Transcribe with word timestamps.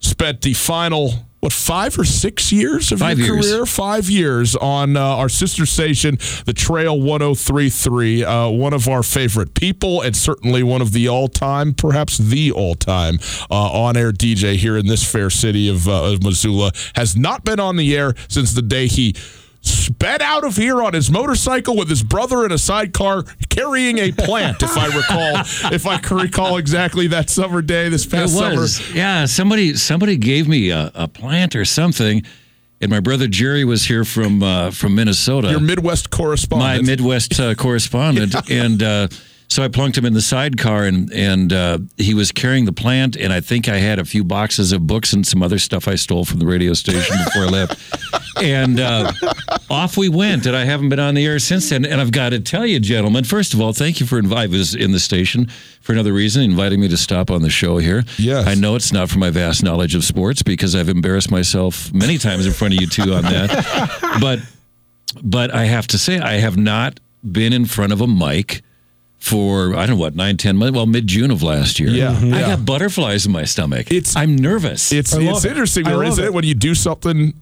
spent 0.00 0.42
the 0.42 0.54
final 0.54 1.12
what 1.40 1.54
five 1.54 1.98
or 1.98 2.04
six 2.04 2.52
years 2.52 2.92
of 2.92 2.98
Five 2.98 3.18
your 3.18 3.36
years. 3.36 3.50
career, 3.50 3.64
five 3.66 4.10
years 4.10 4.54
on 4.56 4.94
uh, 4.94 5.00
our 5.00 5.30
sister 5.30 5.64
station, 5.64 6.18
the 6.44 6.52
Trail 6.52 6.98
103.3. 6.98 8.22
Uh, 8.24 8.50
one 8.50 8.74
of 8.74 8.88
our 8.88 9.02
favorite 9.02 9.54
people, 9.54 10.02
and 10.02 10.14
certainly 10.14 10.62
one 10.62 10.82
of 10.82 10.92
the 10.92 11.08
all-time, 11.08 11.72
perhaps 11.72 12.18
the 12.18 12.52
all-time 12.52 13.18
uh, 13.50 13.54
on-air 13.54 14.12
DJ 14.12 14.56
here 14.56 14.76
in 14.76 14.86
this 14.86 15.10
fair 15.10 15.30
city 15.30 15.68
of, 15.68 15.88
uh, 15.88 16.12
of 16.12 16.22
Missoula, 16.22 16.72
has 16.94 17.16
not 17.16 17.42
been 17.42 17.58
on 17.58 17.76
the 17.76 17.96
air 17.96 18.14
since 18.28 18.52
the 18.52 18.62
day 18.62 18.86
he 18.86 19.14
sped 19.62 20.22
out 20.22 20.44
of 20.44 20.56
here 20.56 20.82
on 20.82 20.94
his 20.94 21.10
motorcycle 21.10 21.76
with 21.76 21.88
his 21.88 22.02
brother 22.02 22.44
in 22.44 22.52
a 22.52 22.58
sidecar 22.58 23.24
carrying 23.48 23.98
a 23.98 24.10
plant 24.12 24.62
if 24.62 24.76
i 24.76 24.86
recall 24.86 25.34
if 25.72 25.86
i 25.86 25.98
can 25.98 26.16
recall 26.16 26.56
exactly 26.56 27.06
that 27.08 27.28
summer 27.28 27.60
day 27.60 27.88
this 27.88 28.06
past 28.06 28.34
summer. 28.36 28.66
Yeah, 28.94 29.26
somebody 29.26 29.74
somebody 29.74 30.16
gave 30.16 30.48
me 30.48 30.70
a, 30.70 30.90
a 30.94 31.08
plant 31.08 31.54
or 31.54 31.64
something, 31.64 32.22
and 32.80 32.90
my 32.90 33.00
brother 33.00 33.26
Jerry 33.26 33.64
was 33.64 33.84
here 33.84 34.04
from 34.04 34.42
uh, 34.42 34.70
from 34.70 34.94
Minnesota. 34.94 35.50
your 35.50 35.60
midwest 35.60 36.10
correspondent, 36.10 36.82
my 36.82 36.86
Midwest 36.86 37.38
uh, 37.38 37.54
correspondent, 37.54 38.34
and 38.50 38.82
uh, 38.82 39.08
so 39.50 39.64
I 39.64 39.68
plunked 39.68 39.98
him 39.98 40.04
in 40.04 40.14
the 40.14 40.22
sidecar, 40.22 40.84
and 40.84 41.12
and 41.12 41.52
uh, 41.52 41.78
he 41.96 42.14
was 42.14 42.30
carrying 42.30 42.66
the 42.66 42.72
plant, 42.72 43.16
and 43.16 43.32
I 43.32 43.40
think 43.40 43.68
I 43.68 43.78
had 43.78 43.98
a 43.98 44.04
few 44.04 44.22
boxes 44.22 44.70
of 44.70 44.86
books 44.86 45.12
and 45.12 45.26
some 45.26 45.42
other 45.42 45.58
stuff 45.58 45.88
I 45.88 45.96
stole 45.96 46.24
from 46.24 46.38
the 46.38 46.46
radio 46.46 46.72
station 46.72 47.16
before 47.24 47.42
I 47.42 47.46
left, 47.46 48.40
and 48.40 48.78
uh, 48.78 49.12
off 49.68 49.96
we 49.96 50.08
went, 50.08 50.46
and 50.46 50.56
I 50.56 50.64
haven't 50.64 50.88
been 50.88 51.00
on 51.00 51.14
the 51.14 51.26
air 51.26 51.40
since 51.40 51.68
then. 51.68 51.84
And 51.84 52.00
I've 52.00 52.12
got 52.12 52.28
to 52.28 52.38
tell 52.38 52.64
you, 52.64 52.78
gentlemen, 52.78 53.24
first 53.24 53.52
of 53.52 53.60
all, 53.60 53.72
thank 53.72 53.98
you 53.98 54.06
for 54.06 54.20
inviting 54.20 54.54
us 54.60 54.72
in 54.72 54.92
the 54.92 55.00
station 55.00 55.46
for 55.80 55.92
another 55.92 56.12
reason, 56.12 56.42
inviting 56.42 56.80
me 56.80 56.86
to 56.86 56.96
stop 56.96 57.28
on 57.28 57.42
the 57.42 57.50
show 57.50 57.78
here. 57.78 58.04
Yes. 58.18 58.46
I 58.46 58.54
know 58.54 58.76
it's 58.76 58.92
not 58.92 59.10
for 59.10 59.18
my 59.18 59.30
vast 59.30 59.64
knowledge 59.64 59.96
of 59.96 60.04
sports 60.04 60.42
because 60.42 60.76
I've 60.76 60.88
embarrassed 60.88 61.30
myself 61.30 61.92
many 61.92 62.18
times 62.18 62.46
in 62.46 62.52
front 62.52 62.74
of 62.74 62.80
you 62.80 62.86
two 62.86 63.14
on 63.14 63.22
that, 63.24 64.18
but 64.20 64.38
but 65.24 65.52
I 65.52 65.64
have 65.64 65.88
to 65.88 65.98
say, 65.98 66.20
I 66.20 66.34
have 66.34 66.56
not 66.56 67.00
been 67.28 67.52
in 67.52 67.64
front 67.64 67.92
of 67.92 68.00
a 68.00 68.06
mic 68.06 68.62
for 69.20 69.74
I 69.74 69.86
don't 69.86 69.96
know 69.96 70.00
what 70.00 70.16
nine 70.16 70.36
ten 70.36 70.56
months. 70.56 70.74
Well, 70.74 70.86
mid 70.86 71.06
June 71.06 71.30
of 71.30 71.42
last 71.42 71.78
year. 71.78 71.90
Yeah, 71.90 72.12
mm-hmm. 72.14 72.34
I 72.34 72.40
yeah. 72.40 72.46
got 72.56 72.64
butterflies 72.64 73.26
in 73.26 73.32
my 73.32 73.44
stomach. 73.44 73.90
It's- 73.90 74.16
I'm 74.16 74.34
nervous. 74.36 74.92
it's 74.92 75.14
it's 75.14 75.44
it. 75.44 75.48
interesting 75.50 75.86
I 75.86 75.92
though, 75.92 76.02
isn't 76.02 76.24
it. 76.24 76.28
it 76.28 76.34
when 76.34 76.44
you 76.44 76.54
do 76.54 76.74
something 76.74 77.34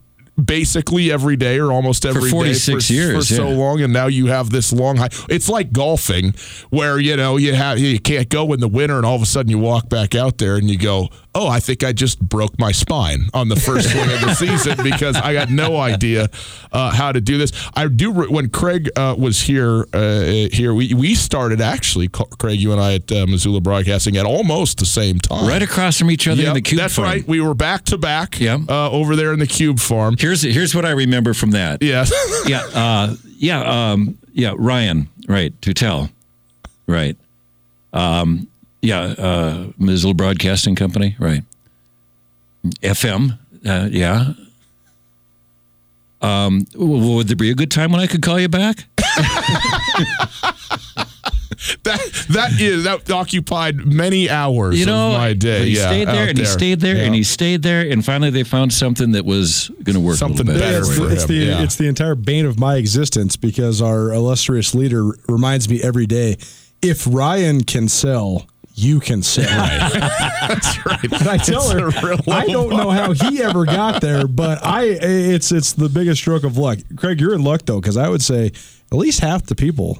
basically 0.42 1.10
every 1.10 1.36
day 1.36 1.58
or 1.58 1.72
almost 1.72 2.04
every 2.06 2.22
day 2.22 2.30
46 2.30 2.86
for, 2.86 2.92
years, 2.92 3.28
for 3.28 3.34
so 3.34 3.48
yeah. 3.48 3.56
long 3.56 3.80
and 3.80 3.92
now 3.92 4.06
you 4.06 4.26
have 4.26 4.50
this 4.50 4.72
long 4.72 4.96
high 4.96 5.08
it's 5.28 5.48
like 5.48 5.72
golfing 5.72 6.32
where 6.70 6.98
you 6.98 7.16
know 7.16 7.36
you 7.36 7.54
have 7.54 7.78
you 7.78 7.98
can't 7.98 8.28
go 8.28 8.52
in 8.52 8.60
the 8.60 8.68
winter 8.68 8.96
and 8.96 9.04
all 9.06 9.16
of 9.16 9.22
a 9.22 9.26
sudden 9.26 9.50
you 9.50 9.58
walk 9.58 9.88
back 9.88 10.14
out 10.14 10.38
there 10.38 10.56
and 10.56 10.70
you 10.70 10.78
go 10.78 11.08
oh 11.34 11.48
i 11.48 11.58
think 11.60 11.82
i 11.82 11.92
just 11.92 12.20
broke 12.20 12.58
my 12.58 12.72
spine 12.72 13.28
on 13.34 13.48
the 13.48 13.56
first 13.56 13.90
swing 13.90 14.10
of 14.10 14.20
the 14.20 14.34
season 14.38 14.76
because 14.82 15.16
i 15.16 15.32
got 15.32 15.50
no 15.50 15.76
idea 15.76 16.28
uh, 16.72 16.90
how 16.92 17.10
to 17.12 17.20
do 17.20 17.36
this 17.38 17.52
i 17.74 17.86
do 17.88 18.12
when 18.12 18.48
craig 18.48 18.88
uh, 18.96 19.14
was 19.18 19.42
here 19.42 19.86
uh, 19.92 20.22
here 20.52 20.72
we, 20.74 20.94
we 20.94 21.14
started 21.14 21.60
actually 21.60 22.08
craig 22.08 22.60
you 22.60 22.72
and 22.72 22.80
i 22.80 22.94
at 22.94 23.10
uh, 23.12 23.26
missoula 23.26 23.60
broadcasting 23.60 24.16
at 24.16 24.24
almost 24.24 24.78
the 24.78 24.86
same 24.86 25.18
time 25.18 25.46
right 25.46 25.62
across 25.62 25.98
from 25.98 26.10
each 26.10 26.26
other 26.28 26.42
in 26.44 26.54
the 26.54 26.60
cube 26.62 26.80
that's 26.80 26.94
farm. 26.94 27.08
right. 27.08 27.26
We 27.26 27.40
were 27.40 27.54
back 27.54 27.84
to 27.86 27.98
back 27.98 28.38
Yep. 28.40 28.60
uh, 28.68 28.90
over 28.90 29.16
there 29.16 29.32
in 29.32 29.38
the 29.38 29.46
Cube 29.46 29.78
Farm. 29.80 30.16
Here's 30.28 30.42
here's 30.42 30.74
what 30.74 30.84
I 30.84 30.90
remember 30.90 31.32
from 31.32 31.52
that. 31.52 31.82
Yes. 31.82 32.12
Yeah, 32.46 32.62
uh, 32.74 33.14
yeah, 33.38 33.92
um, 33.92 34.18
yeah. 34.32 34.54
Ryan, 34.56 35.08
right? 35.26 35.58
Tutel, 35.60 36.10
right? 36.86 37.16
Um, 37.94 38.48
yeah, 38.82 39.00
uh, 39.00 39.68
Missoula 39.78 40.14
Broadcasting 40.14 40.74
Company, 40.74 41.16
right? 41.18 41.42
FM, 42.82 43.38
uh, 43.66 43.88
yeah. 43.90 44.32
Um, 46.20 46.66
would 46.74 47.28
there 47.28 47.36
be 47.36 47.50
a 47.50 47.54
good 47.54 47.70
time 47.70 47.92
when 47.92 48.00
I 48.00 48.06
could 48.06 48.22
call 48.22 48.38
you 48.38 48.48
back? 48.48 48.84
that 51.84 52.00
that 52.30 52.60
is 52.60 52.84
that 52.84 53.10
occupied 53.10 53.76
many 53.86 54.28
hours 54.30 54.78
you 54.78 54.86
know, 54.86 55.08
of 55.12 55.18
my 55.18 55.32
day. 55.32 55.66
He 55.70 55.76
yeah, 55.76 55.86
stayed 55.88 56.08
there 56.08 56.22
out 56.24 56.28
and 56.30 56.38
he 56.38 56.44
stayed 56.44 56.80
there 56.80 56.96
Yeah. 56.96 57.04
and 57.04 57.14
he 57.14 57.22
stayed 57.22 57.62
there, 57.62 57.90
and 57.90 58.04
finally 58.04 58.30
they 58.30 58.44
found 58.44 58.72
something 58.72 59.12
that 59.12 59.24
was 59.24 59.70
going 59.82 59.94
to 59.94 60.00
work 60.00 60.16
Something 60.16 60.48
a 60.48 60.52
little 60.52 60.60
better 60.60 60.80
better. 60.80 60.90
it's, 60.90 60.98
for 60.98 61.06
the, 61.06 61.12
it's 61.12 61.22
him, 61.24 61.28
the 61.28 61.34
yeah. 61.34 61.62
it's 61.62 61.76
the 61.76 61.86
entire 61.86 62.14
bane 62.14 62.46
of 62.46 62.58
my 62.58 62.76
existence 62.76 63.36
because 63.36 63.80
our 63.82 64.12
illustrious 64.12 64.74
leader 64.74 65.04
reminds 65.28 65.68
me 65.68 65.82
every 65.82 66.06
day 66.06 66.36
if 66.82 67.06
Ryan 67.06 67.62
can 67.64 67.88
sell 67.88 68.46
you 68.74 69.00
can 69.00 69.24
sell 69.24 69.44
That's 70.48 70.86
right. 70.86 71.02
and 71.02 71.28
I 71.28 71.36
tell 71.36 71.68
It's 71.72 71.96
her 71.96 72.16
I 72.30 72.46
don't 72.46 72.70
know 72.70 72.90
how 72.90 73.12
he 73.12 73.42
ever 73.42 73.64
got 73.64 74.00
there 74.00 74.28
but 74.28 74.64
I 74.64 74.84
it's 74.84 75.50
it's 75.50 75.72
the 75.72 75.88
biggest 75.88 76.20
stroke 76.20 76.44
of 76.44 76.56
luck 76.56 76.78
Craig 76.96 77.20
you're 77.20 77.34
in 77.34 77.42
luck 77.42 77.62
though 77.64 77.80
because 77.80 77.96
I 77.96 78.08
would 78.08 78.22
say 78.22 78.46
at 78.92 78.96
least 78.96 79.18
half 79.20 79.46
the 79.46 79.56
people 79.56 79.98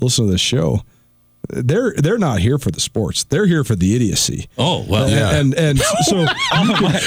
listen 0.00 0.26
to 0.26 0.30
this 0.32 0.40
show 0.40 0.82
they're 1.48 1.92
they're 1.96 2.18
not 2.18 2.38
here 2.40 2.56
for 2.58 2.70
the 2.70 2.80
sports. 2.80 3.24
They're 3.24 3.46
here 3.46 3.64
for 3.64 3.74
the 3.74 3.94
idiocy. 3.96 4.48
Oh 4.56 4.84
well, 4.88 5.06
And 5.08 5.54
and, 5.54 5.78
and 5.78 5.78
so 6.04 6.26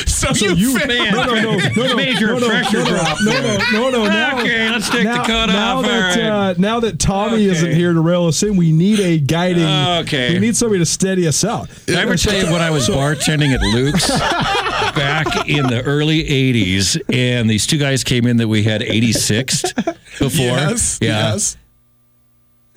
So, 0.05 0.33
So 0.33 0.45
you, 0.47 0.55
you- 0.55 0.77
fan- 0.79 0.87
man, 0.89 1.13
no, 1.13 1.23
no, 1.25 1.33
no, 1.35 1.57
no, 1.57 1.87
no, 1.87 1.95
major 1.95 2.27
no, 2.27 2.39
no, 2.39 2.49
pressure 2.49 2.79
no, 2.79 2.85
drop. 2.85 3.17
No, 3.23 3.31
no, 3.41 3.57
no, 3.71 3.89
no. 3.91 4.07
Now, 4.07 4.39
Okay, 4.41 4.69
let's 4.69 4.89
take 4.89 5.05
now, 5.05 5.21
the 5.21 5.27
cut 5.27 5.45
now 5.47 5.77
off. 5.77 5.85
That, 5.85 6.15
right. 6.17 6.25
uh, 6.25 6.53
now 6.57 6.79
that 6.81 6.99
Tommy 6.99 7.35
Okay. 7.35 7.45
isn't 7.45 7.71
here 7.71 7.93
to 7.93 7.99
rail 8.01 8.25
us 8.25 8.43
in, 8.43 8.57
we 8.57 8.71
need 8.71 8.99
a 8.99 9.17
guiding. 9.19 9.63
Okay. 10.05 10.33
We 10.33 10.39
need 10.39 10.55
somebody 10.55 10.79
to 10.79 10.85
steady 10.85 11.27
us 11.27 11.43
out. 11.45 11.69
Did 11.85 11.97
I 11.97 12.01
ever 12.01 12.15
tell 12.17 12.35
you 12.37 12.51
when 12.51 12.61
I 12.61 12.69
was 12.71 12.89
bartending 12.89 13.53
at 13.53 13.61
Luke's 13.61 14.07
back 14.95 15.47
in 15.49 15.67
the 15.67 15.81
early 15.83 16.23
80s, 16.23 17.01
and 17.13 17.49
these 17.49 17.65
two 17.65 17.77
guys 17.77 18.03
came 18.03 18.27
in 18.27 18.37
that 18.37 18.47
we 18.47 18.63
had 18.63 18.81
86th 18.81 19.73
before? 20.19 20.29
Yes. 20.45 20.99
Yeah. 21.01 21.31
Yes. 21.31 21.57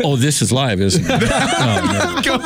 Oh, 0.02 0.14
this 0.16 0.42
is 0.42 0.52
live, 0.52 0.80
isn't 0.80 1.04
it? 1.04 1.10
Oh, 1.60 2.22
no. 2.24 2.38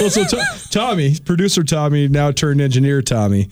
Well, 0.00 0.10
so 0.10 0.24
To- 0.24 0.68
Tommy, 0.70 1.16
producer 1.24 1.62
Tommy, 1.64 2.08
now 2.08 2.30
turned 2.30 2.60
engineer 2.60 3.02
Tommy, 3.02 3.48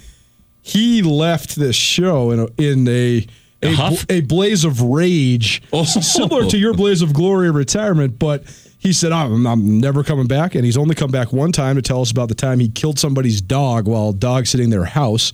he 0.63 1.03
left 1.03 1.57
this 1.57 1.75
show 1.77 2.31
in 2.31 2.41
a, 2.41 2.47
in 2.63 2.89
a 2.89 3.27
a, 3.65 3.75
huff? 3.75 4.07
a 4.09 4.21
blaze 4.23 4.65
of 4.65 4.81
rage, 4.81 5.63
Oh. 5.73 5.85
similar 5.85 6.49
to 6.49 6.57
your 6.59 6.73
blaze 6.75 7.03
of 7.03 7.13
glory 7.13 7.49
of 7.49 7.55
retirement. 7.57 8.19
But 8.19 8.45
he 8.79 8.93
said, 8.93 9.13
I'm, 9.13 9.47
I'm 9.47 9.79
never 9.81 10.03
coming 10.03 10.27
back. 10.27 10.55
And 10.55 10.65
he's 10.65 10.77
only 10.77 10.95
come 10.95 11.11
back 11.11 11.33
one 11.33 11.53
time 11.53 11.77
to 11.77 11.83
tell 11.83 12.01
us 12.01 12.11
about 12.11 12.29
the 12.29 12.35
time 12.35 12.59
he 12.59 12.69
killed 12.69 12.99
somebody's 12.99 13.41
dog 13.41 13.87
while 13.87 14.13
dog 14.13 14.47
sitting 14.47 14.71
their 14.71 14.85
house. 14.85 15.33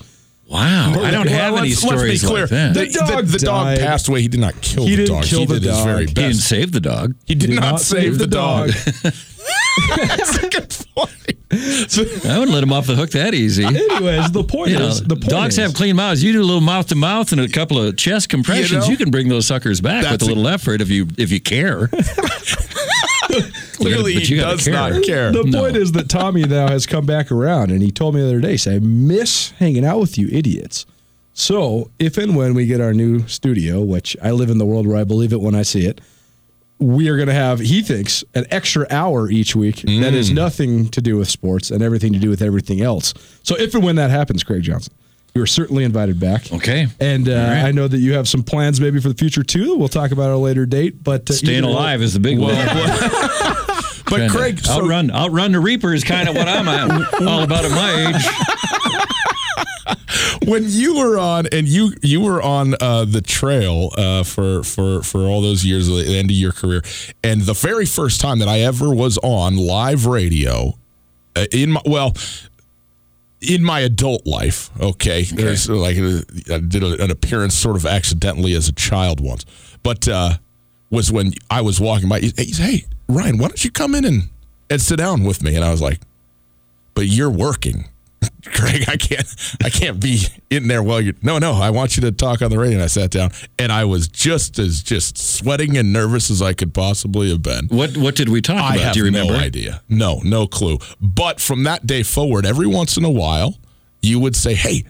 Wow. 0.48 1.02
I 1.02 1.10
don't 1.10 1.26
Well, 1.26 1.34
have 1.34 1.54
any 1.58 1.68
let's- 1.70 1.84
let's 1.84 2.02
be 2.02 2.16
stories 2.16 2.24
clear. 2.24 2.40
like 2.42 2.50
that. 2.50 2.74
The, 2.74 2.80
The 2.86 2.92
dog 3.06 3.26
the, 3.26 3.32
the 3.32 3.38
dog 3.44 3.78
passed 3.78 4.08
away. 4.08 4.22
He 4.22 4.28
did 4.28 4.40
not 4.40 4.58
kill 4.62 4.84
He 4.86 4.90
the 4.92 4.96
didn't 4.96 5.14
dog. 5.16 5.24
kill 5.24 5.40
he 5.40 5.46
the 5.46 5.54
did 5.54 5.62
his 5.64 5.76
dog. 5.76 5.84
very 5.86 6.00
He 6.04 6.06
he 6.08 6.14
didn't 6.14 6.34
save 6.36 6.72
the 6.72 6.80
dog. 6.80 7.14
He 7.26 7.34
did, 7.34 7.50
not, 7.50 7.80
save 7.82 8.18
the, 8.18 8.26
dog. 8.26 8.70
dog. 8.72 9.12
That's 9.96 10.38
a 10.38 10.48
good 10.48 10.76
point. 10.96 11.90
So- 11.90 12.02
I 12.28 12.38
wouldn't 12.38 12.50
let 12.54 12.62
him 12.62 12.72
off 12.72 12.86
the 12.86 12.96
hook 12.96 13.10
that 13.10 13.34
easy. 13.34 13.64
Anyways, 13.64 14.30
the 14.32 14.42
point 14.44 14.70
You 14.70 14.78
know, 14.78 14.88
is, 14.88 15.02
the 15.02 15.16
point 15.16 15.28
dogs 15.28 15.58
is, 15.58 15.64
have 15.64 15.74
clean 15.74 15.96
mouths. 15.96 16.22
You 16.22 16.32
do 16.32 16.40
a 16.40 16.44
little 16.44 16.60
mouth 16.62 16.86
to 16.88 16.94
mouth 16.94 17.30
and 17.32 17.40
a 17.42 17.48
couple 17.48 17.80
of 17.80 17.96
chest 17.98 18.28
compressions. 18.30 18.86
You, 18.86 18.92
know? 18.94 18.96
can 18.98 19.10
bring 19.10 19.28
those 19.28 19.46
suckers 19.46 19.80
back 19.82 20.02
with 20.02 20.10
That's 20.12 20.22
a 20.24 20.26
a- 20.26 20.28
little 20.28 20.48
effort 20.48 20.80
if 20.80 20.88
you 20.88 21.08
if 21.18 21.30
you 21.30 21.40
care. 21.40 21.90
Clearly, 23.74 24.14
he 24.14 24.36
does 24.36 24.64
care. 24.64 24.72
not 24.72 25.02
care. 25.02 25.32
The 25.32 25.44
No. 25.44 25.60
point 25.62 25.76
is 25.76 25.92
that 25.92 26.08
Tommy 26.08 26.44
now 26.44 26.68
has 26.68 26.86
come 26.86 27.06
back 27.06 27.30
around, 27.30 27.70
and 27.70 27.82
he 27.82 27.90
told 27.90 28.14
me 28.14 28.20
the 28.20 28.26
other 28.28 28.40
day, 28.40 28.56
"Say, 28.56 28.76
I 28.76 28.78
miss 28.80 29.50
hanging 29.58 29.84
out 29.84 30.00
with 30.00 30.18
you 30.18 30.28
idiots." 30.32 30.86
So, 31.34 31.90
if 31.98 32.18
and 32.18 32.34
when 32.36 32.54
we 32.54 32.66
get 32.66 32.80
our 32.80 32.92
new 32.92 33.26
studio, 33.28 33.80
which 33.80 34.16
I 34.22 34.32
live 34.32 34.50
in 34.50 34.58
the 34.58 34.66
world 34.66 34.86
where 34.86 34.96
I 34.96 35.04
believe 35.04 35.32
it 35.32 35.40
when 35.40 35.54
I 35.54 35.62
see 35.62 35.86
it, 35.86 36.00
we 36.80 37.08
are 37.08 37.16
going 37.16 37.28
to 37.28 37.34
have, 37.34 37.60
he 37.60 37.82
thinks, 37.82 38.24
an 38.34 38.44
extra 38.50 38.86
hour 38.90 39.30
each 39.30 39.54
week 39.56 39.76
that 39.82 39.86
Mm. 39.88 40.14
is 40.14 40.30
nothing 40.30 40.88
to 40.88 41.00
do 41.00 41.16
with 41.16 41.28
sports 41.28 41.70
and 41.70 41.82
everything 41.82 42.12
to 42.12 42.18
do 42.18 42.28
with 42.30 42.42
everything 42.42 42.80
else. 42.80 43.14
So, 43.42 43.56
if 43.56 43.74
and 43.74 43.84
when 43.84 43.96
that 43.96 44.10
happens, 44.10 44.42
Craig 44.42 44.62
Johnson, 44.62 44.92
you 45.34 45.42
are 45.42 45.46
certainly 45.46 45.84
invited 45.84 46.18
back. 46.18 46.52
Okay. 46.52 46.86
And 47.00 47.28
uh, 47.28 47.32
right. 47.32 47.64
I 47.64 47.72
know 47.72 47.86
that 47.86 47.98
you 47.98 48.14
have 48.14 48.28
some 48.28 48.42
plans 48.42 48.80
maybe 48.80 49.00
for 49.00 49.08
the 49.08 49.14
future 49.14 49.42
too. 49.42 49.76
We'll 49.76 49.88
talk 49.88 50.10
about 50.10 50.30
at 50.30 50.34
a 50.34 50.38
later 50.38 50.66
date. 50.66 51.02
But 51.02 51.28
uh, 51.30 51.34
Staying 51.34 51.64
way- 51.64 51.70
alive 51.72 52.02
is 52.02 52.14
the 52.14 52.20
big 52.20 52.38
one. 52.38 52.54
But 54.10 54.30
Craig, 54.30 54.58
so 54.60 54.82
outrun 54.82 55.10
outrun 55.10 55.52
the 55.52 55.60
Reaper 55.60 55.92
is 55.92 56.02
kind 56.02 56.28
of 56.30 56.34
what 56.34 56.48
I'm 56.48 56.66
at, 56.66 57.22
all 57.22 57.42
about 57.42 57.66
at 57.66 57.70
my 57.72 58.08
age. 58.08 58.24
when 60.48 60.64
you 60.66 60.96
were 60.96 61.18
on 61.18 61.46
and 61.52 61.68
you 61.68 61.92
you 62.02 62.20
were 62.20 62.42
on 62.42 62.74
uh, 62.80 63.04
the 63.04 63.20
trail 63.20 63.90
uh, 63.98 64.22
for 64.22 64.62
for 64.62 65.02
for 65.02 65.20
all 65.20 65.42
those 65.42 65.64
years 65.64 65.88
at 65.88 66.06
the 66.06 66.16
end 66.16 66.30
of 66.30 66.36
your 66.36 66.52
career, 66.52 66.82
and 67.22 67.42
the 67.42 67.52
very 67.52 67.84
first 67.84 68.20
time 68.20 68.38
that 68.38 68.48
I 68.48 68.60
ever 68.60 68.94
was 68.94 69.18
on 69.18 69.56
live 69.56 70.06
radio, 70.06 70.78
uh, 71.36 71.44
in 71.52 71.72
my 71.72 71.82
well. 71.84 72.14
In 73.40 73.62
my 73.62 73.80
adult 73.80 74.26
life, 74.26 74.70
okay, 74.80 75.22
there's 75.22 75.68
like 75.68 75.96
uh, 75.96 76.22
I 76.52 76.58
did 76.58 76.82
a, 76.82 77.02
an 77.02 77.10
appearance 77.10 77.54
sort 77.54 77.76
of 77.76 77.86
accidentally 77.86 78.54
as 78.54 78.68
a 78.68 78.72
child 78.72 79.20
once, 79.20 79.44
but 79.84 80.08
uh, 80.08 80.38
was 80.90 81.12
when 81.12 81.32
I 81.48 81.60
was 81.60 81.80
walking 81.80 82.08
by. 82.08 82.18
He 82.20 82.32
he 82.36 82.52
said, 82.52 82.66
"Hey, 82.66 82.84
Ryan, 83.08 83.38
why 83.38 83.48
don't 83.48 83.64
you 83.64 83.70
come 83.70 83.94
in 83.94 84.04
and 84.04 84.30
and 84.68 84.80
sit 84.80 84.96
down 84.96 85.22
with 85.22 85.42
me?" 85.42 85.54
And 85.54 85.64
I 85.64 85.70
was 85.70 85.80
like, 85.80 86.00
"But 86.94 87.06
you're 87.06 87.30
working." 87.30 87.84
Craig, 88.44 88.84
I 88.88 88.96
can't 88.96 89.26
I 89.62 89.70
can't 89.70 90.00
be 90.00 90.22
in 90.50 90.68
there 90.68 90.82
while 90.82 91.00
you're 91.00 91.14
no 91.22 91.38
no 91.38 91.52
I 91.52 91.70
want 91.70 91.96
you 91.96 92.00
to 92.02 92.12
talk 92.12 92.40
on 92.42 92.50
the 92.50 92.58
radio 92.58 92.76
and 92.76 92.82
I 92.84 92.86
sat 92.88 93.10
down 93.10 93.30
and 93.58 93.70
I 93.70 93.84
was 93.84 94.08
just 94.08 94.58
as 94.58 94.82
just 94.82 95.18
sweating 95.18 95.76
and 95.76 95.92
nervous 95.92 96.30
as 96.30 96.40
I 96.42 96.52
could 96.54 96.72
possibly 96.74 97.30
have 97.30 97.42
been. 97.42 97.66
What 97.68 97.96
what 97.96 98.14
did 98.16 98.28
we 98.28 98.40
talk 98.40 98.56
I 98.60 98.74
about? 98.74 98.84
have 98.84 98.92
Do 98.94 99.00
you 99.00 99.04
remember? 99.06 99.34
no 99.34 99.38
idea. 99.38 99.82
No, 99.88 100.20
no 100.24 100.46
clue. 100.46 100.78
But 101.00 101.40
from 101.40 101.64
that 101.64 101.86
day 101.86 102.02
forward, 102.02 102.46
every 102.46 102.66
once 102.66 102.96
in 102.96 103.04
a 103.04 103.10
while, 103.10 103.54
you 104.02 104.18
would 104.18 104.34
say, 104.34 104.54
"Hey, 104.54 104.84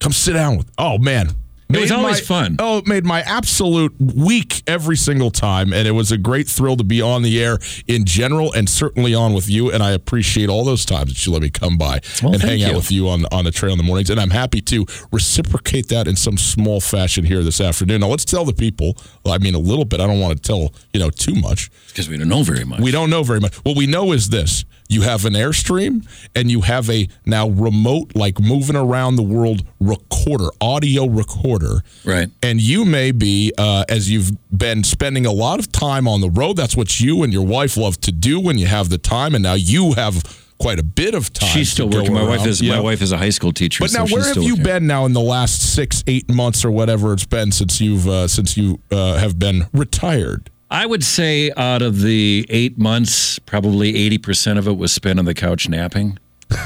come 0.00 0.12
sit 0.12 0.32
down 0.32 0.56
with." 0.58 0.70
Oh 0.76 0.98
man, 0.98 1.30
It 1.74 1.80
was 1.80 1.90
always 1.90 2.16
my- 2.16 2.42
fun. 2.42 2.56
Oh, 2.58 2.78
it 2.78 2.86
made 2.86 3.04
my 3.04 3.22
absolute 3.22 3.94
week 4.00 4.62
every 4.66 4.96
single 4.96 5.30
time, 5.30 5.72
and 5.72 5.86
it 5.86 5.92
was 5.92 6.10
a 6.12 6.18
great 6.18 6.48
thrill 6.48 6.76
to 6.76 6.84
be 6.84 7.00
on 7.00 7.22
the 7.22 7.42
air 7.42 7.58
in 7.86 8.04
general, 8.04 8.52
and 8.52 8.68
certainly 8.68 9.14
on 9.14 9.32
with 9.34 9.48
you. 9.48 9.70
And 9.70 9.82
I 9.82 9.90
appreciate 9.92 10.48
all 10.48 10.64
those 10.64 10.84
times 10.84 11.10
that 11.12 11.26
you 11.26 11.32
let 11.32 11.42
me 11.42 11.50
come 11.50 11.78
by 11.78 12.00
Well, 12.22 12.34
and 12.34 12.42
hang 12.42 12.62
out 12.64 12.74
with 12.74 12.90
you 12.90 13.08
on 13.08 13.24
on 13.32 13.44
the 13.44 13.50
trail 13.50 13.72
in 13.72 13.78
the 13.78 13.84
mornings. 13.84 14.10
And 14.10 14.20
I'm 14.20 14.30
happy 14.30 14.60
to 14.62 14.86
reciprocate 15.12 15.88
that 15.88 16.08
in 16.08 16.16
some 16.16 16.36
small 16.38 16.80
fashion 16.80 17.24
here 17.24 17.42
this 17.42 17.60
afternoon. 17.60 18.00
Now, 18.00 18.08
let's 18.08 18.24
tell 18.24 18.44
the 18.44 18.52
people. 18.52 18.96
Well, 19.24 19.34
I 19.34 19.38
mean, 19.38 19.54
a 19.54 19.58
little 19.58 19.84
bit. 19.84 20.00
I 20.00 20.06
don't 20.06 20.20
want 20.20 20.36
to 20.36 20.42
tell 20.42 20.72
you 20.92 21.00
know 21.00 21.10
too 21.10 21.34
much. 21.34 21.70
Because 21.88 22.08
we 22.08 22.16
don't 22.16 22.28
know 22.28 22.42
very 22.42 22.64
much. 22.64 22.80
We 22.80 22.90
don't 22.90 23.10
know 23.10 23.22
very 23.22 23.40
much. 23.40 23.54
What 23.56 23.76
we 23.76 23.86
know 23.86 24.12
is 24.12 24.28
this 24.30 24.64
you 24.90 25.02
have 25.02 25.24
an 25.24 25.34
Airstream 25.34 26.04
and 26.34 26.50
you 26.50 26.62
have 26.62 26.90
a 26.90 27.08
now 27.24 27.48
remote, 27.48 28.12
like 28.16 28.40
moving 28.40 28.76
around 28.76 29.16
the 29.16 29.22
world 29.22 29.62
recorder, 29.78 30.48
audio 30.60 31.06
recorder. 31.06 31.82
Right. 32.04 32.28
And 32.42 32.60
you 32.60 32.84
may 32.84 33.12
be, 33.12 33.52
uh, 33.56 33.84
as 33.88 34.10
you've 34.10 34.32
been 34.56 34.82
spending 34.84 35.26
a 35.26 35.32
lot 35.32 35.60
of 35.60 35.70
time 35.70 36.08
on 36.08 36.20
the 36.20 36.28
road, 36.30 36.56
that's 36.56 36.76
what 36.76 36.98
you 37.00 37.22
and 37.22 37.32
your 37.32 37.46
wife 37.46 37.76
love 37.76 38.00
to 38.02 38.12
do 38.12 38.40
when 38.40 38.58
you 38.58 38.66
have 38.66 38.88
the 38.88 38.98
time. 38.98 39.34
And 39.34 39.42
now 39.44 39.54
you 39.54 39.92
have 39.92 40.22
quite 40.58 40.78
a 40.78 40.82
bit 40.82 41.14
of 41.14 41.32
time. 41.32 41.48
She's 41.50 41.70
still 41.72 41.88
working. 41.88 42.12
My 42.12 42.22
wife 42.24 42.44
is 42.46 42.60
Yeah. 42.60 42.74
my 42.74 42.80
wife 42.80 43.00
is 43.00 43.12
a 43.12 43.16
high 43.16 43.30
school 43.30 43.52
teacher. 43.52 43.84
But 43.84 43.90
so 43.90 44.00
now, 44.00 44.06
she's 44.06 44.14
where 44.14 44.24
have 44.26 44.36
you 44.42 44.54
working. 44.54 44.64
been 44.64 44.86
now 44.88 45.06
in 45.06 45.12
the 45.14 45.20
last 45.20 45.72
six, 45.72 46.02
eight 46.06 46.28
months 46.28 46.64
or 46.64 46.70
whatever 46.70 47.12
it's 47.14 47.24
been 47.24 47.52
since 47.52 47.80
you've 47.80 48.06
uh, 48.08 48.28
since 48.28 48.56
you 48.56 48.80
uh, 48.90 49.14
have 49.18 49.38
been 49.38 49.66
retired? 49.72 50.50
I 50.70 50.86
would 50.86 51.02
say 51.02 51.50
out 51.56 51.82
of 51.82 52.00
the 52.00 52.46
eight 52.48 52.78
months, 52.78 53.38
probably 53.40 53.96
eighty 53.96 54.18
percent 54.18 54.58
of 54.58 54.68
it 54.68 54.76
was 54.76 54.92
spent 54.92 55.18
on 55.18 55.24
the 55.24 55.34
couch 55.34 55.68
napping. 55.68 56.18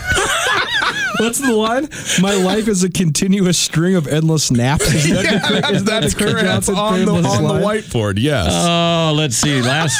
What's 1.18 1.38
the 1.38 1.52
line? 1.52 1.88
My 2.20 2.34
life 2.34 2.66
is 2.68 2.82
a 2.82 2.90
continuous 2.90 3.56
string 3.56 3.94
of 3.94 4.06
endless 4.06 4.50
naps. 4.50 4.92
Is 4.92 5.08
that 5.10 5.22
the, 5.42 5.60
Craig- 5.60 5.74
is 5.74 5.84
that 5.84 6.00
That's 6.00 6.14
the 6.14 6.20
Craig 6.22 6.32
correct. 6.32 6.46
That's 6.46 6.68
on 6.68 7.00
the, 7.00 7.06
famous 7.06 7.26
on 7.26 7.42
the 7.44 7.64
whiteboard. 7.64 8.14
Yes. 8.18 8.48
Oh, 8.50 9.14
let's 9.16 9.36
see. 9.36 9.62
Last 9.62 9.96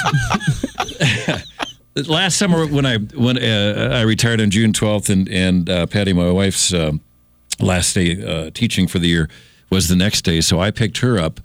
last 2.09 2.37
summer 2.37 2.67
when 2.67 2.85
I 2.85 2.99
when 2.99 3.39
uh, 3.39 3.91
I 3.95 4.03
retired 4.03 4.41
on 4.41 4.51
June 4.51 4.73
twelfth, 4.73 5.09
and 5.09 5.29
and 5.29 5.71
uh, 5.71 5.87
Patty, 5.87 6.13
my 6.13 6.31
wife's 6.31 6.75
uh, 6.75 6.93
last 7.61 7.95
day 7.95 8.23
uh, 8.23 8.51
teaching 8.51 8.87
for 8.87 8.99
the 8.99 9.09
year 9.09 9.31
was 9.71 9.89
the 9.89 9.97
next 9.97 10.23
day, 10.23 10.41
so 10.41 10.61
I 10.61 10.71
picked 10.71 10.99
her 10.99 11.19
up 11.19 11.41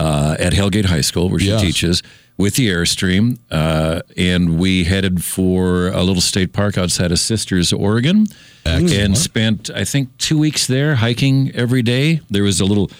uh, 0.00 0.36
at 0.38 0.52
Hellgate 0.52 0.86
High 0.86 1.02
School 1.02 1.28
where 1.30 1.38
she 1.40 1.48
Yes. 1.48 1.60
teaches 1.60 2.02
with 2.38 2.54
the 2.56 2.68
Airstream, 2.68 3.38
uh, 3.50 4.00
and 4.16 4.58
we 4.58 4.84
headed 4.84 5.22
for 5.22 5.88
a 5.88 6.02
little 6.02 6.22
state 6.22 6.52
park 6.54 6.78
outside 6.78 7.12
of 7.12 7.18
Sisters, 7.18 7.70
Oregon, 7.72 8.26
and 8.64 9.18
spent 9.18 9.68
I 9.74 9.84
think 9.84 10.08
two 10.16 10.38
weeks 10.38 10.66
there 10.66 10.94
hiking 10.96 11.50
every 11.54 11.82
day. 11.82 12.20
There 12.30 12.42
was 12.42 12.60
a 12.60 12.64
little 12.64 12.90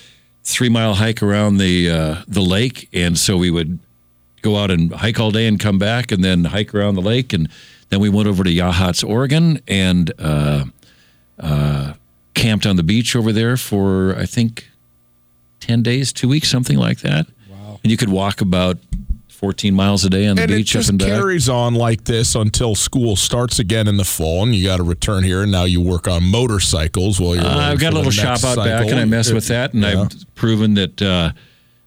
three 0.44 0.68
mile 0.68 0.94
hike 0.94 1.22
around 1.22 1.56
the 1.56 1.88
uh, 1.90 2.14
the 2.28 2.42
lake, 2.42 2.88
and 2.92 3.16
so 3.18 3.36
we 3.38 3.50
would 3.50 3.78
go 4.42 4.56
out 4.56 4.70
and 4.70 4.92
hike 4.92 5.18
all 5.20 5.30
day 5.30 5.46
and 5.46 5.58
come 5.58 5.78
back, 5.78 6.12
and 6.12 6.22
then 6.22 6.44
hike 6.44 6.74
around 6.74 6.96
the 6.96 7.02
lake, 7.02 7.32
and 7.32 7.48
then 7.88 8.00
we 8.00 8.08
went 8.10 8.28
over 8.28 8.44
to 8.44 8.50
Yachats, 8.50 9.02
Oregon, 9.08 9.60
and 9.66 10.12
uh, 10.18 10.64
uh, 11.38 11.94
camped 12.34 12.66
on 12.66 12.76
the 12.76 12.82
beach 12.82 13.16
over 13.16 13.32
there 13.32 13.56
for 13.56 14.14
I 14.16 14.26
think 14.26 14.69
ten 15.70 15.82
days, 15.82 16.12
two 16.12 16.28
weeks, 16.28 16.48
something 16.50 16.76
like 16.78 16.98
that. 17.00 17.26
Wow! 17.48 17.78
And 17.82 17.90
you 17.90 17.96
could 17.96 18.08
walk 18.08 18.40
about 18.40 18.78
fourteen 19.28 19.74
miles 19.74 20.04
a 20.04 20.10
day 20.10 20.26
on 20.26 20.34
the 20.36 20.42
and 20.42 20.50
it 20.50 20.56
beach 20.56 20.74
up 20.74 20.82
just 20.82 20.98
carries 20.98 21.48
on 21.48 21.74
like 21.74 22.04
this 22.04 22.34
until 22.34 22.74
school 22.74 23.14
starts 23.16 23.58
again 23.60 23.86
in 23.86 23.96
the 23.96 24.04
fall, 24.04 24.42
and 24.42 24.54
you 24.54 24.64
got 24.66 24.78
to 24.78 24.82
return 24.82 25.22
here. 25.22 25.42
And 25.42 25.52
now 25.52 25.64
you 25.64 25.80
work 25.80 26.08
on 26.08 26.24
motorcycles 26.24 27.20
while 27.20 27.36
you're. 27.36 27.44
Uh, 27.44 27.70
I've 27.70 27.78
got 27.78 27.92
a 27.92 27.96
little 27.96 28.10
shop 28.10 28.42
out 28.42 28.56
back, 28.56 28.88
and 28.88 28.98
I 28.98 29.04
mess 29.04 29.30
with 29.32 29.46
that, 29.48 29.72
and 29.72 29.82
Yeah. 29.82 30.02
I've 30.02 30.34
proven 30.34 30.74
that. 30.74 31.00
Uh, 31.00 31.32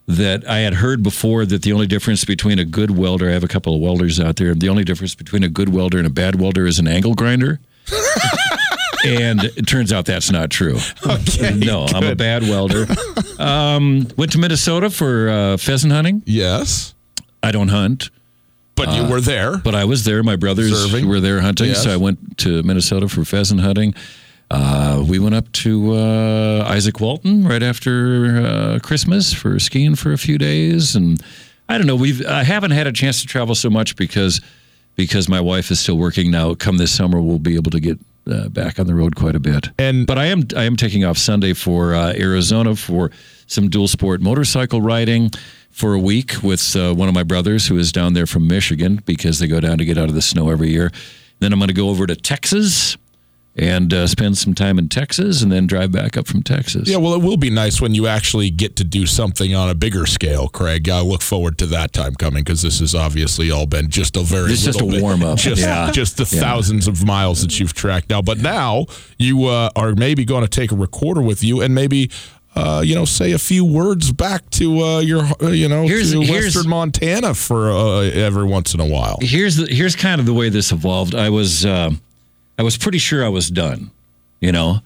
that 0.05 0.45
I 0.49 0.59
had 0.59 0.73
heard 0.73 1.01
before 1.01 1.45
that 1.45 1.61
the 1.61 1.71
only 1.71 1.87
difference 1.87 2.25
between 2.25 2.59
a 2.59 2.65
good 2.65 2.91
welder, 2.91 3.29
I 3.29 3.31
have 3.31 3.43
a 3.45 3.47
couple 3.47 3.73
of 3.73 3.79
welders 3.79 4.19
out 4.19 4.35
there, 4.35 4.53
the 4.53 4.67
only 4.67 4.83
difference 4.83 5.15
between 5.15 5.43
a 5.43 5.47
good 5.47 5.69
welder 5.69 5.97
and 5.97 6.05
a 6.05 6.09
bad 6.09 6.41
welder 6.41 6.67
is 6.67 6.77
an 6.77 6.89
angle 6.89 7.13
grinder. 7.15 7.61
and 9.03 9.43
it 9.43 9.67
turns 9.67 9.91
out 9.93 10.05
that's 10.05 10.31
not 10.31 10.49
true. 10.49 10.77
Okay, 11.05 11.53
no, 11.55 11.85
I'm 11.85 12.03
a 12.03 12.15
bad 12.15 12.43
welder. 12.43 12.85
Um, 13.39 14.07
went 14.17 14.31
to 14.33 14.37
Minnesota 14.37 14.89
for 14.89 15.29
uh, 15.29 15.57
pheasant 15.57 15.91
hunting. 15.93 16.23
Yes. 16.25 16.93
I 17.41 17.51
don't 17.51 17.67
hunt. 17.69 18.09
But 18.75 18.93
you 18.95 19.07
were 19.07 19.21
there. 19.21 19.57
But 19.57 19.75
I 19.75 19.85
was 19.85 20.03
there. 20.05 20.23
My 20.23 20.35
brothers 20.35 20.71
Observing. 20.71 21.07
were 21.07 21.19
there 21.19 21.41
hunting, 21.41 21.67
Yes. 21.67 21.83
so 21.83 21.93
I 21.93 21.97
went 21.97 22.37
to 22.39 22.63
Minnesota 22.63 23.07
for 23.07 23.23
pheasant 23.23 23.61
hunting. 23.61 23.93
Uh, 24.49 25.03
we 25.07 25.19
went 25.19 25.35
up 25.35 25.51
to 25.51 25.93
uh, 25.93 26.71
Izaak 26.73 26.99
Walton 26.99 27.47
right 27.47 27.61
after 27.63 28.37
uh, 28.45 28.79
Christmas 28.81 29.33
for 29.33 29.59
skiing 29.59 29.95
for 29.95 30.11
a 30.13 30.17
few 30.17 30.37
days, 30.37 30.95
and 30.95 31.21
I 31.69 31.77
don't 31.77 31.87
know. 31.87 31.95
We've 31.95 32.25
I 32.25 32.43
haven't 32.43 32.71
had 32.71 32.87
a 32.87 32.91
chance 32.91 33.21
to 33.21 33.27
travel 33.27 33.55
so 33.55 33.69
much 33.69 33.95
because 33.95 34.41
because 34.95 35.27
my 35.29 35.39
wife 35.41 35.69
is 35.71 35.79
still 35.79 35.97
working 35.97 36.29
now. 36.31 36.53
Come 36.55 36.77
this 36.77 36.91
summer, 36.93 37.21
we'll 37.21 37.39
be 37.39 37.55
able 37.55 37.71
to 37.71 37.79
get 37.79 37.99
uh, 38.29 38.49
back 38.49 38.79
on 38.79 38.87
the 38.87 38.95
road 38.95 39.15
quite 39.15 39.35
a 39.35 39.39
bit. 39.39 39.69
And- 39.77 40.05
but 40.07 40.17
I 40.17 40.25
am 40.25 40.43
I 40.55 40.63
am 40.63 40.75
taking 40.75 41.03
off 41.03 41.17
Sunday 41.17 41.53
for 41.53 41.93
uh, 41.93 42.13
Arizona 42.13 42.75
for 42.75 43.11
some 43.47 43.69
dual 43.69 43.87
sport 43.87 44.21
motorcycle 44.21 44.81
riding 44.81 45.31
for 45.69 45.93
a 45.93 45.99
week 45.99 46.41
with 46.43 46.75
uh, 46.75 46.93
one 46.93 47.07
of 47.09 47.15
my 47.15 47.23
brothers 47.23 47.67
who 47.67 47.77
is 47.77 47.91
down 47.91 48.13
there 48.13 48.25
from 48.27 48.47
Michigan 48.47 49.01
because 49.05 49.39
they 49.39 49.47
go 49.47 49.59
down 49.59 49.77
to 49.79 49.85
get 49.85 49.97
out 49.97 50.07
of 50.09 50.15
the 50.15 50.21
snow 50.21 50.49
every 50.49 50.69
year. 50.69 50.91
Then 51.39 51.51
I'm 51.51 51.59
going 51.59 51.67
to 51.67 51.73
go 51.73 51.89
over 51.89 52.05
to 52.07 52.15
Texas 52.15 52.95
and 53.55 53.93
uh, 53.93 54.07
spend 54.07 54.35
some 54.37 54.55
time 54.55 54.79
in 54.79 54.89
Texas 54.89 55.43
and 55.43 55.51
then 55.51 55.67
drive 55.67 55.91
back 55.91 56.17
up 56.17 56.25
from 56.25 56.41
Texas. 56.41 56.89
Yeah, 56.89 56.97
well, 56.97 57.13
it 57.13 57.21
will 57.21 57.37
be 57.37 57.51
nice 57.51 57.79
when 57.79 57.93
you 57.93 58.07
actually 58.07 58.49
get 58.49 58.75
to 58.77 58.83
do 58.83 59.05
something 59.05 59.53
on 59.53 59.69
a 59.69 59.75
bigger 59.75 60.07
scale, 60.07 60.47
Craig. 60.47 60.89
I 60.89 61.01
look 61.01 61.21
forward 61.21 61.59
to 61.59 61.67
that 61.67 61.93
time 61.93 62.15
coming 62.15 62.43
because 62.43 62.63
this 62.63 62.79
has 62.79 62.95
obviously 62.95 63.51
all 63.51 63.67
been 63.67 63.89
just 63.91 64.17
a 64.17 64.21
very 64.21 64.51
It's 64.53 64.63
just 64.63 64.81
a 64.81 64.85
bit- 64.85 65.01
warm-up. 65.03 65.37
just 65.37 65.61
Yeah. 65.61 65.91
just 65.91 66.17
the 66.17 66.27
Yeah. 66.35 66.41
thousands 66.41 66.87
of 66.87 67.05
miles 67.05 67.41
that 67.43 67.59
you've 67.59 67.73
tracked 67.75 68.09
now. 68.09 68.23
But 68.23 68.39
now 68.39 68.87
you 69.19 69.45
uh, 69.45 69.69
are 69.75 69.93
maybe 69.93 70.25
going 70.25 70.41
to 70.43 70.49
take 70.49 70.71
a 70.71 70.75
recorder 70.75 71.21
with 71.21 71.43
you 71.43 71.61
and 71.61 71.75
maybe. 71.75 72.09
Uh, 72.55 72.83
you 72.85 72.93
know, 72.93 73.03
say 73.03 73.31
a 73.31 73.39
few 73.39 73.65
words 73.65 74.11
back 74.11 74.47
to 74.51 74.79
uh, 74.83 74.99
your, 74.99 75.23
uh, 75.41 75.47
you 75.47 75.67
know, 75.67 75.87
Here's- 75.87 76.11
to 76.11 76.21
here's- 76.21 76.53
Western 76.53 76.69
Montana 76.69 77.33
for 77.33 77.71
uh, 77.71 78.01
every 78.01 78.43
once 78.45 78.75
in 78.75 78.79
a 78.79 78.85
while. 78.85 79.17
here's 79.21 79.55
the 79.55 79.65
here's 79.73 79.95
kind 79.95 80.19
of 80.21 80.27
the 80.27 80.35
way 80.35 80.49
this 80.49 80.71
evolved. 80.71 81.15
I 81.15 81.29
was 81.31 81.65
uh, 81.65 81.89
I 82.57 82.63
was 82.63 82.77
pretty 82.77 82.97
sure 82.99 83.25
I 83.25 83.29
was 83.29 83.49
done, 83.49 83.91
you 84.39 84.51
know, 84.51 84.79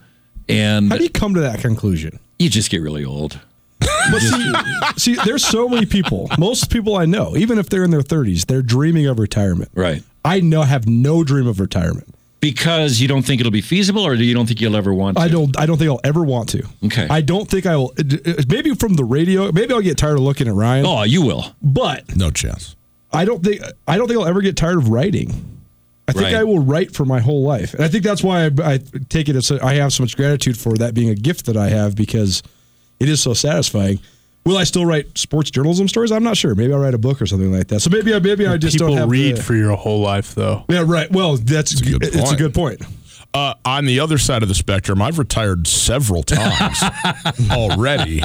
and 0.48 0.90
How 0.90 0.96
do 0.98 1.04
you 1.04 1.10
come 1.10 1.34
to 1.34 1.40
that 1.40 1.60
conclusion? 1.60 2.18
you 2.38 2.48
just 2.48 2.70
get 2.70 2.80
really 2.82 3.04
old. 3.04 3.40
But 4.10 4.20
see, 4.20 4.52
see, 4.96 5.14
there's 5.26 5.44
so 5.44 5.68
many 5.68 5.84
people. 5.84 6.30
Most 6.38 6.70
people 6.70 6.96
I 6.96 7.04
know, 7.04 7.36
even 7.36 7.58
if 7.58 7.68
they're 7.68 7.84
in 7.84 7.90
their 7.90 8.00
30s, 8.00 8.46
they're 8.46 8.62
dreaming 8.62 9.06
of 9.06 9.18
retirement. 9.18 9.70
Right. 9.74 10.02
I 10.24 10.40
know 10.40 10.62
have 10.62 10.88
no 10.88 11.24
dream 11.24 11.46
of 11.46 11.60
retirement. 11.60 12.14
Because 12.40 13.00
you 13.02 13.08
don't 13.08 13.22
think 13.22 13.40
it'll 13.40 13.52
be 13.52 13.60
feasible, 13.60 14.02
or 14.06 14.16
do 14.16 14.24
you 14.24 14.32
don't 14.32 14.46
think 14.46 14.60
you'll 14.62 14.76
ever 14.76 14.94
want 14.94 15.16
to? 15.18 15.22
I 15.22 15.28
don't. 15.28 15.58
I 15.60 15.66
don't 15.66 15.76
think 15.76 15.90
I'll 15.90 16.00
ever 16.04 16.22
want 16.22 16.48
to. 16.50 16.62
Okay. 16.86 17.06
I 17.10 17.20
don't 17.20 17.50
think 17.50 17.66
I 17.66 17.76
will. 17.76 17.92
Maybe 18.48 18.74
from 18.74 18.94
the 18.94 19.04
radio. 19.04 19.50
Maybe 19.52 19.74
I'll 19.74 19.80
get 19.82 19.98
tired 19.98 20.14
of 20.14 20.20
looking 20.20 20.46
at 20.48 20.54
Ryan. 20.54 20.86
Oh, 20.86 21.02
you 21.02 21.20
will. 21.20 21.54
But 21.60 22.16
No 22.16 22.30
chance. 22.30 22.76
I 23.12 23.24
don't 23.26 23.42
think. 23.44 23.60
I 23.88 23.98
don't 23.98 24.06
think 24.08 24.20
I'll 24.20 24.26
ever 24.28 24.40
get 24.40 24.56
tired 24.56 24.78
of 24.78 24.88
writing. 24.88 25.57
I 26.08 26.12
think 26.12 26.24
Right. 26.24 26.34
I 26.36 26.44
will 26.44 26.58
write 26.60 26.94
for 26.94 27.04
my 27.04 27.20
whole 27.20 27.42
life, 27.42 27.74
and 27.74 27.84
I 27.84 27.88
think 27.88 28.02
that's 28.02 28.24
why 28.24 28.46
I, 28.46 28.50
I 28.64 28.78
take 29.10 29.28
it 29.28 29.36
as 29.36 29.52
I 29.52 29.74
have 29.74 29.92
so 29.92 30.02
much 30.02 30.16
gratitude 30.16 30.58
for 30.58 30.72
that 30.78 30.94
being 30.94 31.10
a 31.10 31.14
gift 31.14 31.46
that 31.46 31.56
I 31.56 31.68
have 31.68 31.94
because 31.94 32.42
it 32.98 33.08
is 33.08 33.20
so 33.20 33.34
satisfying. 33.34 34.00
Will 34.46 34.56
I 34.56 34.64
still 34.64 34.86
write 34.86 35.18
sports 35.18 35.50
journalism 35.50 35.86
stories? 35.88 36.10
I'm 36.10 36.22
not 36.24 36.38
sure. 36.38 36.54
Maybe 36.54 36.72
I'll 36.72 36.78
write 36.78 36.94
a 36.94 36.98
book 36.98 37.20
or 37.20 37.26
something 37.26 37.52
like 37.52 37.68
that. 37.68 37.80
So 37.80 37.90
maybe 37.90 38.14
I 38.14 38.18
maybe 38.20 38.46
I 38.46 38.56
just 38.56 38.76
People 38.76 38.88
don't 38.88 38.96
have 38.96 39.10
read 39.10 39.36
the- 39.36 39.42
for 39.42 39.54
your 39.54 39.76
whole 39.76 40.00
life, 40.00 40.34
though. 40.34 40.64
Yeah, 40.70 40.84
right. 40.86 41.10
Well, 41.12 41.36
that's, 41.36 41.78
a 41.78 41.84
good 41.84 42.02
it's 42.02 42.16
a 42.16 42.22
point. 42.22 42.38
good 42.38 42.54
point. 42.54 42.82
Uh, 43.34 43.52
on 43.66 43.84
the 43.84 44.00
other 44.00 44.16
side 44.16 44.42
of 44.42 44.48
the 44.48 44.54
spectrum, 44.54 45.02
I've 45.02 45.18
retired 45.18 45.66
several 45.66 46.22
times 46.22 46.78
already. 47.50 48.22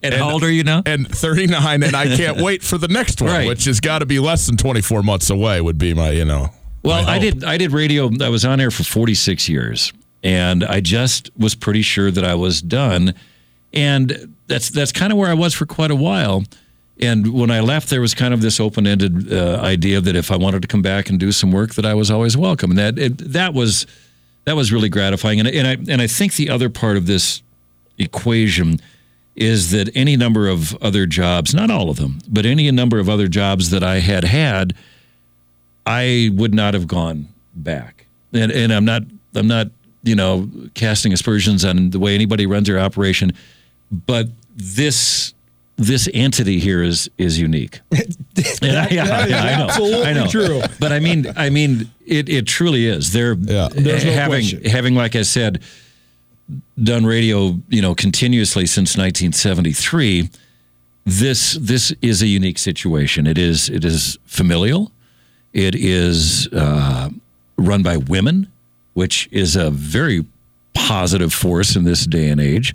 And, 0.00 0.14
how 0.14 0.30
old 0.30 0.44
are 0.44 0.50
you 0.50 0.62
now? 0.62 0.82
And 0.86 1.08
39, 1.08 1.82
and 1.82 1.96
I 1.96 2.16
can't 2.16 2.40
wait 2.40 2.62
for 2.62 2.78
the 2.78 2.86
next 2.86 3.20
one, 3.20 3.30
Right. 3.32 3.48
which 3.48 3.64
has 3.64 3.80
got 3.80 3.98
to 3.98 4.06
be 4.06 4.20
less 4.20 4.46
than 4.46 4.56
24 4.56 5.02
months 5.02 5.28
away, 5.28 5.60
would 5.60 5.76
be 5.78 5.92
my, 5.92 6.10
you 6.12 6.24
know. 6.24 6.50
Well, 6.84 7.02
my 7.04 7.14
I 7.14 7.18
did. 7.18 7.44
I 7.44 7.56
did 7.56 7.72
radio. 7.72 8.10
I 8.20 8.28
was 8.28 8.44
on 8.44 8.60
air 8.60 8.70
for 8.70 8.84
46 8.84 9.48
years, 9.48 9.92
and 10.22 10.62
I 10.62 10.80
just 10.80 11.30
was 11.36 11.54
pretty 11.54 11.82
sure 11.82 12.10
that 12.10 12.24
I 12.24 12.34
was 12.34 12.60
done. 12.60 13.14
And 13.72 14.36
that's 14.46 14.68
that's 14.68 14.92
kind 14.92 15.12
of 15.12 15.18
where 15.18 15.30
I 15.30 15.34
was 15.34 15.54
for 15.54 15.66
quite 15.66 15.90
a 15.90 15.96
while. 15.96 16.44
And 17.00 17.32
when 17.32 17.50
I 17.50 17.60
left, 17.60 17.90
there 17.90 18.00
was 18.00 18.14
kind 18.14 18.32
of 18.32 18.40
this 18.40 18.60
open-ended 18.60 19.32
uh, 19.32 19.58
idea 19.60 20.00
that 20.00 20.14
if 20.14 20.30
I 20.30 20.36
wanted 20.36 20.62
to 20.62 20.68
come 20.68 20.82
back 20.82 21.10
and 21.10 21.18
do 21.18 21.32
some 21.32 21.50
work, 21.50 21.74
that 21.74 21.84
I 21.84 21.94
was 21.94 22.08
always 22.08 22.36
welcome. 22.36 22.70
And 22.70 22.78
that 22.78 22.98
it, 22.98 23.18
that 23.32 23.52
was 23.52 23.86
that 24.44 24.54
was 24.54 24.72
really 24.72 24.88
gratifying. 24.88 25.40
And 25.40 25.48
and 25.48 25.66
I 25.66 25.72
and 25.90 26.02
I 26.02 26.06
think 26.06 26.34
the 26.34 26.50
other 26.50 26.68
part 26.68 26.96
of 26.96 27.06
this 27.06 27.42
equation 27.98 28.78
is 29.36 29.70
that 29.72 29.90
any 29.96 30.16
number 30.16 30.48
of 30.48 30.74
other 30.82 31.06
jobs, 31.06 31.54
not 31.54 31.70
all 31.70 31.90
of 31.90 31.96
them, 31.96 32.20
but 32.28 32.46
any 32.46 32.70
number 32.70 32.98
of 33.00 33.08
other 33.08 33.26
jobs 33.26 33.70
that 33.70 33.82
I 33.82 33.98
had 33.98 34.24
had, 34.24 34.74
I 35.86 36.30
would 36.34 36.54
not 36.54 36.74
have 36.74 36.86
gone 36.86 37.28
back. 37.54 38.06
And 38.32 38.50
and 38.52 38.72
I'm 38.72 38.84
not 38.84 39.02
I'm 39.34 39.46
not, 39.48 39.68
you 40.02 40.14
know, 40.14 40.48
casting 40.74 41.12
aspersions 41.12 41.64
on 41.64 41.90
the 41.90 41.98
way 41.98 42.14
anybody 42.14 42.46
runs 42.46 42.66
their 42.68 42.78
operation, 42.78 43.32
but 43.90 44.28
this 44.56 45.34
this 45.76 46.08
entity 46.14 46.58
here 46.60 46.82
is 46.82 47.10
is 47.18 47.38
unique. 47.38 47.80
yeah, 48.62 48.86
yeah, 48.90 49.26
yeah, 49.26 49.42
I 49.42 49.58
know. 49.58 49.64
absolutely 49.64 50.02
I 50.06 50.12
know. 50.12 50.26
true. 50.28 50.62
But 50.78 50.92
I 50.92 51.00
mean 51.00 51.26
I 51.36 51.50
mean 51.50 51.90
it 52.06 52.28
it 52.28 52.46
truly 52.46 52.86
is. 52.86 53.12
They're 53.12 53.34
Yeah. 53.34 53.68
No 53.76 53.92
having 53.96 54.28
question. 54.28 54.64
having 54.64 54.94
like 54.94 55.16
I 55.16 55.22
said 55.22 55.62
done 56.82 57.06
radio, 57.06 57.58
you 57.68 57.80
know, 57.82 57.94
continuously 57.94 58.66
since 58.66 58.96
1973. 58.96 60.28
This 61.06 61.54
this 61.60 61.92
is 62.02 62.22
a 62.22 62.26
unique 62.26 62.58
situation. 62.58 63.26
It 63.26 63.36
is 63.38 63.68
it 63.68 63.84
is 63.84 64.18
familial. 64.26 64.90
It 65.54 65.74
is 65.76 66.48
uh, 66.52 67.08
run 67.56 67.82
by 67.82 67.96
women, 67.96 68.50
which 68.94 69.28
is 69.32 69.56
a 69.56 69.70
very 69.70 70.26
positive 70.74 71.32
force 71.32 71.76
in 71.76 71.84
this 71.84 72.04
day 72.06 72.28
and 72.28 72.40
age, 72.40 72.72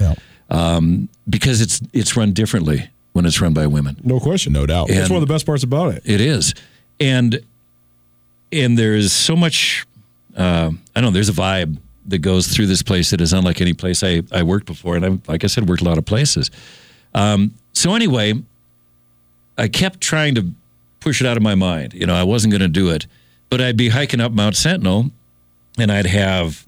um, 0.49 1.09
because 1.29 1.61
it's 1.61 1.81
it's 1.93 2.15
run 2.17 2.31
differently 2.33 2.89
when 3.11 3.25
it's 3.25 3.41
run 3.41 3.53
by 3.53 3.67
women. 3.67 3.97
No 4.03 4.19
question. 4.19 4.53
No 4.53 4.65
doubt. 4.65 4.87
That's 4.87 5.09
one 5.09 5.21
of 5.21 5.27
the 5.27 5.31
best 5.33 5.45
parts 5.45 5.63
about 5.63 5.93
it. 5.93 6.03
It 6.05 6.21
is, 6.21 6.53
and 6.99 7.41
and 8.51 8.77
there 8.77 8.95
is 8.95 9.11
so 9.13 9.35
much. 9.35 9.85
Uh, 10.35 10.71
I 10.95 11.01
don't 11.01 11.09
know. 11.09 11.13
There's 11.13 11.29
a 11.29 11.33
vibe 11.33 11.77
that 12.07 12.19
goes 12.19 12.47
through 12.47 12.67
this 12.67 12.81
place 12.81 13.09
that 13.11 13.19
is 13.19 13.33
unlike 13.33 13.59
any 13.59 13.73
place 13.73 14.03
I 14.03 14.23
I 14.31 14.43
worked 14.43 14.67
before, 14.67 14.95
and 14.95 15.05
I 15.05 15.31
like 15.31 15.43
I 15.43 15.47
said 15.47 15.67
worked 15.67 15.81
a 15.81 15.85
lot 15.85 15.97
of 15.97 16.05
places. 16.05 16.49
Um, 17.13 17.55
so 17.73 17.93
anyway, 17.93 18.33
I 19.57 19.67
kept 19.67 19.99
trying 19.99 20.35
to 20.35 20.45
push 21.09 21.21
it 21.21 21.25
out 21.25 21.37
of 21.37 21.41
my 21.41 21.55
mind. 21.55 21.95
You 21.95 22.05
know, 22.05 22.13
I 22.13 22.21
wasn't 22.21 22.51
going 22.51 22.61
to 22.61 22.67
do 22.67 22.91
it, 22.91 23.07
but 23.49 23.59
I'd 23.59 23.75
be 23.75 23.89
hiking 23.89 24.21
up 24.21 24.31
Mount 24.31 24.55
Sentinel, 24.55 25.09
and 25.79 25.91
I'd 25.91 26.05
have 26.05 26.67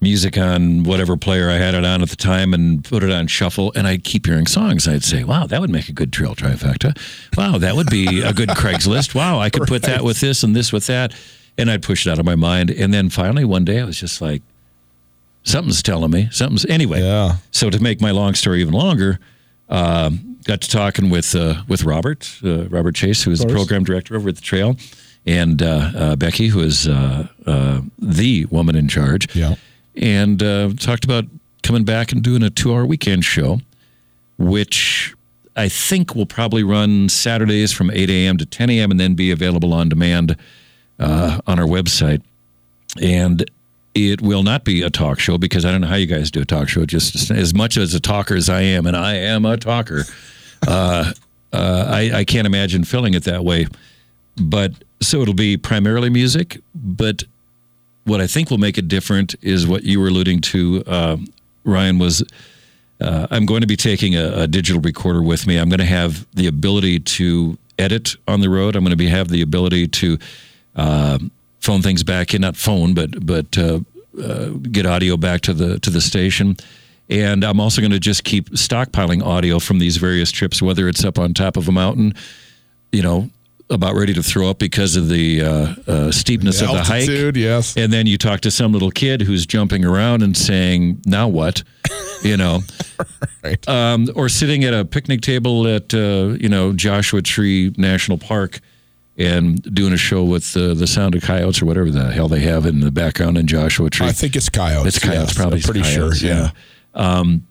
music 0.00 0.36
on 0.36 0.82
whatever 0.82 1.16
player 1.16 1.48
I 1.48 1.58
had 1.58 1.74
it 1.74 1.84
on 1.84 2.02
at 2.02 2.08
the 2.08 2.16
time 2.16 2.52
and 2.54 2.84
put 2.84 3.04
it 3.04 3.12
on 3.12 3.28
shuffle 3.28 3.72
and 3.74 3.86
I'd 3.86 4.04
keep 4.04 4.26
hearing 4.26 4.46
songs. 4.46 4.86
I'd 4.86 5.04
say, 5.04 5.22
wow, 5.24 5.46
that 5.46 5.60
would 5.60 5.70
make 5.70 5.88
a 5.88 5.92
good 5.92 6.12
trail 6.12 6.34
trifecta. 6.34 6.96
Wow, 7.36 7.58
that 7.58 7.74
would 7.76 7.88
be 7.88 8.20
a 8.22 8.32
good 8.32 8.48
Craigslist. 8.50 9.14
Wow, 9.14 9.38
I 9.40 9.50
could 9.50 9.66
put 9.66 9.82
that 9.82 10.02
with 10.02 10.20
this 10.20 10.42
and 10.42 10.54
this 10.54 10.72
with 10.72 10.86
that. 10.86 11.12
And 11.56 11.70
I'd 11.70 11.82
push 11.82 12.06
it 12.06 12.10
out 12.10 12.18
of 12.18 12.24
my 12.24 12.36
mind. 12.36 12.70
And 12.70 12.92
then 12.92 13.10
finally 13.10 13.44
one 13.44 13.64
day 13.64 13.80
I 13.80 13.84
was 13.84 13.98
just 13.98 14.20
like, 14.20 14.42
something's 15.44 15.82
telling 15.82 16.10
me. 16.10 16.28
Something's 16.32 16.64
anyway. 16.66 17.02
Yeah. 17.02 17.36
So 17.50 17.70
to 17.70 17.80
make 17.80 18.00
my 18.00 18.12
long 18.12 18.34
story 18.34 18.60
even 18.60 18.74
longer, 18.74 19.18
um, 19.68 20.27
got 20.44 20.60
to 20.62 20.68
talking 20.68 21.10
with 21.10 21.34
uh, 21.34 21.62
with 21.68 21.84
Robert 21.84 22.38
uh, 22.44 22.68
Robert 22.68 22.94
Chase, 22.94 23.22
who 23.22 23.30
is 23.30 23.40
the 23.40 23.46
program 23.46 23.84
director 23.84 24.16
over 24.16 24.28
at 24.28 24.36
the 24.36 24.42
Trail, 24.42 24.76
and 25.26 25.62
uh, 25.62 25.90
uh, 25.94 26.16
Becky, 26.16 26.48
who 26.48 26.60
is 26.60 26.88
uh, 26.88 27.28
uh, 27.46 27.80
the 27.98 28.46
woman 28.46 28.74
in 28.76 28.88
charge. 28.88 29.34
Yeah. 29.34 29.56
And 29.96 30.42
uh, 30.42 30.70
talked 30.78 31.04
about 31.04 31.24
coming 31.62 31.84
back 31.84 32.12
and 32.12 32.22
doing 32.22 32.42
a 32.42 32.50
two 32.50 32.72
hour 32.72 32.86
weekend 32.86 33.24
show, 33.24 33.60
which 34.38 35.14
I 35.56 35.68
think 35.68 36.14
will 36.14 36.26
probably 36.26 36.62
run 36.62 37.08
Saturdays 37.08 37.72
from 37.72 37.90
8 37.90 38.08
a.m. 38.08 38.38
to 38.38 38.46
10 38.46 38.70
a.m. 38.70 38.90
and 38.92 39.00
then 39.00 39.14
be 39.14 39.30
available 39.32 39.74
on 39.74 39.88
demand 39.88 40.36
uh, 41.00 41.40
on 41.46 41.58
our 41.58 41.66
website. 41.66 42.22
And 43.02 43.48
it 43.98 44.20
will 44.20 44.42
not 44.42 44.64
be 44.64 44.82
a 44.82 44.90
talk 44.90 45.20
show 45.20 45.38
because 45.38 45.64
I 45.64 45.70
don't 45.70 45.80
know 45.80 45.88
how 45.88 45.96
you 45.96 46.06
guys 46.06 46.30
do 46.30 46.40
a 46.40 46.44
talk 46.44 46.68
show. 46.68 46.86
Just 46.86 47.30
as 47.30 47.54
much 47.54 47.76
as 47.76 47.94
a 47.94 48.00
talker 48.00 48.34
as 48.34 48.48
I 48.48 48.62
am, 48.62 48.86
and 48.86 48.96
I 48.96 49.14
am 49.14 49.44
a 49.44 49.56
talker, 49.56 50.04
uh, 50.66 51.12
uh, 51.52 51.84
I, 51.88 52.10
I 52.18 52.24
can't 52.24 52.46
imagine 52.46 52.84
filling 52.84 53.14
it 53.14 53.24
that 53.24 53.44
way. 53.44 53.66
But 54.40 54.72
so 55.00 55.20
it'll 55.22 55.34
be 55.34 55.56
primarily 55.56 56.10
music. 56.10 56.60
But 56.74 57.24
what 58.04 58.20
I 58.20 58.26
think 58.26 58.50
will 58.50 58.58
make 58.58 58.78
it 58.78 58.88
different 58.88 59.34
is 59.42 59.66
what 59.66 59.82
you 59.82 60.00
were 60.00 60.08
alluding 60.08 60.40
to, 60.40 60.82
uh, 60.86 61.16
Ryan, 61.64 61.98
was 61.98 62.22
uh, 63.00 63.26
I'm 63.30 63.46
going 63.46 63.60
to 63.60 63.66
be 63.66 63.76
taking 63.76 64.16
a, 64.16 64.42
a 64.42 64.46
digital 64.46 64.80
recorder 64.80 65.22
with 65.22 65.46
me. 65.46 65.56
I'm 65.56 65.68
going 65.68 65.78
to 65.78 65.84
have 65.84 66.26
the 66.34 66.46
ability 66.46 67.00
to 67.00 67.58
edit 67.78 68.16
on 68.26 68.40
the 68.40 68.50
road. 68.50 68.76
I'm 68.76 68.82
going 68.82 68.90
to 68.90 68.96
be 68.96 69.08
have 69.08 69.28
the 69.28 69.42
ability 69.42 69.88
to 69.88 70.18
uh, 70.76 71.18
phone 71.68 71.82
things 71.82 72.02
back 72.02 72.32
in, 72.32 72.40
not 72.40 72.56
phone, 72.56 72.94
but 72.94 73.10
but 73.26 73.58
uh, 73.58 73.80
uh, 74.22 74.46
get 74.72 74.86
audio 74.86 75.18
back 75.18 75.42
to 75.42 75.52
the 75.52 75.78
to 75.80 75.90
the 75.90 76.00
station. 76.00 76.56
And 77.10 77.44
I'm 77.44 77.60
also 77.60 77.82
going 77.82 77.92
to 77.92 78.00
just 78.00 78.24
keep 78.24 78.50
stockpiling 78.50 79.22
audio 79.22 79.58
from 79.58 79.78
these 79.78 79.98
various 79.98 80.30
trips, 80.32 80.62
whether 80.62 80.88
it's 80.88 81.04
up 81.04 81.18
on 81.18 81.34
top 81.34 81.56
of 81.58 81.68
a 81.68 81.72
mountain, 81.72 82.14
you 82.92 83.02
know, 83.02 83.28
about 83.70 83.94
ready 83.94 84.14
to 84.14 84.22
throw 84.22 84.48
up 84.48 84.58
because 84.58 84.96
of 84.96 85.08
the 85.08 85.42
uh, 85.42 85.74
uh, 85.86 86.10
steepness 86.10 86.62
of 86.62 86.68
the 86.68 86.82
hike. 86.82 87.36
Yes. 87.36 87.76
And 87.76 87.92
then 87.92 88.06
you 88.06 88.16
talk 88.16 88.40
to 88.40 88.50
some 88.50 88.72
little 88.72 88.90
kid 88.90 89.20
who's 89.22 89.44
jumping 89.46 89.84
around 89.84 90.22
and 90.22 90.34
saying, 90.36 91.02
"Now 91.04 91.28
what?" 91.28 91.62
You 92.24 92.36
know, 92.38 92.60
Right. 93.44 93.68
um, 93.68 94.08
or 94.14 94.28
sitting 94.30 94.64
at 94.64 94.72
a 94.74 94.84
picnic 94.86 95.20
table 95.20 95.66
at 95.66 95.92
uh, 95.94 96.34
you 96.40 96.48
know 96.48 96.72
Joshua 96.72 97.20
Tree 97.22 97.72
National 97.76 98.16
Park 98.18 98.60
and 99.18 99.60
doing 99.74 99.92
a 99.92 99.96
show 99.96 100.22
with 100.22 100.56
uh, 100.56 100.74
the 100.74 100.86
sound 100.86 101.14
of 101.16 101.22
coyotes 101.22 101.60
or 101.60 101.66
whatever 101.66 101.90
the 101.90 102.12
hell 102.12 102.28
they 102.28 102.40
have 102.40 102.64
in 102.64 102.80
the 102.80 102.90
background 102.92 103.36
in 103.36 103.46
Joshua 103.48 103.90
Tree. 103.90 104.06
I 104.06 104.12
think 104.12 104.36
it's 104.36 104.48
coyotes. 104.48 104.96
It's 104.96 105.04
coyotes, 105.04 105.30
yes. 105.30 105.34
probably 105.36 105.58
I'm 105.58 105.62
pretty 105.64 105.82
coyotes, 105.82 106.18
sure. 106.20 106.28
Yeah. 106.30 106.50
Um, 106.94 107.44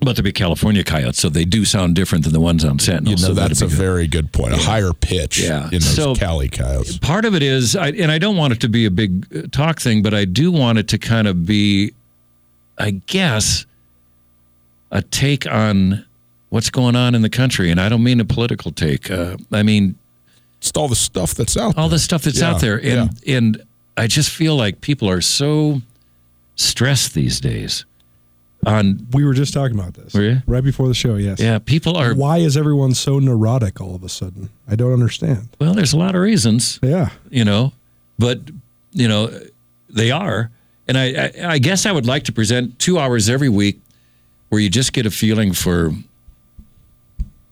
but 0.00 0.14
they're 0.14 0.22
big 0.22 0.36
California 0.36 0.84
coyotes, 0.84 1.18
so 1.18 1.28
they 1.28 1.44
do 1.44 1.64
sound 1.64 1.96
different 1.96 2.22
than 2.22 2.32
the 2.32 2.38
ones 2.38 2.64
on 2.64 2.78
Sentinel. 2.78 3.14
You 3.14 3.16
know, 3.20 3.28
so 3.28 3.34
that's 3.34 3.62
a 3.62 3.66
good. 3.66 3.74
very 3.74 4.06
good 4.06 4.32
point. 4.32 4.52
A 4.54 4.56
higher 4.56 4.92
pitch 4.92 5.40
Yeah. 5.40 5.64
in 5.66 5.80
those 5.80 5.92
So- 5.96 6.14
Cali 6.14 6.48
coyotes. 6.48 6.98
part 6.98 7.24
of 7.24 7.34
it 7.34 7.42
is, 7.42 7.74
I, 7.74 7.88
and 7.88 8.12
I 8.12 8.18
don't 8.18 8.36
want 8.36 8.52
it 8.52 8.60
to 8.60 8.68
be 8.68 8.84
a 8.84 8.90
big 8.92 9.26
uh, 9.36 9.48
talk 9.50 9.80
thing, 9.80 10.02
but 10.02 10.14
I 10.14 10.24
do 10.24 10.52
want 10.52 10.78
it 10.78 10.86
to 10.88 10.98
kind 10.98 11.26
of 11.26 11.44
be, 11.44 11.94
I 12.78 12.90
guess, 13.06 13.66
a 14.92 15.02
take 15.02 15.50
on 15.50 16.04
what's 16.50 16.70
going 16.70 16.94
on 16.94 17.16
in 17.16 17.22
the 17.22 17.28
country. 17.28 17.68
And 17.72 17.80
I 17.80 17.88
don't 17.88 18.04
mean 18.04 18.20
a 18.20 18.24
political 18.24 18.70
take. 18.70 19.10
Uh, 19.10 19.36
I 19.50 19.64
mean 19.64 19.96
It's 20.60 20.72
all 20.76 20.88
the 20.88 20.96
stuff 20.96 21.34
that's 21.34 21.56
out 21.56 21.76
all 21.78 21.88
there. 21.88 21.96
the 21.96 21.98
stuff 22.00 22.22
that's 22.22 22.40
Yeah, 22.40 22.50
out 22.50 22.60
there, 22.60 22.80
and 22.82 23.10
and 23.26 23.62
I 23.96 24.06
just 24.06 24.30
feel 24.30 24.56
like 24.56 24.80
people 24.80 25.08
are 25.08 25.20
so 25.20 25.82
stressed 26.56 27.14
these 27.14 27.40
days. 27.40 27.84
On 28.66 29.06
We 29.12 29.24
were 29.24 29.34
just 29.34 29.54
talking 29.54 29.78
about 29.78 29.94
this 29.94 30.12
Were 30.14 30.22
you? 30.22 30.42
right 30.48 30.64
before 30.64 30.88
the 30.88 30.94
show. 30.94 31.14
Yes. 31.14 31.38
yeah, 31.38 31.60
people 31.60 31.96
are 31.96 32.12
Why 32.12 32.38
is 32.38 32.56
everyone 32.56 32.92
so 32.92 33.20
neurotic 33.20 33.80
all 33.80 33.94
of 33.94 34.02
a 34.02 34.08
sudden? 34.08 34.50
I 34.68 34.74
don't 34.74 34.92
understand. 34.92 35.48
well. 35.60 35.74
There's 35.74 35.92
a 35.92 35.96
lot 35.96 36.16
of 36.16 36.20
reasons. 36.22 36.80
Yeah. 36.82 37.10
you 37.30 37.44
know, 37.44 37.72
but 38.18 38.40
you 38.92 39.06
know, 39.06 39.30
they 39.88 40.10
are. 40.10 40.50
And 40.88 40.98
I, 40.98 41.04
I, 41.04 41.32
I 41.54 41.58
guess 41.58 41.86
I 41.86 41.92
would 41.92 42.06
like 42.06 42.24
to 42.24 42.32
present 42.32 42.78
two 42.80 42.98
hours 42.98 43.28
every 43.28 43.48
week 43.48 43.80
where 44.48 44.60
you 44.60 44.68
just 44.70 44.92
get 44.92 45.06
a 45.06 45.10
feeling 45.10 45.52
for, 45.52 45.92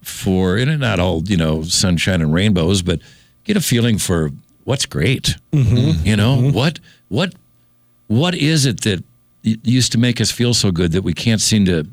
for, 0.07 0.57
and 0.57 0.81
not 0.81 1.01
all, 1.01 1.23
you 1.25 1.37
know, 1.37 1.63
sunshine 1.63 2.23
and 2.23 2.33
rainbows, 2.33 2.83
but 2.83 3.01
get 3.45 3.57
a 3.57 3.61
feeling 3.61 3.99
for 3.99 4.31
what's 4.65 4.87
great. 4.87 5.37
Mm-hmm. 5.53 6.07
You 6.07 6.17
know, 6.17 6.37
mm-hmm. 6.37 6.53
what, 6.53 6.81
what, 7.09 7.35
what 8.09 8.35
is 8.35 8.67
it 8.67 8.83
that 8.83 9.03
used 9.43 9.93
to 9.93 9.99
make 9.99 10.21
us 10.21 10.31
feel 10.31 10.55
so 10.55 10.71
good 10.71 10.93
that 10.93 11.03
we 11.03 11.13
can't 11.13 11.41
seem 11.41 11.65
to 11.67 11.87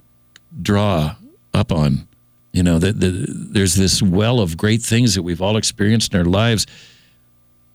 draw 0.61 1.15
up 1.53 1.71
on? 1.71 2.07
You 2.51 2.63
know, 2.63 2.79
that 2.79 2.99
the, 2.99 3.25
there's 3.27 3.75
this 3.75 4.01
well 4.01 4.39
of 4.39 4.57
great 4.57 4.81
things 4.81 5.15
that 5.15 5.23
we've 5.23 5.41
all 5.41 5.57
experienced 5.57 6.13
in 6.13 6.19
our 6.19 6.25
lives 6.25 6.67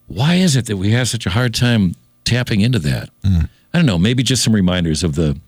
why 0.09 0.35
is 0.35 0.55
it 0.55 0.65
that 0.65 0.77
we 0.77 0.91
have 0.91 1.07
such 1.07 1.25
a 1.25 1.29
hard 1.29 1.53
time 1.53 1.95
tapping 2.25 2.61
into 2.61 2.79
that? 2.79 3.09
Mm. 3.23 3.47
I 3.73 3.77
don't 3.77 3.85
know. 3.85 3.99
Maybe 3.99 4.23
just 4.23 4.43
some 4.43 4.53
reminders 4.53 5.03
of 5.03 5.15
the 5.15 5.39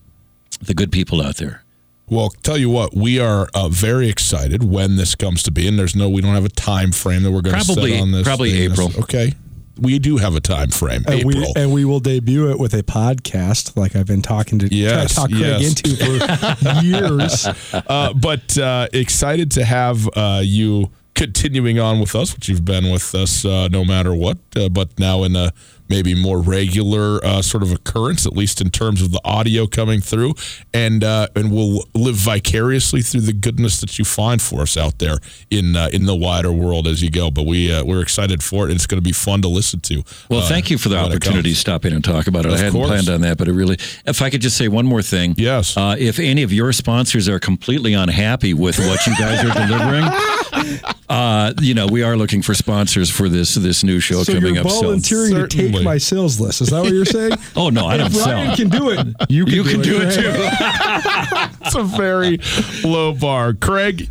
the 0.61 0.73
good 0.73 0.91
people 0.91 1.21
out 1.21 1.37
there. 1.37 1.63
Well, 2.11 2.29
tell 2.43 2.57
you 2.57 2.69
what, 2.69 2.93
we 2.93 3.19
are 3.19 3.47
uh, 3.53 3.69
very 3.69 4.09
excited 4.09 4.63
when 4.65 4.97
this 4.97 5.15
comes 5.15 5.43
to 5.43 5.51
be, 5.51 5.65
and 5.67 5.79
there's 5.79 5.95
no, 5.95 6.09
we 6.09 6.21
don't 6.21 6.35
have 6.35 6.43
a 6.43 6.49
time 6.49 6.91
frame 6.91 7.23
that 7.23 7.31
we're 7.31 7.41
going 7.41 7.55
to 7.57 7.63
set 7.63 7.73
Probably- 7.75 7.97
on 7.99 8.11
this. 8.11 8.23
probably 8.27 8.51
thing. 8.51 8.71
April. 8.73 8.91
Okay, 8.99 9.33
we 9.79 9.97
do 9.97 10.17
have 10.17 10.35
a 10.35 10.41
time 10.41 10.71
frame. 10.71 11.03
And 11.07 11.21
April. 11.21 11.39
we 11.39 11.53
and 11.55 11.71
we 11.71 11.85
will 11.85 12.01
debut 12.01 12.51
it 12.51 12.59
with 12.59 12.73
a 12.73 12.83
podcast, 12.83 13.77
like 13.77 13.95
I've 13.95 14.07
been 14.07 14.21
talking 14.21 14.59
to 14.59 14.67
Yes, 14.67 15.15
talk 15.15 15.29
Craig 15.29 15.39
yes. 15.41 15.67
into 15.81 15.95
for 15.95 16.81
years. 16.85 17.47
uh, 17.73 18.13
but 18.13 18.57
uh, 18.57 18.89
excited 18.91 19.49
to 19.51 19.63
have 19.63 20.07
uh, 20.13 20.41
you 20.43 20.91
continuing 21.15 21.79
on 21.79 22.01
with 22.01 22.13
us, 22.13 22.35
which 22.35 22.49
you've 22.49 22.65
been 22.65 22.91
with 22.91 23.15
us 23.15 23.45
uh, 23.45 23.69
no 23.71 23.85
matter 23.85 24.13
what, 24.13 24.37
uh, 24.57 24.67
but 24.67 24.99
now 24.99 25.23
in 25.23 25.35
a 25.37 25.53
maybe 25.91 26.15
more 26.15 26.41
regular 26.41 27.23
uh, 27.23 27.41
sort 27.41 27.61
of 27.61 27.71
occurrence, 27.71 28.25
at 28.25 28.33
least 28.33 28.61
in 28.61 28.71
terms 28.71 29.01
of 29.01 29.11
the 29.11 29.21
audio 29.23 29.67
coming 29.67 29.99
through, 29.99 30.33
and 30.73 31.03
uh, 31.03 31.27
and 31.35 31.51
we'll 31.51 31.83
live 31.93 32.15
vicariously 32.15 33.01
through 33.01 33.21
the 33.21 33.33
goodness 33.33 33.79
that 33.81 33.99
you 33.99 34.05
find 34.05 34.41
for 34.41 34.61
us 34.61 34.77
out 34.77 34.97
there 34.99 35.17
in 35.51 35.75
uh, 35.75 35.89
in 35.93 36.05
the 36.05 36.15
wider 36.15 36.51
world 36.51 36.87
as 36.87 37.03
you 37.03 37.11
go. 37.11 37.29
But 37.29 37.45
we 37.45 37.71
uh, 37.71 37.83
we're 37.83 38.01
excited 38.01 38.41
for 38.41 38.63
it, 38.63 38.71
and 38.71 38.75
it's 38.77 38.87
going 38.87 39.01
to 39.01 39.07
be 39.07 39.11
fun 39.11 39.41
to 39.43 39.49
listen 39.49 39.81
to. 39.81 40.03
Well, 40.29 40.39
uh, 40.39 40.47
thank 40.47 40.71
you 40.71 40.77
for 40.77 40.89
the 40.89 40.97
opportunity 40.97 41.49
to 41.49 41.55
stop 41.55 41.85
in 41.85 41.93
and 41.93 42.03
talk 42.03 42.27
about 42.27 42.45
it. 42.45 42.53
Of 42.53 42.53
I 42.55 42.57
hadn't 42.57 42.73
course. 42.73 42.87
planned 42.87 43.09
on 43.09 43.21
that, 43.21 43.37
but 43.37 43.47
it 43.47 43.53
really. 43.53 43.77
If 44.05 44.21
I 44.21 44.29
could 44.29 44.41
just 44.41 44.57
say 44.57 44.67
one 44.69 44.85
more 44.85 45.01
thing. 45.01 45.35
Yes. 45.37 45.75
Uh, 45.75 45.95
if 45.99 46.19
any 46.19 46.43
of 46.43 46.53
your 46.53 46.71
sponsors 46.71 47.27
are 47.27 47.39
completely 47.39 47.93
unhappy 47.93 48.53
with 48.53 48.79
what 48.79 49.05
you 49.05 49.15
guys 49.17 49.43
are 49.43 49.53
delivering, 49.53 50.03
uh, 51.09 51.53
you 51.61 51.73
know, 51.73 51.87
we 51.87 52.03
are 52.03 52.15
looking 52.15 52.41
for 52.41 52.53
sponsors 52.53 53.09
for 53.09 53.27
this 53.27 53.55
this 53.55 53.83
new 53.83 53.99
show 53.99 54.23
so 54.23 54.33
coming 54.33 54.55
you're 54.55 54.65
up. 54.65 54.71
volunteering 54.71 55.35
to 55.35 55.47
take 55.47 55.80
Certainly. 55.81 55.93
my 55.93 55.97
sales 55.97 56.39
list. 56.39 56.61
Is 56.61 56.69
that 56.69 56.81
what 56.81 56.91
you're 56.91 57.05
saying? 57.05 57.33
Oh 57.55 57.69
no, 57.69 57.85
I 57.85 57.97
don't 57.97 58.07
if 58.07 58.25
Ryan 58.25 58.47
sell. 58.47 58.55
can 58.55 58.69
do 58.69 58.89
it. 58.91 59.07
You 59.29 59.45
can, 59.45 59.53
You 59.53 59.63
can 59.63 59.81
do 59.81 59.99
it 60.01 60.13
too. 60.13 60.31
it's 61.65 61.75
a 61.75 61.83
very 61.83 62.39
low 62.83 63.13
bar. 63.13 63.53
Craig, 63.53 64.09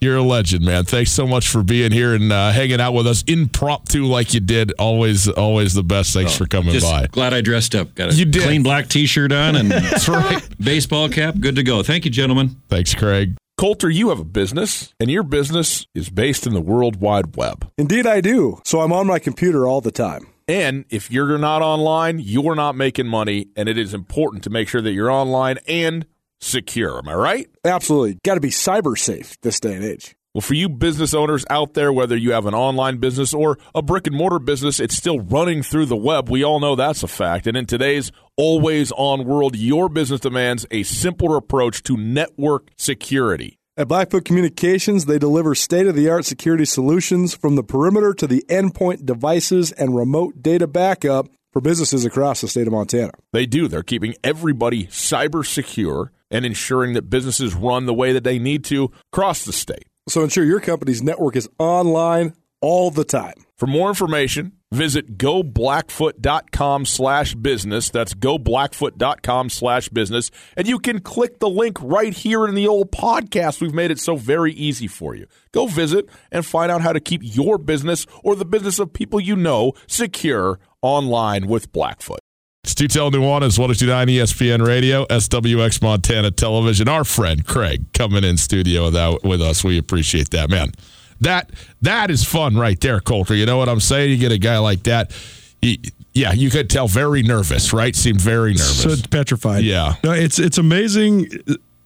you're 0.00 0.16
a 0.16 0.22
legend, 0.22 0.64
man. 0.64 0.84
Thanks 0.84 1.10
so 1.12 1.26
much 1.26 1.48
for 1.48 1.62
being 1.62 1.90
here 1.92 2.14
and 2.14 2.30
uh, 2.30 2.50
hanging 2.52 2.80
out 2.80 2.92
with 2.92 3.06
us 3.06 3.22
impromptu 3.26 4.04
like 4.04 4.34
you 4.34 4.40
did. 4.40 4.72
Always, 4.78 5.28
always 5.28 5.72
the 5.74 5.82
best. 5.82 6.12
Thanks 6.12 6.36
for 6.36 6.46
coming 6.46 6.70
Oh, 6.70 6.72
Just 6.74 6.86
by. 6.90 7.06
glad 7.06 7.32
I 7.32 7.40
dressed 7.40 7.74
up. 7.74 7.94
Got 7.94 8.12
a 8.12 8.14
You 8.14 8.26
did. 8.26 8.42
clean 8.42 8.62
black 8.62 8.88
T-shirt 8.88 9.32
on 9.32 9.56
and 9.56 9.70
That's 9.70 10.08
right. 10.08 10.42
baseball 10.60 11.08
cap. 11.08 11.36
Good 11.40 11.56
to 11.56 11.62
go. 11.62 11.82
Thank 11.82 12.04
you, 12.04 12.10
gentlemen. 12.10 12.56
Thanks, 12.68 12.94
Craig. 12.94 13.36
Colter, 13.56 13.88
you 13.88 14.08
have 14.08 14.18
a 14.18 14.24
business, 14.24 14.92
and 14.98 15.08
your 15.08 15.22
business 15.22 15.86
is 15.94 16.10
based 16.10 16.44
in 16.44 16.54
the 16.54 16.60
World 16.60 16.96
Wide 17.00 17.36
Web. 17.36 17.70
Indeed, 17.78 18.04
I 18.04 18.20
do. 18.20 18.60
So 18.64 18.80
I'm 18.80 18.92
on 18.92 19.06
my 19.06 19.20
computer 19.20 19.64
all 19.66 19.80
the 19.80 19.92
time. 19.92 20.26
And 20.46 20.84
if 20.90 21.10
you're 21.10 21.38
not 21.38 21.62
online, 21.62 22.18
you're 22.18 22.54
not 22.54 22.76
making 22.76 23.06
money, 23.06 23.48
and 23.56 23.68
it 23.68 23.78
is 23.78 23.94
important 23.94 24.44
to 24.44 24.50
make 24.50 24.68
sure 24.68 24.82
that 24.82 24.92
you're 24.92 25.10
online 25.10 25.58
and 25.66 26.06
secure. 26.40 26.98
Am 26.98 27.08
I 27.08 27.14
right? 27.14 27.50
Absolutely. 27.64 28.18
Got 28.24 28.34
to 28.34 28.40
be 28.40 28.50
cyber 28.50 28.98
safe 28.98 29.40
this 29.40 29.58
day 29.58 29.74
and 29.74 29.84
age. 29.84 30.14
Well, 30.34 30.42
for 30.42 30.54
you 30.54 30.68
business 30.68 31.14
owners 31.14 31.44
out 31.48 31.74
there, 31.74 31.92
whether 31.92 32.16
you 32.16 32.32
have 32.32 32.46
an 32.46 32.54
online 32.54 32.98
business 32.98 33.32
or 33.32 33.56
a 33.72 33.82
brick 33.82 34.08
and 34.08 34.16
mortar 34.16 34.40
business, 34.40 34.80
it's 34.80 34.96
still 34.96 35.20
running 35.20 35.62
through 35.62 35.86
the 35.86 35.96
web. 35.96 36.28
We 36.28 36.44
all 36.44 36.58
know 36.58 36.74
that's 36.74 37.04
a 37.04 37.08
fact. 37.08 37.46
And 37.46 37.56
in 37.56 37.66
today's 37.66 38.10
always 38.36 38.90
on 38.96 39.24
world, 39.24 39.56
your 39.56 39.88
business 39.88 40.20
demands 40.20 40.66
a 40.72 40.82
simpler 40.82 41.36
approach 41.36 41.84
to 41.84 41.96
network 41.96 42.70
security. 42.76 43.60
At 43.76 43.88
Blackfoot 43.88 44.24
Communications, 44.24 45.06
they 45.06 45.18
deliver 45.18 45.52
state 45.56 45.88
of 45.88 45.96
the 45.96 46.08
art 46.08 46.24
security 46.24 46.64
solutions 46.64 47.34
from 47.34 47.56
the 47.56 47.64
perimeter 47.64 48.14
to 48.14 48.28
the 48.28 48.44
endpoint 48.48 49.04
devices 49.04 49.72
and 49.72 49.96
remote 49.96 50.40
data 50.40 50.68
backup 50.68 51.26
for 51.52 51.60
businesses 51.60 52.04
across 52.04 52.40
the 52.40 52.46
state 52.46 52.68
of 52.68 52.72
Montana. 52.72 53.10
They 53.32 53.46
do. 53.46 53.66
They're 53.66 53.82
keeping 53.82 54.14
everybody 54.22 54.86
cyber 54.86 55.44
secure 55.44 56.12
and 56.30 56.46
ensuring 56.46 56.94
that 56.94 57.10
businesses 57.10 57.52
run 57.52 57.86
the 57.86 57.94
way 57.94 58.12
that 58.12 58.22
they 58.22 58.38
need 58.38 58.64
to 58.66 58.92
across 59.12 59.44
the 59.44 59.52
state. 59.52 59.88
So 60.08 60.22
ensure 60.22 60.44
your 60.44 60.60
company's 60.60 61.02
network 61.02 61.34
is 61.34 61.48
online 61.58 62.34
all 62.60 62.92
the 62.92 63.04
time. 63.04 63.34
For 63.56 63.66
more 63.66 63.88
information, 63.88 64.52
visit 64.74 65.16
goblackfoot.com 65.16 66.84
slash 66.84 67.34
business. 67.34 67.88
That's 67.90 68.12
goblackfoot.com 68.14 69.50
slash 69.50 69.88
business. 69.88 70.30
And 70.56 70.66
you 70.66 70.78
can 70.78 71.00
click 71.00 71.38
the 71.38 71.48
link 71.48 71.78
right 71.80 72.12
here 72.12 72.46
in 72.46 72.54
the 72.54 72.66
old 72.66 72.92
podcast. 72.92 73.60
We've 73.60 73.72
made 73.72 73.90
it 73.90 73.98
so 73.98 74.16
very 74.16 74.52
easy 74.52 74.86
for 74.86 75.14
you. 75.14 75.26
Go 75.52 75.66
visit 75.66 76.08
and 76.30 76.44
find 76.44 76.70
out 76.70 76.82
how 76.82 76.92
to 76.92 77.00
keep 77.00 77.22
your 77.22 77.56
business 77.56 78.06
or 78.22 78.36
the 78.36 78.44
business 78.44 78.78
of 78.78 78.92
people 78.92 79.20
you 79.20 79.36
know 79.36 79.72
secure 79.86 80.58
online 80.82 81.46
with 81.46 81.72
Blackfoot. 81.72 82.18
It's 82.64 82.72
Tutel 82.72 83.12
Nuanez, 83.12 83.58
1029 83.58 84.08
ESPN 84.08 84.66
Radio, 84.66 85.04
SWX 85.06 85.82
Montana 85.82 86.30
Television. 86.30 86.88
Our 86.88 87.04
friend 87.04 87.46
Craig 87.46 87.92
coming 87.92 88.24
in 88.24 88.38
studio 88.38 88.86
with 89.22 89.42
us. 89.42 89.62
We 89.62 89.76
appreciate 89.76 90.30
that, 90.30 90.48
man. 90.48 90.72
That 91.20 91.50
that 91.82 92.10
is 92.10 92.24
fun 92.24 92.56
right 92.56 92.80
there, 92.80 93.00
Colter. 93.00 93.34
You 93.34 93.46
know 93.46 93.56
what 93.56 93.68
I'm 93.68 93.80
saying? 93.80 94.10
You 94.10 94.16
get 94.16 94.32
a 94.32 94.38
guy 94.38 94.58
like 94.58 94.82
that. 94.84 95.12
He, 95.60 95.80
yeah, 96.12 96.32
you 96.32 96.50
could 96.50 96.70
tell 96.70 96.86
very 96.86 97.22
nervous, 97.22 97.72
right? 97.72 97.94
Seemed 97.94 98.20
very 98.20 98.52
nervous. 98.52 98.82
So 98.82 99.08
petrified. 99.10 99.64
Yeah. 99.64 99.94
No, 100.04 100.12
it's 100.12 100.38
it's 100.38 100.58
amazing. 100.58 101.28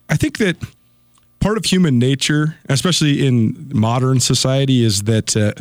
I 0.09 0.17
think 0.17 0.39
that 0.39 0.57
part 1.41 1.57
of 1.57 1.65
human 1.65 1.99
nature, 1.99 2.57
especially 2.69 3.27
in 3.27 3.71
modern 3.73 4.21
society, 4.21 4.85
is 4.85 5.05
that 5.05 5.37
uh, 5.37 5.53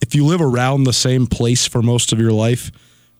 if 0.00 0.14
you 0.14 0.24
live 0.24 0.40
around 0.40 0.84
the 0.84 0.92
same 0.92 1.26
place 1.26 1.66
for 1.66 1.82
most 1.82 2.12
of 2.12 2.18
your 2.18 2.32
life, 2.32 2.70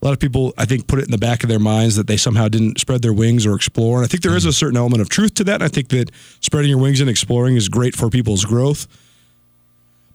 a 0.02 0.06
lot 0.06 0.12
of 0.12 0.18
people, 0.18 0.54
I 0.56 0.64
think, 0.64 0.86
put 0.86 0.98
it 0.98 1.04
in 1.04 1.10
the 1.10 1.18
back 1.18 1.42
of 1.42 1.48
their 1.50 1.58
minds 1.58 1.96
that 1.96 2.06
they 2.06 2.16
somehow 2.16 2.48
didn't 2.48 2.80
spread 2.80 3.02
their 3.02 3.12
wings 3.12 3.44
or 3.44 3.54
explore. 3.54 3.98
And 3.98 4.04
I 4.04 4.08
think 4.08 4.22
there 4.22 4.36
is 4.36 4.46
a 4.46 4.52
certain 4.52 4.78
element 4.78 5.02
of 5.02 5.10
truth 5.10 5.34
to 5.34 5.44
that. 5.44 5.62
I 5.62 5.68
think 5.68 5.88
that 5.88 6.10
spreading 6.40 6.70
your 6.70 6.78
wings 6.78 7.00
and 7.00 7.10
exploring 7.10 7.56
is 7.56 7.68
great 7.68 7.94
for 7.94 8.08
people's 8.08 8.44
growth. 8.44 8.86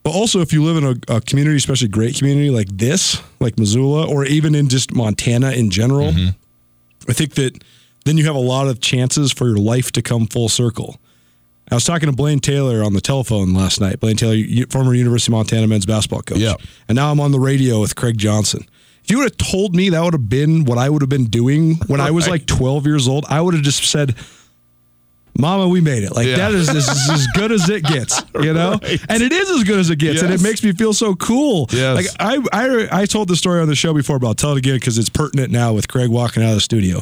But 0.06 0.13
also, 0.13 0.39
if 0.39 0.54
you 0.54 0.63
live 0.63 0.78
in 0.78 0.84
a, 0.84 1.15
a 1.15 1.20
community, 1.20 1.58
especially 1.58 1.88
a 1.88 1.89
great 1.89 2.15
community 2.15 2.52
like 2.52 2.68
this, 2.70 3.20
like 3.39 3.58
Missoula, 3.58 4.08
or 4.08 4.24
even 4.24 4.54
in 4.54 4.70
just 4.70 4.94
Montana 4.94 5.54
in 5.54 5.72
general, 5.72 6.12
mm-hmm. 6.12 7.10
I 7.10 7.13
think 7.13 7.34
that 7.34 7.63
then 8.06 8.15
you 8.15 8.26
have 8.26 8.36
a 8.36 8.39
lot 8.39 8.68
of 8.68 8.80
chances 8.80 9.32
for 9.32 9.48
your 9.48 9.58
life 9.58 9.91
to 9.94 10.04
come 10.04 10.28
full 10.28 10.48
circle. 10.48 11.00
I 11.72 11.74
was 11.74 11.86
talking 11.86 12.08
to 12.08 12.15
Blaine 12.15 12.39
Taylor 12.39 12.84
on 12.84 12.94
the 12.94 13.02
telephone 13.02 13.56
last 13.56 13.82
night. 13.82 14.00
Blaine 14.00 14.15
Taylor, 14.15 14.38
former 14.70 14.94
University 14.94 15.32
of 15.32 15.38
Montana 15.38 15.65
men's 15.65 15.88
basketball 15.88 16.22
coach. 16.22 16.38
Yeah. 16.38 16.54
And 16.88 16.96
now 16.96 17.12
I'm 17.12 17.20
on 17.20 17.32
the 17.32 17.39
radio 17.39 17.82
with 17.82 17.96
Craig 17.96 18.20
Johnson. 18.20 18.63
If 19.04 19.10
you 19.10 19.18
would 19.18 19.32
have 19.32 19.38
told 19.38 19.76
me 19.76 19.89
that 19.89 20.04
would 20.04 20.13
have 20.13 20.30
been 20.30 20.65
what 20.65 20.78
I 20.78 20.88
would 20.88 21.02
have 21.02 21.10
been 21.10 21.26
doing 21.26 21.78
when 21.88 22.00
I 22.00 22.12
was 22.12 22.28
like 22.28 22.46
12 22.46 22.86
years 22.86 23.08
old, 23.08 23.26
I 23.28 23.41
would 23.41 23.56
have 23.56 23.63
just 23.63 23.84
said, 23.84 24.13
Mama, 25.38 25.67
we 25.67 25.82
made 25.82 26.04
it. 26.04 26.15
Like 26.15 26.28
Yeah. 26.28 26.38
that 26.38 26.54
is, 26.54 26.69
is 26.69 26.88
as 27.10 27.28
good 27.36 27.52
as 27.52 27.69
it 27.69 27.84
gets, 27.84 28.21
you 28.41 28.54
know. 28.54 28.80
Right. 28.82 29.00
And 29.10 29.21
it 29.21 29.32
is 29.34 29.50
as 29.50 29.63
good 29.63 29.80
as 29.80 29.89
it 29.89 29.98
gets, 30.00 30.21
and 30.21 30.34
it 30.34 30.41
makes 30.41 30.63
me 30.63 30.71
feel 30.71 30.93
so 30.93 31.13
cool. 31.15 31.67
Yes. 31.71 31.95
Like 31.98 32.06
I, 32.19 32.88
I, 32.91 33.02
I 33.02 33.06
told 33.06 33.28
the 33.28 33.36
story 33.36 33.62
on 33.62 33.67
the 33.67 33.76
show 33.76 33.93
before, 33.93 34.17
but 34.19 34.28
I'll 34.28 34.34
tell 34.34 34.54
it 34.54 34.58
again 34.58 34.76
because 34.76 34.98
it's 34.98 35.10
pertinent 35.10 35.52
now 35.52 35.74
with 35.74 35.88
Craig 35.88 36.10
walking 36.10 36.41
out 36.43 36.50
of 36.50 36.56
the 36.56 36.62
studio. 36.62 37.02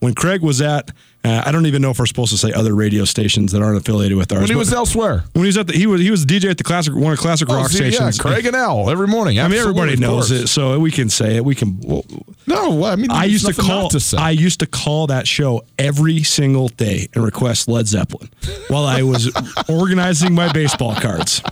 When 0.00 0.14
Craig 0.14 0.42
was 0.42 0.60
at, 0.60 0.90
uh, 1.28 1.42
I 1.44 1.52
don't 1.52 1.66
even 1.66 1.82
know 1.82 1.90
if 1.90 1.98
we're 1.98 2.06
supposed 2.06 2.30
to 2.32 2.38
say 2.38 2.52
other 2.52 2.74
radio 2.74 3.04
stations 3.04 3.52
that 3.52 3.62
aren't 3.62 3.76
affiliated 3.76 4.16
with 4.16 4.32
ours. 4.32 4.40
When 4.40 4.48
he 4.50 4.56
was 4.56 4.72
elsewhere. 4.72 5.24
when 5.34 5.44
he 5.44 5.48
was 5.48 5.56
at 5.56 5.66
the, 5.66 5.74
he 5.74 5.86
was 5.86 6.00
he 6.00 6.10
was 6.10 6.24
DJ 6.24 6.50
at 6.50 6.58
the 6.58 6.64
classic 6.64 6.94
one 6.94 7.12
of 7.12 7.18
classic 7.18 7.48
rock 7.48 7.58
Oh, 7.58 7.62
yeah, 7.62 7.66
stations. 7.90 8.18
Craig 8.18 8.46
and 8.46 8.56
Al 8.56 8.88
every 8.90 9.06
morning. 9.06 9.38
I 9.38 9.48
mean, 9.48 9.58
everybody 9.58 9.96
knows 9.96 10.30
it, 10.30 10.48
so 10.48 10.78
we 10.80 10.90
can 10.90 11.08
say 11.10 11.36
it. 11.36 11.44
We 11.44 11.54
can. 11.54 11.80
No, 12.46 12.84
I 12.84 12.96
mean, 12.96 13.10
I 13.10 13.24
used 13.24 13.46
to 13.46 13.52
call. 13.54 13.88
to. 13.90 14.16
I 14.18 14.30
used 14.30 14.60
to 14.60 14.66
call 14.66 15.08
that 15.08 15.26
show 15.28 15.62
every 15.78 16.22
single 16.22 16.68
day 16.68 17.08
and 17.14 17.22
request 17.24 17.68
Led 17.68 17.86
Zeppelin 17.86 18.30
while 18.68 18.84
I 18.84 19.02
was 19.02 19.30
organizing 19.68 20.34
my 20.34 20.50
baseball 20.52 20.94
cards. 20.94 21.42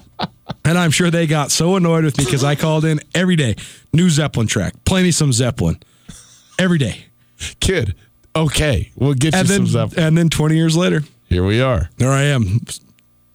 And 0.65 0.79
I'm 0.79 0.91
sure 0.91 1.11
they 1.11 1.27
got 1.27 1.51
so 1.51 1.77
annoyed 1.77 2.05
with 2.05 2.19
me 2.19 2.25
because 2.25 2.45
I 2.45 2.55
called 2.55 2.85
in 2.85 3.01
every 3.15 3.37
day. 3.37 3.57
New 3.93 4.11
Zeppelin 4.11 4.47
track. 4.47 4.75
Play 4.85 5.03
me 5.03 5.11
some 5.11 5.33
Zeppelin. 5.33 5.79
Every 6.59 6.79
day. 6.79 7.07
Kid, 7.61 7.95
okay, 8.37 8.91
we'll 8.97 9.15
get 9.15 9.35
And 9.35 9.49
you 9.49 9.55
then, 9.59 9.67
some 9.67 9.91
stuff. 9.91 9.99
and 9.99 10.17
then 10.17 10.29
20 10.29 10.55
years 10.57 10.77
later, 10.77 11.03
Here 11.29 11.45
we 11.45 11.61
are. 11.61 11.91
there 11.99 12.11
I 12.13 12.23
am, 12.25 12.61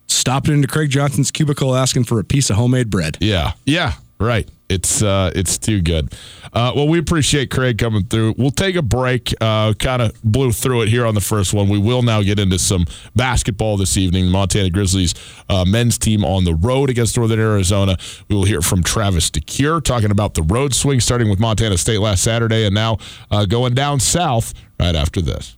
stopping 0.08 0.54
into 0.56 0.68
Craig 0.68 0.90
Johnson's 0.90 1.32
cubicle 1.32 1.76
asking 1.76 2.04
for 2.06 2.20
a 2.20 2.24
piece 2.24 2.50
of 2.50 2.56
homemade 2.58 2.90
bread. 2.90 3.18
Yeah, 3.20 3.54
yeah, 3.66 3.94
right. 4.22 4.48
It's 4.70 5.02
uh, 5.04 5.32
it's 5.36 5.58
too 5.58 5.82
good. 5.82 6.14
Uh, 6.54 6.72
well, 6.76 6.88
we 6.88 6.98
appreciate 6.98 7.52
Craig 7.52 7.78
coming 7.78 8.06
through. 8.06 8.36
We'll 8.38 8.52
take 8.52 8.76
a 8.76 8.82
break. 8.82 9.34
Uh, 9.42 9.74
kind 9.74 10.02
of 10.02 10.22
blew 10.24 10.54
through 10.54 10.84
it 10.84 10.90
here 10.90 11.06
on 11.06 11.14
the 11.14 11.22
first 11.22 11.54
one. 11.54 11.68
We 11.68 11.78
will 11.78 12.02
now 12.04 12.22
get 12.22 12.40
into 12.40 12.58
some 12.58 12.86
basketball 13.16 13.76
this 13.76 13.98
evening. 13.98 14.26
The 14.26 14.32
Montana 14.32 14.70
Grizzlies 14.70 15.14
uh, 15.50 15.66
men's 15.66 15.98
team 15.98 16.24
on 16.24 16.46
the 16.46 16.56
road 16.56 16.90
against 16.90 17.18
Northern 17.18 17.40
Arizona. 17.40 17.98
We 18.30 18.36
will 18.36 18.46
hear 18.46 18.62
from 18.62 18.82
Travis 18.82 19.30
DeCuire 19.30 19.84
talking 19.84 20.12
about 20.12 20.36
the 20.36 20.44
road 20.44 20.74
swing, 20.74 21.02
starting 21.02 21.30
with 21.30 21.40
Montana 21.40 21.78
State 21.78 22.00
last 22.00 22.24
Saturday, 22.24 22.66
and 22.66 22.74
now 22.74 22.98
uh, 23.30 23.46
going 23.46 23.74
down 23.74 24.00
south 24.00 24.54
right 24.80 24.96
after 24.96 25.22
this. 25.22 25.58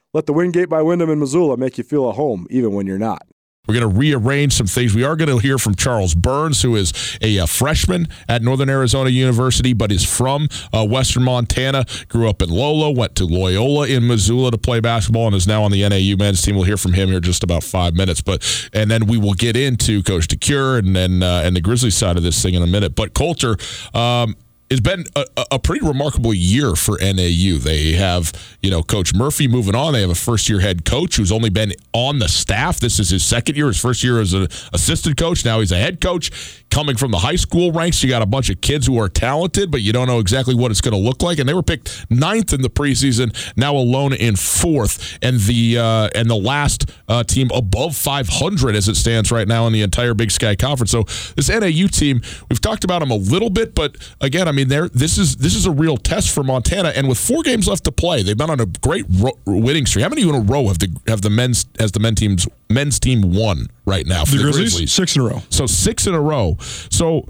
Let 0.13 0.25
the 0.25 0.33
Wingate 0.33 0.67
by 0.67 0.81
Wyndham 0.81 1.09
in 1.09 1.19
Missoula 1.19 1.55
make 1.55 1.77
you 1.77 1.85
feel 1.85 2.09
at 2.09 2.15
home, 2.15 2.45
even 2.49 2.73
when 2.73 2.85
you're 2.85 2.97
not. 2.97 3.25
We're 3.65 3.75
going 3.79 3.89
to 3.89 3.97
rearrange 3.97 4.51
some 4.51 4.67
things. 4.67 4.93
We 4.93 5.05
are 5.05 5.15
going 5.15 5.29
to 5.29 5.37
hear 5.37 5.57
from 5.57 5.75
Charles 5.75 6.15
Burns, 6.15 6.61
who 6.61 6.75
is 6.75 6.91
a, 7.21 7.39
uh 7.39 7.45
freshman 7.45 8.07
at 8.27 8.41
Northern 8.41 8.69
Arizona 8.69 9.09
University, 9.09 9.71
but 9.71 9.89
is 9.89 10.03
from 10.03 10.49
uh, 10.73 10.85
Western 10.85 11.23
Montana. 11.23 11.85
Grew 12.09 12.27
up 12.27 12.41
in 12.41 12.49
Lolo, 12.49 12.89
went 12.89 13.15
to 13.15 13.25
Loyola 13.25 13.87
in 13.87 14.05
Missoula 14.05 14.51
to 14.51 14.57
play 14.57 14.81
basketball, 14.81 15.27
and 15.27 15.35
is 15.35 15.47
now 15.47 15.63
on 15.63 15.71
the 15.71 15.87
NAU 15.87 16.17
men's 16.17 16.41
team. 16.41 16.55
We'll 16.55 16.65
hear 16.65 16.75
from 16.75 16.91
him 16.91 17.07
here 17.07 17.17
in 17.17 17.23
just 17.23 17.43
about 17.43 17.63
five 17.63 17.93
minutes. 17.93 18.19
But 18.19 18.69
and 18.73 18.91
then 18.91 19.05
we 19.05 19.17
will 19.17 19.35
get 19.35 19.55
into 19.55 20.03
Coach 20.03 20.27
DeCuire 20.27 20.79
and 20.79 20.93
then 20.93 21.23
uh, 21.23 21.43
and 21.45 21.55
the 21.55 21.61
Grizzlies 21.61 21.95
side 21.95 22.17
of 22.17 22.23
this 22.23 22.41
thing 22.43 22.55
in 22.55 22.63
a 22.63 22.67
minute. 22.67 22.95
But 22.95 23.13
Colter. 23.13 23.55
Um, 23.93 24.35
it's 24.71 24.79
been 24.79 25.03
a, 25.17 25.25
a 25.51 25.59
pretty 25.59 25.85
remarkable 25.85 26.33
year 26.33 26.77
for 26.77 26.97
NAU. 27.01 27.57
They 27.59 27.91
have, 27.91 28.31
you 28.61 28.71
know, 28.71 28.81
Coach 28.81 29.13
Murphy 29.13 29.49
moving 29.49 29.75
on. 29.75 29.91
They 29.91 29.99
have 29.99 30.09
a 30.09 30.15
first 30.15 30.47
year 30.47 30.61
head 30.61 30.85
coach 30.85 31.17
who's 31.17 31.31
only 31.31 31.49
been 31.49 31.73
on 31.91 32.19
the 32.19 32.29
staff. 32.29 32.79
This 32.79 32.97
is 32.97 33.09
his 33.09 33.25
second 33.25 33.57
year. 33.57 33.67
His 33.67 33.81
first 33.81 34.01
year 34.01 34.21
as 34.21 34.31
an 34.31 34.47
assistant 34.71 35.17
coach. 35.17 35.43
Now 35.43 35.59
he's 35.59 35.73
a 35.73 35.77
head 35.77 35.99
coach 35.99 36.63
coming 36.69 36.95
from 36.95 37.11
the 37.11 37.17
high 37.17 37.35
school 37.35 37.73
ranks. 37.73 38.01
You 38.01 38.07
got 38.07 38.21
a 38.21 38.25
bunch 38.25 38.49
of 38.49 38.61
kids 38.61 38.87
who 38.87 38.97
are 38.97 39.09
talented, 39.09 39.71
but 39.71 39.81
you 39.81 39.91
don't 39.91 40.07
know 40.07 40.19
exactly 40.19 40.55
what 40.55 40.71
it's 40.71 40.79
going 40.79 40.93
to 40.93 40.99
look 40.99 41.21
like. 41.21 41.37
And 41.37 41.49
they 41.49 41.53
were 41.53 41.63
picked 41.63 42.09
ninth 42.09 42.53
in 42.53 42.61
the 42.61 42.69
preseason, 42.69 43.35
now 43.57 43.75
alone 43.75 44.13
in 44.13 44.37
fourth, 44.37 45.19
and 45.21 45.37
the 45.41 45.79
uh, 45.79 46.09
and 46.15 46.29
the 46.29 46.37
last 46.37 46.89
uh, 47.09 47.23
team 47.23 47.49
above 47.53 47.97
500 47.97 48.75
as 48.77 48.87
it 48.87 48.95
stands 48.95 49.33
right 49.33 49.49
now 49.49 49.67
in 49.67 49.73
the 49.73 49.81
entire 49.81 50.13
Big 50.13 50.31
Sky 50.31 50.55
Conference. 50.55 50.91
So 50.91 51.03
this 51.35 51.49
NAU 51.49 51.87
team, 51.87 52.21
we've 52.49 52.61
talked 52.61 52.85
about 52.85 52.99
them 52.99 53.11
a 53.11 53.15
little 53.15 53.49
bit, 53.49 53.75
but 53.75 53.97
again, 54.21 54.47
I 54.47 54.53
mean, 54.53 54.60
they're 54.63 54.89
this 54.89 55.17
is 55.17 55.37
this 55.37 55.55
is 55.55 55.65
a 55.65 55.71
real 55.71 55.97
test 55.97 56.29
for 56.33 56.43
Montana. 56.43 56.89
And 56.89 57.07
with 57.07 57.17
four 57.17 57.43
games 57.43 57.67
left 57.67 57.83
to 57.85 57.91
play, 57.91 58.23
they've 58.23 58.37
been 58.37 58.49
on 58.49 58.59
a 58.59 58.65
great 58.65 59.05
ro- 59.09 59.37
winning 59.45 59.85
streak. 59.85 60.03
How 60.03 60.09
many 60.09 60.23
in 60.23 60.33
a 60.35 60.39
row 60.39 60.67
have 60.67 60.79
the 60.79 60.95
have 61.07 61.21
the 61.21 61.29
men's 61.29 61.65
has 61.79 61.91
the 61.91 61.99
men 61.99 62.15
teams 62.15 62.47
men's 62.69 62.99
team 62.99 63.33
won 63.33 63.67
right 63.85 64.05
now? 64.05 64.25
For 64.25 64.37
The 64.37 64.51
Grizzlies, 64.51 64.91
six 64.91 65.15
in 65.15 65.21
a 65.21 65.25
row. 65.25 65.41
so 65.49 65.65
six 65.65 66.07
in 66.07 66.13
a 66.13 66.21
row. 66.21 66.57
So 66.89 67.27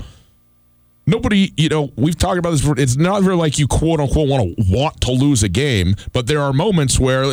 nobody, 1.07 1.53
you 1.57 1.69
know, 1.69 1.91
we've 1.95 2.17
talked 2.17 2.37
about 2.37 2.51
this. 2.51 2.61
Before. 2.61 2.79
It's 2.79 2.95
not 2.97 3.23
very 3.23 3.35
like 3.35 3.59
you 3.59 3.67
quote 3.67 3.99
unquote 3.99 4.27
want 4.27 4.57
to 4.57 4.63
want 4.69 5.01
to 5.01 5.11
lose 5.11 5.43
a 5.43 5.49
game, 5.49 5.95
but 6.13 6.27
there 6.27 6.41
are 6.41 6.53
moments 6.53 6.99
where 6.99 7.23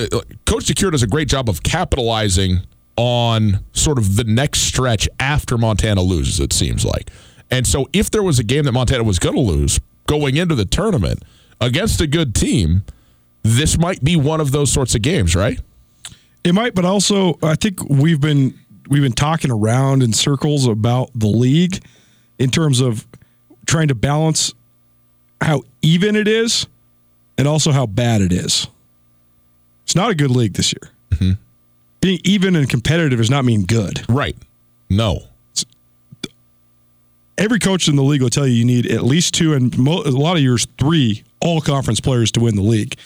Coach 0.47 0.67
DeCuire 0.67 0.93
does 0.93 1.03
a 1.03 1.07
great 1.07 1.29
job 1.29 1.49
of 1.49 1.63
capitalizing 1.63 2.61
on 2.97 3.61
sort 3.73 3.97
of 3.99 4.17
the 4.17 4.25
next 4.25 4.63
stretch 4.63 5.09
after 5.21 5.57
Montana 5.57 6.03
loses. 6.03 6.41
It 6.41 6.53
seems 6.53 6.85
like, 6.85 7.11
and 7.51 7.67
so 7.67 7.89
if 7.93 8.11
there 8.11 8.23
was 8.23 8.39
a 8.39 8.45
game 8.45 8.65
that 8.65 8.73
Montana 8.73 9.05
was 9.05 9.19
going 9.19 9.35
to 9.35 9.41
lose 9.41 9.81
going 10.07 10.37
into 10.37 10.55
the 10.55 10.65
tournament 10.65 11.23
against 11.61 12.01
a 12.01 12.07
good 12.07 12.35
team, 12.35 12.83
this 13.43 13.79
might 13.79 14.03
be 14.03 14.17
one 14.17 14.41
of 14.41 14.53
those 14.53 14.73
sorts 14.73 14.95
of 14.95 15.03
games, 15.03 15.35
right? 15.35 15.61
It 16.45 16.55
might, 16.55 16.75
but 16.75 16.85
also 16.85 17.39
I 17.43 17.55
think 17.55 17.83
we've 17.89 18.21
been 18.21 18.59
we've 18.89 19.03
been 19.03 19.13
talking 19.13 19.51
around 19.51 20.03
in 20.03 20.13
circles 20.13 20.67
about 20.67 21.11
the 21.15 21.27
league 21.27 21.83
in 22.39 22.51
terms 22.51 22.81
of 22.81 23.07
trying 23.67 23.89
to 23.89 23.95
balance 23.95 24.55
how 25.41 25.63
even 25.83 26.17
it 26.17 26.27
is 26.27 26.67
and 27.37 27.47
also 27.47 27.71
how 27.71 27.87
bad 27.87 28.21
it 28.21 28.33
is. 28.33 28.67
It's 29.85 29.95
not 29.95 30.11
a 30.11 30.15
good 30.15 30.31
league 30.31 30.55
this 30.55 30.73
year. 30.73 30.93
Mm-hmm. 31.11 31.33
Being 32.01 32.21
even 32.25 32.57
and 32.57 32.69
competitive 32.69 33.19
does 33.19 33.31
not 33.31 33.45
mean 33.45 33.65
good. 33.65 34.05
Right. 34.09 34.37
No. 34.89 35.23
Every 37.39 37.59
coach 37.59 37.89
in 37.89 37.97
the 37.97 38.03
league 38.03 38.21
will 38.23 38.31
tell 38.31 38.47
you 38.47 38.55
you 38.55 38.65
need 38.65 38.87
at 38.87 39.03
least 39.05 39.33
two 39.35 39.55
and 39.55 39.77
mo- 39.79 40.03
a 40.03 40.11
lot 40.11 40.37
of 40.37 40.43
years 40.43 40.67
three 40.79 41.23
all 41.41 41.61
conference 41.61 42.01
players 42.01 42.33
to 42.33 42.41
win 42.41 42.57
the 42.57 42.63
league. 42.63 42.97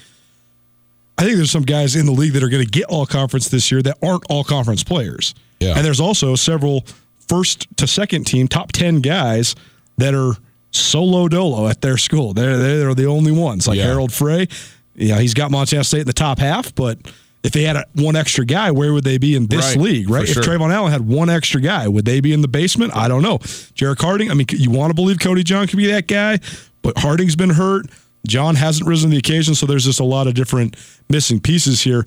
I 1.18 1.24
think 1.24 1.36
there's 1.36 1.50
some 1.50 1.62
guys 1.64 1.94
in 1.94 2.06
the 2.06 2.12
league 2.12 2.32
that 2.32 2.42
are 2.42 2.48
going 2.48 2.64
to 2.64 2.70
get 2.70 2.84
all 2.86 3.04
conference 3.06 3.48
this 3.48 3.70
year 3.70 3.82
that 3.82 3.98
aren't 4.02 4.24
all 4.30 4.42
conference 4.42 4.82
players. 4.82 5.34
Yeah. 5.60 5.74
And 5.76 5.84
there's 5.84 6.00
also 6.00 6.34
several 6.34 6.84
first 7.28 7.66
to 7.76 7.86
second 7.86 8.26
team 8.26 8.48
top 8.48 8.72
10 8.72 9.00
guys 9.02 9.54
that 9.98 10.14
are 10.14 10.32
solo 10.70 11.28
dolo 11.28 11.68
at 11.68 11.82
their 11.82 11.98
school. 11.98 12.32
They're, 12.32 12.56
they're 12.56 12.94
the 12.94 13.04
only 13.06 13.30
ones. 13.32 13.68
Like 13.68 13.76
Yeah. 13.78 13.84
Harold 13.84 14.12
Frey, 14.12 14.48
yeah, 14.94 15.18
he's 15.20 15.34
got 15.34 15.50
Montana 15.50 15.84
State 15.84 16.00
in 16.00 16.06
the 16.06 16.12
top 16.14 16.38
half, 16.38 16.74
but 16.74 16.98
if 17.42 17.52
they 17.52 17.64
had 17.64 17.76
a, 17.76 17.85
one 17.94 18.14
extra 18.14 18.44
guy, 18.44 18.70
where 18.70 18.92
would 18.92 19.05
they 19.05 19.18
be 19.18 19.35
in 19.35 19.46
this 19.48 19.74
Right, 19.74 19.76
league, 19.76 20.11
right? 20.11 20.22
If 20.22 20.35
sure. 20.35 20.42
Trayvon 20.42 20.72
Allen 20.72 20.92
had 20.92 21.07
one 21.07 21.28
extra 21.28 21.61
guy, 21.61 21.88
would 21.88 22.05
they 22.05 22.20
be 22.20 22.33
in 22.33 22.40
the 22.40 22.48
basement? 22.48 22.94
I 22.94 23.09
don't 23.09 23.22
know. 23.22 23.38
Jarek 23.38 24.00
Harding, 24.00 24.31
I 24.31 24.35
mean, 24.35 24.46
you 24.50 24.70
want 24.70 24.90
to 24.90 24.94
believe 24.94 25.18
Cody 25.18 25.42
John 25.42 25.66
could 25.66 25.76
be 25.76 25.87
that 25.87 26.07
guy, 26.07 26.38
but 26.83 26.98
Harding's 26.98 27.37
been 27.37 27.50
hurt. 27.50 27.87
John 28.26 28.55
hasn't 28.55 28.88
risen 28.88 29.11
to 29.11 29.14
the 29.14 29.18
occasion, 29.18 29.57
so 29.57 29.66
there's 29.66 29.85
just 29.85 29.98
a 29.98 30.05
lot 30.05 30.28
of 30.28 30.35
different 30.35 30.76
missing 31.09 31.40
pieces 31.40 31.83
here. 31.83 32.07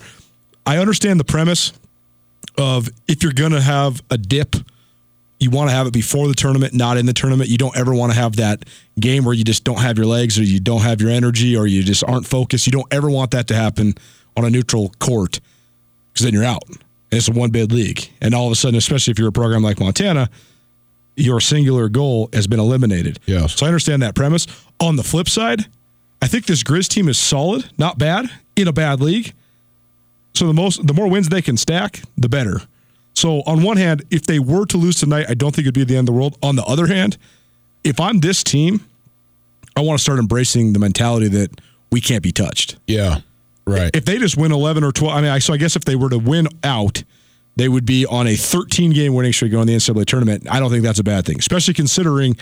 I 0.66 0.78
understand 0.78 1.20
the 1.20 1.26
premise 1.26 1.74
of 2.58 2.90
if 3.08 3.22
you're 3.22 3.34
going 3.34 3.52
to 3.52 3.62
have 3.62 4.02
a 4.10 4.18
dip, 4.18 4.56
You 5.38 5.50
want 5.50 5.70
to 5.70 5.76
have 5.76 5.86
it 5.88 5.92
before 5.94 6.30
the 6.30 6.34
tournament, 6.34 6.74
not 6.74 6.96
in 6.98 7.06
the 7.06 7.14
tournament. 7.14 7.50
You 7.50 7.58
don't 7.58 7.76
ever 7.76 7.94
want 7.94 8.14
to 8.14 8.18
have 8.18 8.38
that 8.38 8.64
game 8.98 9.26
where 9.26 9.34
you 9.34 9.44
just 9.44 9.66
don't 9.66 9.82
have 9.82 9.98
your 9.98 10.08
legs 10.08 10.40
or 10.40 10.44
you 10.44 10.62
don't 10.62 10.82
have 10.82 11.02
your 11.02 11.10
energy 11.10 11.58
or 11.58 11.68
you 11.68 11.84
just 11.84 12.06
aren't 12.06 12.26
focused. 12.26 12.66
You 12.66 12.72
don't 12.72 12.92
ever 12.94 13.10
want 13.10 13.32
that 13.32 13.48
to 13.48 13.56
happen 13.56 13.96
on 14.38 14.46
a 14.46 14.50
neutral 14.50 14.92
court 15.00 15.40
because 16.14 16.26
then 16.26 16.34
you're 16.34 16.44
out. 16.44 16.64
And 16.68 16.80
it's 17.12 17.28
a 17.28 17.32
one 17.32 17.52
bid 17.52 17.72
league. 17.72 18.10
And 18.22 18.34
all 18.34 18.46
of 18.46 18.52
a 18.52 18.56
sudden, 18.56 18.78
especially 18.78 19.12
if 19.12 19.20
you're 19.20 19.30
a 19.30 19.34
program 19.34 19.62
like 19.64 19.80
Montana, 19.80 20.30
your 21.16 21.40
singular 21.40 21.90
goal 21.90 22.30
has 22.34 22.48
been 22.48 22.60
eliminated. 22.60 23.20
Yes. 23.26 23.56
So 23.56 23.66
I 23.66 23.70
understand 23.70 24.02
that 24.02 24.16
premise. 24.16 24.48
On 24.80 24.96
the 24.96 25.04
flip 25.04 25.30
side, 25.30 25.66
I 26.22 26.28
think 26.28 26.46
this 26.46 26.64
Grizz 26.64 26.88
team 26.88 27.08
is 27.08 27.18
solid, 27.18 27.70
not 27.78 27.98
bad, 27.98 28.30
in 28.56 28.68
a 28.68 28.74
bad 28.74 29.02
league. 29.02 29.34
So 30.34 30.48
the 30.48 30.54
most 30.54 30.86
the 30.86 30.94
more 30.94 31.08
wins 31.08 31.30
they 31.30 31.42
can 31.42 31.56
stack, 31.56 32.02
the 32.18 32.28
better. 32.28 32.62
So 33.14 33.42
on 33.46 33.64
one 33.64 33.78
hand, 33.78 34.04
if 34.12 34.24
they 34.24 34.40
were 34.40 34.66
to 34.66 34.78
lose 34.78 34.98
tonight, 34.98 35.28
I 35.30 35.34
don't 35.34 35.56
think 35.56 35.66
it'd 35.66 35.74
be 35.74 35.86
the 35.86 35.96
end 35.96 36.10
of 36.10 36.14
the 36.14 36.20
world. 36.20 36.38
On 36.44 36.58
the 36.58 36.64
other 36.66 36.88
hand, 36.88 37.18
if 37.86 38.00
I'm 38.00 38.20
this 38.20 38.44
team, 38.44 38.82
I 39.78 39.82
want 39.82 39.98
to 40.00 40.04
start 40.04 40.20
embracing 40.20 40.74
the 40.74 40.80
mentality 40.80 41.30
that 41.30 41.62
we 41.92 42.02
can't 42.02 42.24
be 42.24 42.34
touched. 42.34 42.76
Yeah. 42.88 43.20
Right. 43.68 43.90
If 43.96 44.06
they 44.06 44.18
just 44.18 44.38
win 44.38 44.52
11 44.52 44.84
or 44.84 44.92
12, 44.92 45.16
I 45.16 45.22
mean, 45.22 45.42
so 45.42 45.54
I 45.54 45.58
guess 45.58 45.76
if 45.76 45.86
they 45.86 45.96
were 45.96 46.10
to 46.10 46.20
win 46.20 46.48
out, 46.64 47.04
they 47.56 47.68
would 47.70 47.86
be 47.86 48.06
on 48.06 48.28
a 48.28 48.36
13 48.36 48.92
game 48.92 49.14
winning 49.14 49.34
streak 49.34 49.52
going 49.52 49.68
to 49.68 49.74
the 49.74 49.78
NCAA 49.78 50.06
tournament. 50.06 50.48
I 50.50 50.60
don't 50.60 50.70
think 50.70 50.84
that's 50.84 51.00
a 51.00 51.04
bad 51.04 51.26
thing, 51.26 51.40
especially 51.40 51.74
considering 51.74 52.38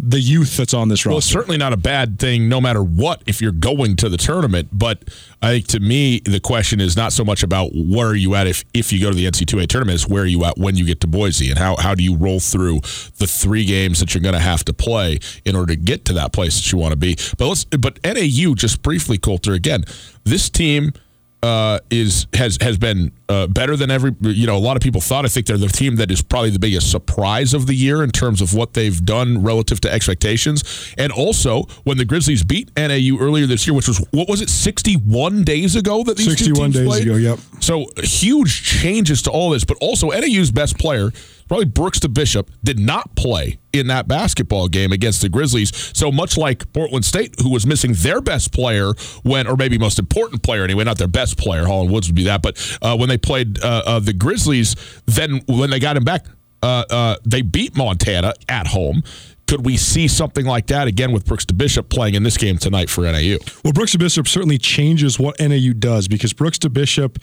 the 0.00 0.20
youth 0.20 0.56
that's 0.56 0.74
on 0.74 0.88
this 0.88 1.04
roster. 1.04 1.10
Well, 1.10 1.18
it's 1.18 1.26
certainly 1.26 1.56
not 1.56 1.72
a 1.72 1.76
bad 1.76 2.18
thing, 2.18 2.48
no 2.48 2.60
matter 2.60 2.82
what, 2.82 3.22
if 3.26 3.40
you're 3.40 3.50
going 3.50 3.96
to 3.96 4.08
the 4.08 4.16
tournament. 4.16 4.68
But 4.72 5.04
I 5.42 5.50
think 5.50 5.66
to 5.68 5.80
me, 5.80 6.20
the 6.20 6.38
question 6.38 6.80
is 6.80 6.96
not 6.96 7.12
so 7.12 7.24
much 7.24 7.42
about 7.42 7.70
where 7.74 8.08
are 8.08 8.14
you 8.14 8.34
at 8.36 8.46
if, 8.46 8.64
if 8.72 8.92
you 8.92 9.00
go 9.00 9.10
to 9.10 9.16
the 9.16 9.26
NC2A 9.26 9.66
tournament, 9.66 9.96
it's 9.96 10.08
where 10.08 10.22
are 10.22 10.26
you 10.26 10.44
at 10.44 10.56
when 10.56 10.76
you 10.76 10.84
get 10.84 11.00
to 11.00 11.08
Boise 11.08 11.50
and 11.50 11.58
how, 11.58 11.74
how 11.76 11.94
do 11.94 12.04
you 12.04 12.16
roll 12.16 12.38
through 12.38 12.80
the 13.18 13.26
three 13.26 13.64
games 13.64 13.98
that 13.98 14.14
you're 14.14 14.22
going 14.22 14.34
to 14.34 14.40
have 14.40 14.64
to 14.66 14.72
play 14.72 15.18
in 15.44 15.56
order 15.56 15.74
to 15.74 15.80
get 15.80 16.04
to 16.04 16.12
that 16.12 16.32
place 16.32 16.56
that 16.56 16.70
you 16.70 16.78
want 16.78 16.92
to 16.92 16.98
be. 16.98 17.16
But 17.36 17.48
let's 17.48 17.64
but 17.64 17.98
NAU 18.04 18.54
just 18.54 18.82
briefly, 18.82 19.18
Colter, 19.18 19.52
again. 19.52 19.84
This 20.24 20.48
team 20.48 20.92
uh, 21.42 21.78
is 21.90 22.26
has 22.34 22.58
has 22.60 22.78
been 22.78 23.12
uh, 23.28 23.46
better 23.46 23.76
than 23.76 23.90
every 23.90 24.14
you 24.20 24.46
know 24.46 24.56
a 24.56 24.58
lot 24.58 24.76
of 24.76 24.82
people 24.82 25.00
thought. 25.00 25.24
I 25.24 25.28
think 25.28 25.46
they're 25.46 25.56
the 25.56 25.68
team 25.68 25.96
that 25.96 26.10
is 26.10 26.20
probably 26.20 26.50
the 26.50 26.58
biggest 26.58 26.90
surprise 26.90 27.54
of 27.54 27.66
the 27.66 27.74
year 27.74 28.02
in 28.02 28.10
terms 28.10 28.40
of 28.40 28.54
what 28.54 28.74
they've 28.74 29.04
done 29.04 29.42
relative 29.42 29.80
to 29.82 29.92
expectations. 29.92 30.94
And 30.98 31.12
also 31.12 31.62
when 31.84 31.96
the 31.96 32.04
Grizzlies 32.04 32.42
beat 32.42 32.70
NAU 32.76 33.18
earlier 33.20 33.46
this 33.46 33.66
year, 33.66 33.74
which 33.74 33.88
was 33.88 34.04
what 34.10 34.28
was 34.28 34.40
it, 34.40 34.48
sixty 34.48 34.94
one 34.94 35.44
days 35.44 35.76
ago 35.76 36.02
that 36.04 36.16
these 36.16 36.28
61 36.28 36.54
two 36.54 36.62
teams 36.62 36.74
days 36.74 36.86
played? 36.88 37.02
ago, 37.06 37.16
yep. 37.16 37.38
So 37.60 37.86
huge 38.02 38.62
changes 38.62 39.22
to 39.22 39.30
all 39.30 39.50
this, 39.50 39.64
but 39.64 39.76
also 39.80 40.10
NAU's 40.10 40.50
best 40.50 40.78
player, 40.78 41.12
probably 41.48 41.66
Brooks 41.66 41.98
DeBishop, 41.98 42.48
did 42.62 42.78
not 42.78 43.16
play 43.16 43.58
in 43.72 43.86
that 43.88 44.06
basketball 44.06 44.68
game 44.68 44.92
against 44.92 45.22
the 45.22 45.28
Grizzlies. 45.28 45.74
So 45.96 46.12
much 46.12 46.36
like 46.36 46.72
Portland 46.72 47.04
State, 47.04 47.40
who 47.40 47.50
was 47.50 47.66
missing 47.66 47.94
their 47.94 48.20
best 48.20 48.52
player 48.52 48.92
when, 49.22 49.46
or 49.46 49.56
maybe 49.56 49.78
most 49.78 49.98
important 49.98 50.42
player 50.42 50.64
anyway, 50.64 50.84
not 50.84 50.98
their 50.98 51.08
best 51.08 51.38
player, 51.38 51.66
Holland 51.66 51.90
Woods 51.90 52.08
would 52.08 52.16
be 52.16 52.24
that, 52.24 52.42
but 52.42 52.78
uh, 52.82 52.96
when 52.96 53.08
they 53.08 53.18
played 53.18 53.62
uh, 53.62 53.82
uh, 53.86 54.00
the 54.00 54.12
Grizzlies, 54.12 54.76
then 55.06 55.40
when 55.48 55.70
they 55.70 55.80
got 55.80 55.96
him 55.96 56.04
back, 56.04 56.26
uh, 56.62 56.84
uh, 56.90 57.16
they 57.24 57.42
beat 57.42 57.76
Montana 57.76 58.34
at 58.48 58.68
home. 58.68 59.02
Could 59.46 59.64
we 59.64 59.76
see 59.78 60.08
something 60.08 60.44
like 60.44 60.66
that 60.66 60.88
again 60.88 61.12
with 61.12 61.24
Brooks 61.24 61.46
DeBishop 61.46 61.88
playing 61.88 62.14
in 62.14 62.22
this 62.22 62.36
game 62.36 62.58
tonight 62.58 62.90
for 62.90 63.02
NAU? 63.02 63.38
Well, 63.64 63.72
Brooks 63.72 63.96
DeBishop 63.96 64.28
certainly 64.28 64.58
changes 64.58 65.18
what 65.18 65.40
NAU 65.40 65.72
does 65.72 66.06
because 66.06 66.34
Brooks 66.34 66.58
DeBishop, 66.58 67.16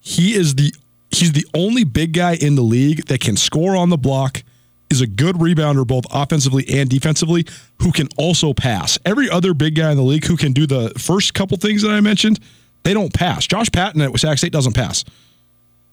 he 0.00 0.34
is 0.34 0.56
the 0.56 0.72
he's 1.10 1.32
the 1.32 1.46
only 1.54 1.84
big 1.84 2.12
guy 2.12 2.34
in 2.34 2.54
the 2.54 2.62
league 2.62 3.06
that 3.06 3.20
can 3.20 3.36
score 3.36 3.76
on 3.76 3.90
the 3.90 3.98
block, 3.98 4.42
is 4.90 5.00
a 5.00 5.06
good 5.06 5.36
rebounder 5.36 5.86
both 5.86 6.04
offensively 6.10 6.64
and 6.68 6.90
defensively, 6.90 7.46
who 7.80 7.92
can 7.92 8.08
also 8.16 8.52
pass. 8.52 8.98
Every 9.04 9.30
other 9.30 9.54
big 9.54 9.76
guy 9.76 9.90
in 9.90 9.96
the 9.96 10.02
league 10.02 10.24
who 10.24 10.36
can 10.36 10.52
do 10.52 10.66
the 10.66 10.90
first 10.98 11.32
couple 11.32 11.56
things 11.56 11.82
that 11.82 11.90
I 11.90 12.00
mentioned, 12.00 12.40
they 12.82 12.92
don't 12.92 13.12
pass. 13.14 13.46
Josh 13.46 13.70
Patton 13.70 14.00
at 14.00 14.18
Sac 14.18 14.38
State 14.38 14.52
doesn't 14.52 14.74
pass. 14.74 15.04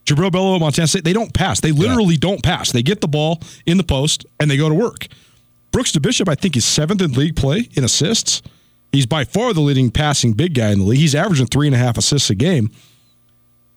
Jubrile 0.05 0.31
Belo 0.31 0.55
at 0.55 0.61
Montana 0.61 0.87
State, 0.87 1.03
they 1.03 1.13
don't 1.13 1.33
pass. 1.33 1.59
They 1.59 1.73
literally 1.73 2.15
don't 2.15 2.41
pass. 2.41 2.71
They 2.71 2.81
get 2.81 3.01
the 3.01 3.09
ball 3.09 3.41
in 3.65 3.77
the 3.77 3.83
post 3.83 4.25
and 4.39 4.49
they 4.49 4.57
go 4.57 4.69
to 4.69 4.75
work. 4.75 5.07
Brooks 5.71 5.91
DeBishop, 5.91 6.29
I 6.29 6.35
think, 6.35 6.55
is 6.55 6.65
seventh 6.65 7.01
in 7.01 7.11
league 7.11 7.35
play 7.35 7.67
in 7.73 7.83
assists. 7.83 8.41
He's 8.93 9.05
by 9.05 9.25
far 9.25 9.53
the 9.53 9.59
leading 9.59 9.91
passing 9.91 10.31
big 10.31 10.53
guy 10.53 10.71
in 10.71 10.79
the 10.79 10.85
league. 10.85 10.99
He's 10.99 11.13
averaging 11.13 11.47
three 11.47 11.67
and 11.67 11.75
a 11.75 11.77
half 11.77 11.97
assists 11.97 12.29
a 12.29 12.35
game. 12.35 12.71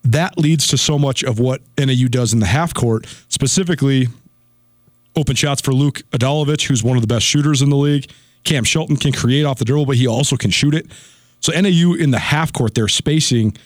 That 0.05 0.39
leads 0.39 0.69
to 0.69 0.79
so 0.79 0.99
much 0.99 1.23
of 1.23 1.39
what 1.39 1.61
NAU 1.79 2.09
does 2.09 2.33
in 2.33 2.41
the 2.41 2.47
half 2.47 2.73
court, 2.73 3.07
specifically 3.29 4.09
open 5.17 5.37
shots 5.37 5.61
for 5.61 5.73
Luke 5.73 6.03
Avdalovic, 6.13 6.67
who's 6.67 6.83
one 6.83 6.97
of 6.97 7.03
the 7.03 7.07
best 7.07 7.27
shooters 7.27 7.63
in 7.63 7.71
the 7.71 7.77
league. 7.77 8.11
Cam 8.45 8.65
Shelton 8.65 8.97
can 8.97 9.13
create 9.13 9.45
off 9.45 9.59
the 9.59 9.65
dribble, 9.65 9.87
but 9.87 9.97
he 9.97 10.07
also 10.07 10.37
can 10.37 10.51
shoot 10.51 10.75
it. 10.75 10.87
So 11.41 11.53
NAU 11.53 11.95
in 11.95 12.11
the 12.11 12.19
half 12.19 12.53
court, 12.53 12.75
their 12.75 12.89
spacing 12.89 13.57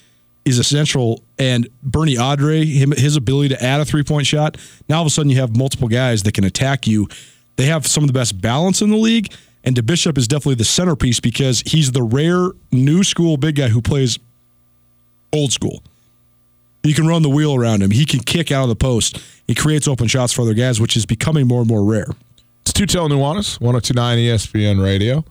is 0.44 0.59
essential. 0.59 1.23
And 1.38 1.68
Bernie 1.83 2.16
Andre, 2.16 2.64
him, 2.64 2.92
his 2.92 3.16
ability 3.16 3.51
to 3.51 3.62
add 3.62 3.81
a 3.81 3.85
three 3.85 4.03
point 4.03 4.27
shot. 4.27 4.57
Now 4.88 4.97
all 4.97 5.03
of 5.03 5.07
a 5.07 5.11
sudden 5.11 5.31
you 5.31 5.40
have 5.40 5.57
multiple 5.57 5.88
guys 5.88 6.23
that 6.25 6.35
can 6.35 6.44
attack 6.44 6.87
you. 6.87 7.09
They 7.57 7.66
have 7.66 7.87
some 7.87 8.03
of 8.03 8.09
the 8.09 8.12
best 8.12 8.40
balance 8.40 8.83
in 8.83 8.90
the 8.90 8.97
league. 8.97 9.33
And 9.64 9.75
DeBishop 9.75 10.18
is 10.18 10.29
definitely 10.29 10.57
the 10.57 10.64
centerpiece 10.64 11.20
because 11.20 11.62
he's 11.64 11.92
the 11.92 12.03
rare 12.03 12.51
new 12.70 13.03
school 13.03 13.37
big 13.37 13.57
guy 13.57 13.68
who 13.68 13.81
plays 13.81 14.18
old 15.33 15.53
school. 15.53 15.83
You 16.85 16.92
can 16.92 17.07
run 17.07 17.23
the 17.23 17.31
wheel 17.31 17.55
around 17.55 17.83
him. 17.83 17.90
He 17.90 18.05
can 18.05 18.20
kick 18.20 18.53
out 18.53 18.62
of 18.62 18.68
the 18.68 18.77
post. 18.77 19.18
He 19.47 19.55
creates 19.55 19.88
open 19.88 20.07
shots 20.07 20.35
for 20.35 20.42
other 20.42 20.53
guys, 20.53 20.83
which 20.83 20.99
is 20.99 21.07
becoming 21.07 21.49
more 21.49 21.61
and 21.61 21.68
more 21.68 21.83
rare. 21.83 22.09
It's 22.61 22.73
Tutel 22.73 23.09
Nuanez, 23.09 23.59
1029 23.59 24.18
ESPN 24.18 24.83
Radio. 24.83 25.18
I 25.20 25.23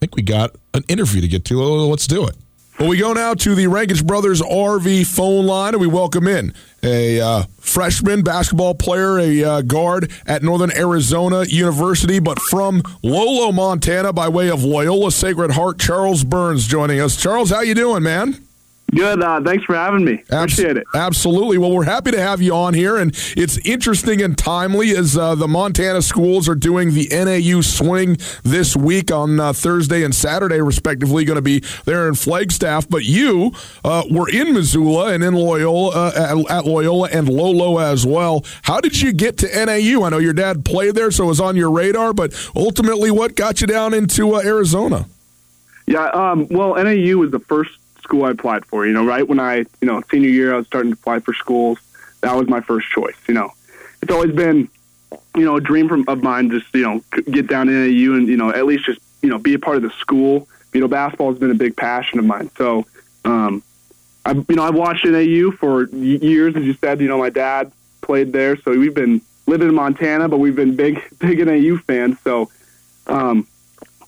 think 0.00 0.16
we 0.16 0.22
got 0.22 0.56
an 0.72 0.84
interview 0.88 1.20
to 1.20 1.28
get 1.28 1.44
to. 1.46 1.58
Let's 1.60 2.06
do 2.06 2.26
it. 2.26 2.36
Well, 2.78 2.88
we 2.88 2.96
go 2.96 3.12
now 3.12 3.34
to 3.34 3.54
the 3.54 3.66
Rankage 3.66 4.06
Brothers 4.06 4.40
RV 4.40 5.06
phone 5.06 5.46
line, 5.46 5.74
and 5.74 5.80
we 5.80 5.86
welcome 5.86 6.26
in 6.26 6.54
a 6.82 7.20
uh, 7.20 7.42
freshman 7.58 8.22
basketball 8.22 8.74
player, 8.74 9.18
a 9.18 9.44
uh, 9.44 9.62
guard 9.62 10.10
at 10.26 10.42
Northern 10.42 10.74
Arizona 10.74 11.44
University, 11.44 12.18
but 12.18 12.38
from 12.38 12.82
Lolo, 13.02 13.52
Montana, 13.52 14.12
by 14.14 14.28
way 14.28 14.48
of 14.48 14.62
Loyola 14.64 15.10
Sacred 15.12 15.50
Heart. 15.50 15.80
Charles 15.80 16.24
Burns 16.24 16.66
joining 16.66 17.00
us. 17.00 17.20
Charles, 17.20 17.50
how 17.50 17.60
you 17.60 17.74
doing, 17.74 18.04
man? 18.04 18.47
Good. 18.94 19.22
Uh, 19.22 19.40
thanks 19.42 19.64
for 19.64 19.74
having 19.74 20.04
me. 20.04 20.22
Appreciate 20.30 20.78
it. 20.78 20.86
Absolutely. 20.94 21.58
Well, 21.58 21.72
we're 21.72 21.84
happy 21.84 22.10
to 22.10 22.20
have 22.20 22.40
you 22.40 22.54
on 22.54 22.72
here, 22.72 22.96
and 22.96 23.14
it's 23.36 23.58
interesting 23.58 24.22
and 24.22 24.36
timely 24.36 24.96
as 24.96 25.14
uh, 25.14 25.34
the 25.34 25.46
Montana 25.46 26.00
schools 26.00 26.48
are 26.48 26.54
doing 26.54 26.94
the 26.94 27.06
NAU 27.10 27.60
swing 27.60 28.16
this 28.44 28.74
week 28.74 29.12
on 29.12 29.38
uh, 29.40 29.52
Thursday 29.52 30.04
and 30.04 30.14
Saturday, 30.14 30.62
respectively. 30.62 31.26
Going 31.26 31.36
to 31.36 31.42
be 31.42 31.62
there 31.84 32.08
in 32.08 32.14
Flagstaff, 32.14 32.88
but 32.88 33.04
you 33.04 33.52
uh, 33.84 34.04
were 34.10 34.28
in 34.30 34.54
Missoula 34.54 35.12
and 35.12 35.22
in 35.22 35.34
Loyola 35.34 35.90
uh, 35.90 36.12
at, 36.16 36.50
at, 36.50 36.64
Loyola 36.64 37.10
and 37.12 37.28
Lolo 37.28 37.78
as 37.78 38.06
well. 38.06 38.42
How 38.62 38.80
did 38.80 39.02
you 39.02 39.12
get 39.12 39.36
to 39.38 39.66
NAU? 39.66 40.02
I 40.02 40.08
know 40.08 40.18
your 40.18 40.32
dad 40.32 40.64
played 40.64 40.94
there, 40.94 41.10
so 41.10 41.24
it 41.24 41.28
was 41.28 41.40
on 41.40 41.56
your 41.56 41.70
radar, 41.70 42.14
but 42.14 42.32
ultimately, 42.56 43.10
what 43.10 43.36
got 43.36 43.60
you 43.60 43.66
down 43.66 43.92
into 43.92 44.34
uh, 44.34 44.40
Arizona? 44.40 45.06
Yeah. 45.86 46.06
Um, 46.06 46.48
well, 46.50 46.74
NAU 46.82 47.18
was 47.18 47.30
the 47.30 47.40
first 47.40 47.78
school 48.08 48.24
I 48.24 48.30
applied 48.30 48.64
for. 48.64 48.86
You 48.86 48.92
know, 48.92 49.04
right 49.04 49.26
when 49.26 49.38
I, 49.38 49.56
you 49.56 49.66
know, 49.82 50.02
senior 50.10 50.30
year, 50.30 50.54
I 50.54 50.56
was 50.56 50.66
starting 50.66 50.92
to 50.92 50.98
apply 50.98 51.20
for 51.20 51.34
schools. 51.34 51.78
That 52.22 52.34
was 52.34 52.48
my 52.48 52.60
first 52.60 52.88
choice. 52.88 53.16
You 53.28 53.34
know, 53.34 53.52
it's 54.02 54.10
always 54.10 54.32
been, 54.32 54.68
you 55.36 55.44
know, 55.44 55.56
a 55.56 55.60
dream 55.60 55.88
from, 55.88 56.08
of 56.08 56.22
mine. 56.22 56.50
Just 56.50 56.74
you 56.74 56.82
know, 56.82 57.02
get 57.30 57.46
down 57.46 57.66
to 57.66 57.72
NAU 57.72 58.16
and 58.16 58.26
you 58.26 58.36
know, 58.36 58.50
at 58.50 58.64
least 58.66 58.86
just 58.86 59.00
you 59.22 59.28
know, 59.28 59.38
be 59.38 59.54
a 59.54 59.58
part 59.58 59.76
of 59.76 59.82
the 59.82 59.90
school. 59.90 60.48
You 60.72 60.80
know, 60.80 60.88
basketball 60.88 61.30
has 61.30 61.38
been 61.38 61.50
a 61.50 61.54
big 61.54 61.76
passion 61.76 62.18
of 62.18 62.24
mine. 62.24 62.50
So, 62.56 62.86
um, 63.24 63.62
I, 64.24 64.32
you 64.32 64.56
know, 64.56 64.64
I've 64.64 64.74
watched 64.74 65.04
NAU 65.04 65.50
for 65.50 65.84
years. 65.88 66.56
As 66.56 66.64
you 66.64 66.74
said, 66.74 67.00
you 67.00 67.08
know, 67.08 67.18
my 67.18 67.30
dad 67.30 67.72
played 68.00 68.32
there, 68.32 68.56
so 68.56 68.70
we've 68.70 68.94
been 68.94 69.20
living 69.46 69.68
in 69.68 69.74
Montana, 69.74 70.28
but 70.28 70.38
we've 70.38 70.56
been 70.56 70.76
big, 70.76 71.02
big 71.18 71.44
NAU 71.44 71.78
fans. 71.78 72.18
So, 72.22 72.50
um, 73.06 73.46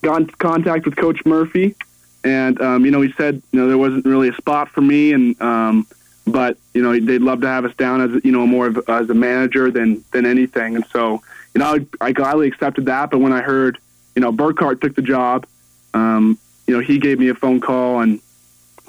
got 0.01 0.21
in 0.21 0.27
contact 0.27 0.85
with 0.85 0.95
Coach 0.95 1.23
Murphy 1.25 1.75
and 2.23 2.61
um, 2.61 2.85
you 2.85 2.91
know 2.91 3.01
he 3.01 3.11
said 3.13 3.41
you 3.51 3.59
know 3.59 3.67
there 3.67 3.77
wasn't 3.77 4.05
really 4.05 4.29
a 4.29 4.33
spot 4.33 4.69
for 4.69 4.81
me 4.81 5.13
and 5.13 5.39
um, 5.41 5.87
but 6.27 6.57
you 6.73 6.81
know 6.81 6.91
they'd 6.93 7.21
love 7.21 7.41
to 7.41 7.47
have 7.47 7.65
us 7.65 7.75
down 7.75 8.01
as 8.01 8.23
you 8.23 8.31
know 8.31 8.45
more 8.45 8.67
of 8.67 8.77
as 8.87 9.09
a 9.09 9.13
manager 9.13 9.71
than 9.71 10.03
than 10.11 10.25
anything 10.25 10.75
and 10.75 10.85
so 10.87 11.21
you 11.53 11.59
know 11.59 11.75
I, 11.75 11.85
I 11.99 12.11
gladly 12.11 12.47
accepted 12.47 12.85
that 12.85 13.11
but 13.11 13.19
when 13.19 13.33
I 13.33 13.41
heard 13.41 13.79
you 14.15 14.21
know 14.21 14.31
Burcar 14.31 14.79
took 14.79 14.95
the 14.95 15.01
job 15.01 15.45
um, 15.93 16.37
you 16.67 16.75
know 16.75 16.81
he 16.81 16.99
gave 16.99 17.19
me 17.19 17.29
a 17.29 17.35
phone 17.35 17.59
call 17.59 18.01
and 18.01 18.19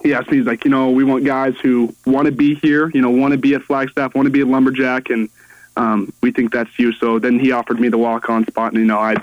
he 0.03 0.15
asked 0.15 0.31
me 0.31 0.39
he's 0.39 0.47
like 0.47 0.65
you 0.65 0.71
know 0.71 0.91
we 0.91 1.05
want 1.05 1.25
guys 1.25 1.55
who 1.63 1.95
want 2.07 2.27
to 2.27 2.33
be 2.33 2.55
here 2.57 2.91
you 2.91 3.01
know 3.01 3.11
want 3.11 3.33
to 3.33 3.39
be 3.39 3.55
at 3.55 3.63
Flagstaff 3.63 4.15
want 4.15 4.27
to 4.27 4.31
be 4.31 4.41
at 4.41 4.47
Lumberjack 4.47 5.11
and 5.11 5.29
um, 5.75 6.13
we 6.21 6.31
think 6.31 6.53
that's 6.53 6.79
you 6.79 6.93
so 6.93 7.19
then 7.19 7.39
he 7.39 7.51
offered 7.51 7.81
me 7.81 7.89
the 7.89 7.99
walk 7.99 8.29
on 8.29 8.47
spot 8.47 8.73
and 8.73 8.81
you 8.83 8.87
know 8.87 8.99
I 8.99 9.17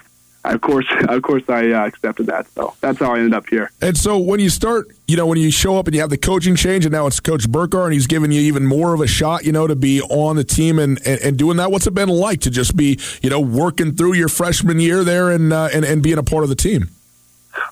of 0.53 0.61
course, 0.61 0.85
of 1.07 1.21
course, 1.21 1.43
I 1.49 1.71
uh, 1.71 1.85
accepted 1.85 2.27
that. 2.27 2.47
So 2.51 2.75
that's 2.81 2.99
how 2.99 3.13
I 3.13 3.17
ended 3.17 3.33
up 3.33 3.47
here. 3.47 3.71
And 3.81 3.97
so 3.97 4.17
when 4.17 4.39
you 4.39 4.49
start, 4.49 4.87
you 5.07 5.17
know, 5.17 5.25
when 5.25 5.37
you 5.37 5.51
show 5.51 5.77
up 5.77 5.87
and 5.87 5.95
you 5.95 6.01
have 6.01 6.09
the 6.09 6.17
coaching 6.17 6.55
change, 6.55 6.85
and 6.85 6.91
now 6.91 7.07
it's 7.07 7.19
Coach 7.19 7.49
Burcar, 7.49 7.85
and 7.85 7.93
he's 7.93 8.07
giving 8.07 8.31
you 8.31 8.41
even 8.41 8.65
more 8.65 8.93
of 8.93 9.01
a 9.01 9.07
shot, 9.07 9.45
you 9.45 9.51
know, 9.51 9.67
to 9.67 9.75
be 9.75 10.01
on 10.01 10.35
the 10.35 10.43
team 10.43 10.79
and, 10.79 10.99
and, 11.05 11.21
and 11.21 11.37
doing 11.37 11.57
that. 11.57 11.71
What's 11.71 11.87
it 11.87 11.93
been 11.93 12.09
like 12.09 12.41
to 12.41 12.49
just 12.49 12.75
be, 12.75 12.99
you 13.21 13.29
know, 13.29 13.39
working 13.39 13.95
through 13.95 14.13
your 14.13 14.29
freshman 14.29 14.79
year 14.79 15.03
there 15.03 15.29
and 15.29 15.51
uh, 15.51 15.69
and, 15.73 15.85
and 15.85 16.01
being 16.01 16.17
a 16.17 16.23
part 16.23 16.43
of 16.43 16.49
the 16.49 16.55
team? 16.55 16.89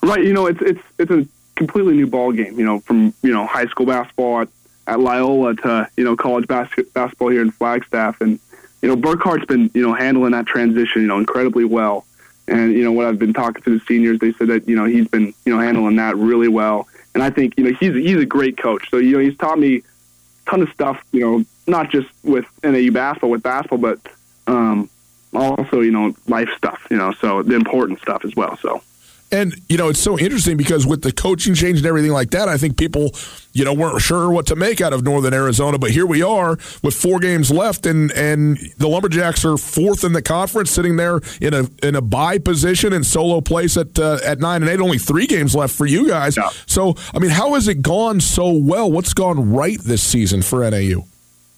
Right. 0.04 0.24
You 0.24 0.34
know, 0.34 0.48
it's 0.48 0.62
it's 0.62 0.82
it's 0.98 1.12
a 1.12 1.28
completely 1.56 1.96
new 1.96 2.08
ball 2.08 2.32
game. 2.32 2.58
You 2.60 2.66
know, 2.66 2.80
from 2.82 3.14
you 3.22 3.32
know 3.34 3.46
high 3.46 3.68
school 3.68 3.86
basketball 3.86 4.42
at, 4.42 4.50
at 4.88 5.00
Loyola 5.00 5.56
to 5.56 5.90
you 5.98 6.04
know 6.04 6.16
college 6.16 6.48
basket, 6.48 6.94
basketball 6.94 7.30
here 7.30 7.42
in 7.42 7.52
Flagstaff, 7.52 8.22
and 8.22 8.40
you 8.82 8.90
know 8.90 8.96
Burcar's 8.96 9.46
been 9.46 9.70
you 9.74 9.82
know 9.82 9.94
handling 9.94 10.32
that 10.32 10.46
transition 10.46 11.02
you 11.02 11.08
know 11.08 11.18
incredibly 11.18 11.66
well. 11.66 12.06
And 12.48 12.74
you 12.74 12.84
know 12.84 12.92
what 12.92 13.08
I've 13.08 13.20
been 13.20 13.34
talking 13.34 13.62
to 13.64 13.78
the 13.78 13.86
seniors, 13.86 14.20
they 14.20 14.34
said 14.34 14.48
that 14.48 14.68
you 14.68 14.76
know 14.76 14.86
he's 14.86 15.08
been 15.08 15.34
you 15.46 15.54
know 15.54 15.60
handling 15.60 15.98
that 15.98 16.16
really 16.18 16.48
well. 16.48 16.88
And 17.14 17.24
I 17.24 17.30
think 17.30 17.56
you 17.58 17.64
know 17.64 17.72
he's 17.80 17.94
he's 17.94 18.18
a 18.18 18.26
great 18.26 18.58
coach. 18.58 18.90
So 18.90 18.98
you 18.98 19.14
know 19.14 19.20
he's 19.20 19.38
taught 19.38 19.60
me 19.60 19.78
a 19.78 20.50
ton 20.50 20.62
of 20.62 20.70
stuff. 20.70 21.04
You 21.12 21.22
know 21.22 21.46
not 21.68 21.90
just 21.90 22.08
with 22.24 22.46
NAU 22.64 22.92
basketball 22.92 23.32
with 23.32 23.44
basketball, 23.44 23.80
but 23.80 24.00
um, 24.48 24.90
also 25.34 25.82
you 25.82 25.92
know 25.92 26.16
life 26.28 26.50
stuff. 26.56 26.88
You 26.90 26.98
know 26.98 27.12
so 27.14 27.44
the 27.44 27.56
important 27.56 28.00
stuff 28.02 28.24
as 28.24 28.36
well. 28.36 28.58
So. 28.58 28.82
And 29.30 29.60
you 29.68 29.78
know, 29.78 29.90
it's 29.90 30.00
so 30.00 30.18
interesting 30.18 30.56
because 30.56 30.88
with 30.88 31.02
the 31.02 31.12
coaching 31.12 31.54
change 31.54 31.80
and 31.80 31.86
everything 31.86 32.12
like 32.12 32.32
that, 32.32 32.48
I 32.48 32.58
think 32.58 32.78
people, 32.78 33.12
you 33.52 33.66
know, 33.66 33.74
weren't 33.74 34.02
sure 34.02 34.32
what 34.32 34.46
to 34.48 34.56
make 34.56 34.80
out 34.80 34.94
of 34.94 35.04
Northern 35.04 35.34
Arizona. 35.34 35.78
But 35.78 35.92
here 35.92 36.06
we 36.06 36.22
are 36.22 36.52
with 36.82 36.96
four 36.96 37.20
games 37.20 37.52
left, 37.52 37.86
and 37.86 38.10
and 38.14 38.58
the 38.78 38.88
Lumberjacks 38.88 39.44
are 39.44 39.58
fourth 39.58 40.06
in 40.06 40.14
the 40.14 40.22
conference, 40.22 40.72
sitting 40.72 40.96
there 40.96 41.20
in 41.42 41.54
a 41.54 41.68
in 41.84 41.96
a 41.96 42.02
bye 42.02 42.38
position 42.38 42.94
and 42.94 43.06
solo 43.06 43.42
place 43.42 43.76
at 43.76 44.00
uh, 44.00 44.20
at 44.24 44.40
nine 44.40 44.62
and 44.62 44.72
eight. 44.72 44.80
Only 44.80 44.98
three 44.98 45.28
games 45.28 45.54
left 45.54 45.76
for 45.76 45.86
you 45.86 46.08
guys. 46.08 46.38
Yeah. 46.38 46.50
So, 46.66 46.96
I 47.14 47.20
mean, 47.20 47.32
how 47.32 47.56
has 47.56 47.68
it 47.68 47.82
gone 47.82 48.22
so 48.22 48.50
well? 48.52 48.90
What's 48.90 49.14
gone 49.14 49.52
right 49.52 49.80
this 49.82 50.04
season 50.04 50.42
for 50.42 50.70
NAU? 50.70 51.04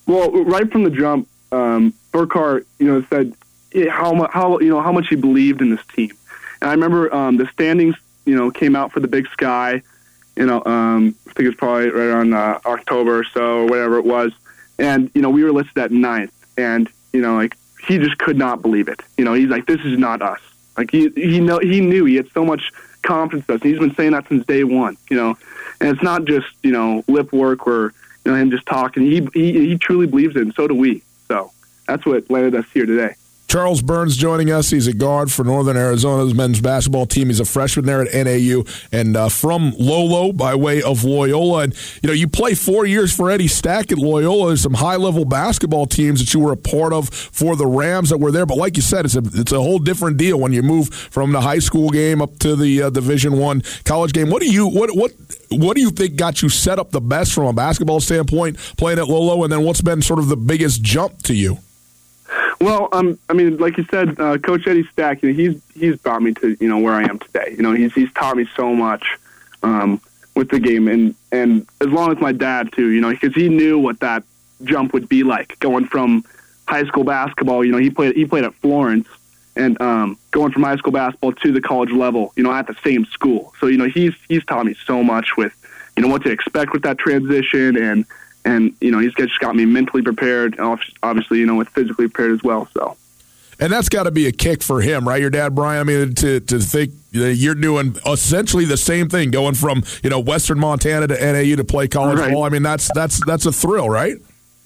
Well, 0.07 0.31
right 0.43 0.71
from 0.71 0.85
the 0.85 0.89
jump, 0.89 1.27
um, 1.51 1.93
Burcar, 2.11 2.65
you 2.79 2.87
know, 2.87 3.05
said 3.11 3.35
how 3.91 4.27
how 4.31 4.59
you 4.59 4.69
know 4.69 4.81
how 4.81 4.91
much 4.91 5.09
he 5.09 5.15
believed 5.15 5.61
in 5.61 5.69
this 5.69 5.85
team. 5.93 6.11
And 6.61 6.69
I 6.69 6.73
remember 6.73 7.13
um, 7.13 7.37
the 7.37 7.47
standings, 7.47 7.95
you 8.25 8.35
know, 8.35 8.51
came 8.51 8.75
out 8.75 8.91
for 8.91 8.99
the 8.99 9.07
Big 9.07 9.27
Sky. 9.29 9.81
You 10.35 10.45
know, 10.45 10.63
um, 10.65 11.15
I 11.27 11.33
think 11.33 11.39
it 11.45 11.47
was 11.47 11.55
probably 11.55 11.89
right 11.89 12.07
around 12.07 12.33
uh, 12.33 12.59
October 12.65 13.19
or 13.19 13.23
so, 13.23 13.59
or 13.59 13.65
whatever 13.65 13.97
it 13.97 14.05
was. 14.05 14.31
And 14.77 15.11
you 15.13 15.21
know, 15.21 15.29
we 15.29 15.43
were 15.43 15.51
listed 15.51 15.77
at 15.77 15.91
ninth, 15.91 16.33
and 16.57 16.89
you 17.11 17.21
know, 17.21 17.35
like 17.35 17.55
he 17.85 17.97
just 17.97 18.17
could 18.17 18.37
not 18.37 18.61
believe 18.61 18.87
it. 18.87 19.01
You 19.17 19.25
know, 19.25 19.33
he's 19.33 19.49
like, 19.49 19.65
"This 19.65 19.81
is 19.81 19.97
not 19.97 20.21
us." 20.21 20.39
Like 20.77 20.91
he 20.91 21.09
he 21.15 21.39
know 21.39 21.59
he 21.59 21.81
knew 21.81 22.05
he 22.05 22.15
had 22.15 22.31
so 22.31 22.45
much 22.45 22.71
confidence 23.01 23.47
in 23.49 23.55
us. 23.55 23.61
He's 23.63 23.79
been 23.79 23.93
saying 23.95 24.11
that 24.11 24.27
since 24.29 24.45
day 24.45 24.63
one. 24.63 24.97
You 25.09 25.17
know, 25.17 25.37
and 25.81 25.89
it's 25.89 26.03
not 26.03 26.25
just 26.25 26.47
you 26.63 26.71
know 26.71 27.03
lip 27.07 27.33
work 27.33 27.67
or 27.67 27.93
you 28.23 28.31
know 28.31 28.37
him 28.37 28.51
just 28.51 28.65
talking. 28.65 29.03
He 29.03 29.27
he, 29.33 29.67
he 29.67 29.77
truly 29.77 30.07
believes 30.07 30.35
it, 30.35 30.43
and 30.43 30.53
so 30.53 30.67
do 30.67 30.75
we. 30.75 31.03
So 31.27 31.51
that's 31.87 32.05
what 32.05 32.29
landed 32.29 32.55
us 32.55 32.65
here 32.73 32.85
today. 32.85 33.15
Charles 33.49 33.81
Burns 33.81 34.15
joining 34.15 34.51
us. 34.51 34.69
He's 34.69 34.85
a 34.85 34.93
guard 34.93 35.31
for 35.31 35.43
Northern 35.43 35.75
Arizona's 35.75 36.35
men's 36.35 36.61
basketball 36.61 37.07
team. 37.07 37.29
He's 37.29 37.39
a 37.39 37.45
freshman 37.45 37.83
there 37.87 38.03
at 38.03 38.13
NAU 38.13 38.63
and 38.91 39.17
uh, 39.17 39.27
from 39.27 39.73
Lolo 39.75 40.31
by 40.31 40.53
way 40.53 40.83
of 40.83 41.03
Loyola. 41.03 41.63
And, 41.63 41.73
you 42.03 42.07
know, 42.07 42.13
you 42.13 42.27
play 42.27 42.53
four 42.53 42.85
years 42.85 43.11
for 43.11 43.31
Eddie 43.31 43.47
Stack 43.47 43.91
at 43.91 43.97
Loyola. 43.97 44.49
There's 44.49 44.61
some 44.61 44.75
high 44.75 44.97
level 44.97 45.25
basketball 45.25 45.87
teams 45.87 46.19
that 46.19 46.31
you 46.31 46.39
were 46.41 46.51
a 46.51 46.57
part 46.57 46.93
of 46.93 47.09
for 47.09 47.55
the 47.55 47.65
Rams 47.65 48.11
that 48.11 48.19
were 48.19 48.31
there. 48.31 48.45
But 48.45 48.59
like 48.59 48.75
you 48.75 48.83
said, 48.83 49.05
it's 49.05 49.15
a, 49.15 49.23
it's 49.25 49.51
a 49.51 49.59
whole 49.59 49.79
different 49.79 50.17
deal 50.17 50.39
when 50.39 50.53
you 50.53 50.61
move 50.61 50.93
from 50.93 51.31
the 51.31 51.41
high 51.41 51.57
school 51.57 51.89
game 51.89 52.21
up 52.21 52.37
to 52.39 52.55
the 52.55 52.83
uh, 52.83 52.89
Division 52.91 53.39
One 53.39 53.63
college 53.83 54.13
game. 54.13 54.29
What 54.29 54.43
do 54.43 54.51
you, 54.51 54.67
what, 54.67 54.95
what, 54.95 55.11
what 55.49 55.75
do 55.75 55.81
you 55.81 55.89
think 55.89 56.17
got 56.17 56.43
you 56.43 56.49
set 56.49 56.77
up 56.77 56.91
the 56.91 57.01
best 57.01 57.33
from 57.33 57.45
a 57.45 57.53
basketball 57.53 57.99
standpoint 57.99 58.57
playing 58.77 58.99
at 58.99 59.07
Lolo? 59.07 59.43
And 59.43 59.51
then 59.51 59.63
what's 59.63 59.81
been 59.81 60.03
sort 60.03 60.19
of 60.19 60.27
the 60.27 60.37
biggest 60.37 60.83
jump 60.83 61.23
to 61.23 61.33
you? 61.33 61.57
Well, 62.61 62.89
um, 62.91 63.17
I 63.29 63.33
mean, 63.33 63.57
like 63.57 63.77
you 63.77 63.85
said, 63.89 64.19
uh, 64.19 64.37
Coach 64.37 64.67
Eddie 64.67 64.87
Stack, 64.91 65.23
you 65.23 65.31
know, 65.31 65.35
he's 65.35 65.61
he's 65.73 65.95
brought 65.97 66.21
me 66.21 66.33
to 66.35 66.57
you 66.59 66.67
know 66.67 66.79
where 66.79 66.93
I 66.93 67.03
am 67.03 67.19
today. 67.19 67.55
You 67.55 67.63
know, 67.63 67.73
he's 67.73 67.93
he's 67.93 68.11
taught 68.13 68.35
me 68.35 68.49
so 68.55 68.73
much 68.73 69.17
um, 69.63 70.01
with 70.35 70.49
the 70.49 70.59
game, 70.59 70.87
and 70.89 71.15
and 71.31 71.65
as 71.79 71.87
long 71.87 72.11
as 72.11 72.19
my 72.19 72.33
dad 72.33 72.71
too, 72.73 72.89
you 72.89 72.99
know, 72.99 73.11
because 73.11 73.33
he 73.33 73.47
knew 73.47 73.79
what 73.79 74.01
that 74.01 74.23
jump 74.63 74.93
would 74.93 75.07
be 75.07 75.23
like 75.23 75.57
going 75.59 75.85
from 75.85 76.25
high 76.67 76.83
school 76.85 77.05
basketball. 77.05 77.63
You 77.63 77.71
know, 77.71 77.77
he 77.77 77.89
played 77.89 78.15
he 78.15 78.25
played 78.25 78.43
at 78.43 78.53
Florence, 78.55 79.07
and 79.55 79.79
um, 79.81 80.17
going 80.31 80.51
from 80.51 80.63
high 80.63 80.75
school 80.75 80.91
basketball 80.91 81.31
to 81.31 81.53
the 81.53 81.61
college 81.61 81.91
level. 81.91 82.33
You 82.35 82.43
know, 82.43 82.51
at 82.51 82.67
the 82.67 82.75
same 82.83 83.05
school. 83.05 83.53
So 83.61 83.67
you 83.67 83.77
know, 83.77 83.87
he's 83.87 84.13
he's 84.27 84.43
taught 84.43 84.65
me 84.65 84.75
so 84.85 85.01
much 85.01 85.37
with 85.37 85.53
you 85.95 86.03
know 86.03 86.09
what 86.09 86.23
to 86.23 86.29
expect 86.29 86.73
with 86.73 86.81
that 86.81 86.97
transition 86.97 87.77
and 87.77 88.05
and 88.45 88.73
you 88.81 88.91
know 88.91 88.99
he's 88.99 89.13
just 89.15 89.39
got 89.39 89.55
me 89.55 89.65
mentally 89.65 90.01
prepared 90.01 90.57
and 90.57 90.79
obviously 91.03 91.39
you 91.39 91.45
know 91.45 91.55
with 91.55 91.69
physically 91.69 92.07
prepared 92.07 92.31
as 92.31 92.43
well 92.43 92.67
so. 92.73 92.95
And 93.61 93.73
that's 93.73 93.89
got 93.89 94.03
to 94.03 94.11
be 94.11 94.25
a 94.25 94.31
kick 94.31 94.63
for 94.63 94.79
him 94.81 95.07
right 95.07 95.19
your 95.19 95.29
dad 95.29 95.53
brian? 95.55 95.81
I 95.81 95.83
mean 95.83 96.15
to, 96.15 96.39
to 96.39 96.59
think 96.59 96.93
that 97.11 97.35
you're 97.35 97.55
doing 97.55 97.95
essentially 98.05 98.65
the 98.65 98.77
same 98.77 99.09
thing 99.09 99.31
going 99.31 99.55
from 99.55 99.83
you 100.03 100.09
know 100.09 100.19
western 100.19 100.59
montana 100.59 101.07
to 101.07 101.13
nau 101.33 101.55
to 101.55 101.63
play 101.65 101.87
college 101.87 102.19
Right. 102.19 102.31
ball. 102.33 102.43
I 102.43 102.49
mean 102.49 102.63
that's 102.63 102.89
that's 102.93 103.23
that's 103.25 103.45
a 103.45 103.51
thrill 103.51 103.89
right? 103.89 104.15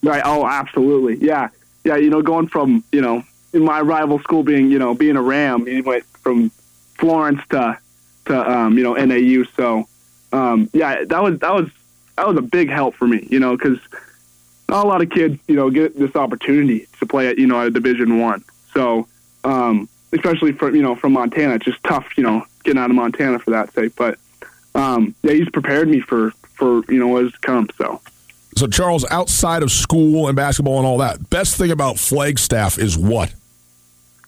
Right. 0.03 0.21
Oh 0.23 0.45
absolutely. 0.45 1.25
Yeah. 1.25 1.49
Yeah 1.83 1.95
you 1.97 2.09
know 2.11 2.21
going 2.21 2.47
from 2.47 2.83
you 2.91 3.01
know 3.01 3.23
in 3.53 3.63
my 3.63 3.81
rival 3.81 4.19
school 4.19 4.43
being 4.43 4.69
you 4.69 4.77
know 4.79 4.93
being 4.93 5.15
a 5.15 5.21
ram 5.21 5.65
he 5.65 5.81
went 5.81 6.03
from 6.21 6.51
florence 6.99 7.41
to 7.49 7.77
to 8.25 8.51
um, 8.51 8.77
you 8.77 8.83
know 8.83 8.93
nau 8.93 9.43
so 9.57 9.87
um, 10.31 10.69
yeah 10.73 11.03
that 11.05 11.21
was 11.23 11.39
that 11.39 11.53
was 11.53 11.69
that 12.15 12.27
was 12.27 12.37
a 12.37 12.41
big 12.41 12.69
help 12.69 12.95
for 12.95 13.07
me 13.07 13.27
you 13.29 13.39
know 13.39 13.55
because 13.57 13.79
not 14.69 14.85
a 14.85 14.87
lot 14.87 15.01
of 15.01 15.09
kids 15.09 15.39
you 15.47 15.55
know 15.55 15.69
get 15.69 15.97
this 15.97 16.15
opportunity 16.15 16.87
to 16.99 17.05
play 17.05 17.27
at 17.27 17.37
you 17.37 17.47
know 17.47 17.61
at 17.61 17.67
a 17.67 17.71
division 17.71 18.19
one 18.19 18.43
so 18.73 19.07
um, 19.43 19.87
especially 20.13 20.51
from 20.51 20.75
you 20.75 20.81
know 20.81 20.95
from 20.95 21.13
montana 21.13 21.55
it's 21.55 21.65
just 21.65 21.83
tough 21.83 22.17
you 22.17 22.23
know 22.23 22.45
getting 22.63 22.79
out 22.79 22.89
of 22.89 22.95
montana 22.95 23.39
for 23.39 23.51
that 23.51 23.73
sake 23.73 23.93
but 23.95 24.17
um, 24.75 25.13
yeah 25.23 25.33
he's 25.33 25.49
prepared 25.49 25.87
me 25.87 25.99
for 25.99 26.31
for 26.53 26.83
you 26.89 26.99
know 26.99 27.07
what 27.07 27.25
is 27.25 27.31
to 27.31 27.39
come 27.39 27.67
so 27.77 28.01
so 28.55 28.67
charles 28.67 29.05
outside 29.09 29.63
of 29.63 29.71
school 29.71 30.27
and 30.27 30.35
basketball 30.35 30.77
and 30.77 30.85
all 30.85 30.97
that 30.97 31.29
best 31.29 31.57
thing 31.57 31.71
about 31.71 31.97
flagstaff 31.97 32.77
is 32.77 32.97
what 32.97 33.33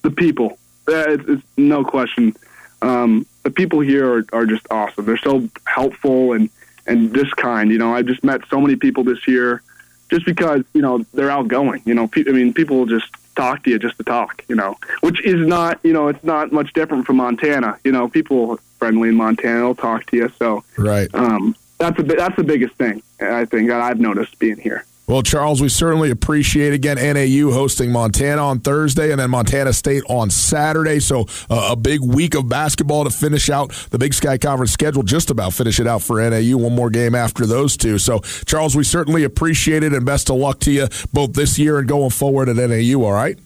the 0.05 0.11
people. 0.11 0.57
It's, 0.87 1.23
it's 1.27 1.43
no 1.57 1.83
question. 1.83 2.35
Um, 2.81 3.25
the 3.43 3.49
people 3.49 3.79
here 3.81 4.19
are, 4.19 4.25
are 4.31 4.45
just 4.45 4.65
awesome. 4.71 5.05
They're 5.05 5.17
so 5.17 5.49
helpful 5.65 6.33
and 6.33 6.49
and 6.85 7.13
this 7.13 7.31
kind. 7.33 7.71
You 7.71 7.77
know, 7.77 7.95
I've 7.95 8.05
just 8.05 8.23
met 8.23 8.41
so 8.49 8.59
many 8.59 8.75
people 8.75 9.03
this 9.03 9.27
year, 9.27 9.61
just 10.09 10.25
because 10.25 10.63
you 10.73 10.81
know 10.81 11.05
they're 11.13 11.31
outgoing. 11.31 11.81
You 11.85 11.93
know, 11.93 12.07
pe- 12.07 12.25
I 12.27 12.31
mean, 12.31 12.53
people 12.53 12.77
will 12.77 12.85
just 12.85 13.07
talk 13.35 13.63
to 13.63 13.69
you 13.69 13.79
just 13.79 13.97
to 13.97 14.03
talk. 14.03 14.43
You 14.47 14.55
know, 14.55 14.77
which 15.01 15.23
is 15.23 15.45
not 15.45 15.79
you 15.83 15.93
know 15.93 16.07
it's 16.07 16.23
not 16.23 16.51
much 16.51 16.73
different 16.73 17.05
from 17.05 17.17
Montana. 17.17 17.77
You 17.83 17.91
know, 17.91 18.07
people 18.07 18.59
friendly 18.79 19.09
in 19.09 19.15
Montana 19.15 19.65
will 19.65 19.75
talk 19.75 20.05
to 20.07 20.17
you. 20.17 20.31
So 20.37 20.63
right 20.77 21.09
um, 21.13 21.55
that's 21.77 21.99
a 21.99 22.03
that's 22.03 22.35
the 22.35 22.43
biggest 22.43 22.75
thing 22.75 23.01
I 23.19 23.45
think 23.45 23.69
that 23.69 23.81
I've 23.81 23.99
noticed 23.99 24.37
being 24.39 24.57
here. 24.57 24.85
Well, 25.07 25.21
Charles, 25.21 25.61
we 25.61 25.69
certainly 25.69 26.09
appreciate 26.09 26.73
again 26.73 26.97
NAU 26.97 27.51
hosting 27.51 27.91
Montana 27.91 28.41
on 28.41 28.59
Thursday 28.59 29.11
and 29.11 29.19
then 29.19 29.29
Montana 29.29 29.71
State 29.71 30.03
on 30.09 30.31
Saturday. 30.31 30.99
So 30.99 31.27
uh, 31.47 31.69
a 31.71 31.75
big 31.75 32.01
week 32.01 32.33
of 32.33 32.49
basketball 32.49 33.03
to 33.03 33.11
finish 33.11 33.51
out 33.51 33.71
the 33.91 33.99
Big 33.99 34.15
Sky 34.15 34.39
Conference 34.39 34.71
schedule. 34.71 35.03
Just 35.03 35.29
about 35.29 35.53
finish 35.53 35.79
it 35.79 35.85
out 35.85 36.01
for 36.01 36.27
NAU. 36.27 36.57
One 36.57 36.73
more 36.73 36.89
game 36.89 37.13
after 37.13 37.45
those 37.45 37.77
two. 37.77 37.99
So 37.99 38.19
Charles, 38.45 38.75
we 38.75 38.83
certainly 38.83 39.23
appreciate 39.23 39.83
it 39.83 39.93
and 39.93 40.05
best 40.05 40.31
of 40.31 40.37
luck 40.37 40.59
to 40.61 40.71
you 40.71 40.87
both 41.13 41.33
this 41.33 41.59
year 41.59 41.77
and 41.77 41.87
going 41.87 42.09
forward 42.09 42.49
at 42.49 42.55
NAU. 42.55 43.03
All 43.03 43.11
right. 43.11 43.37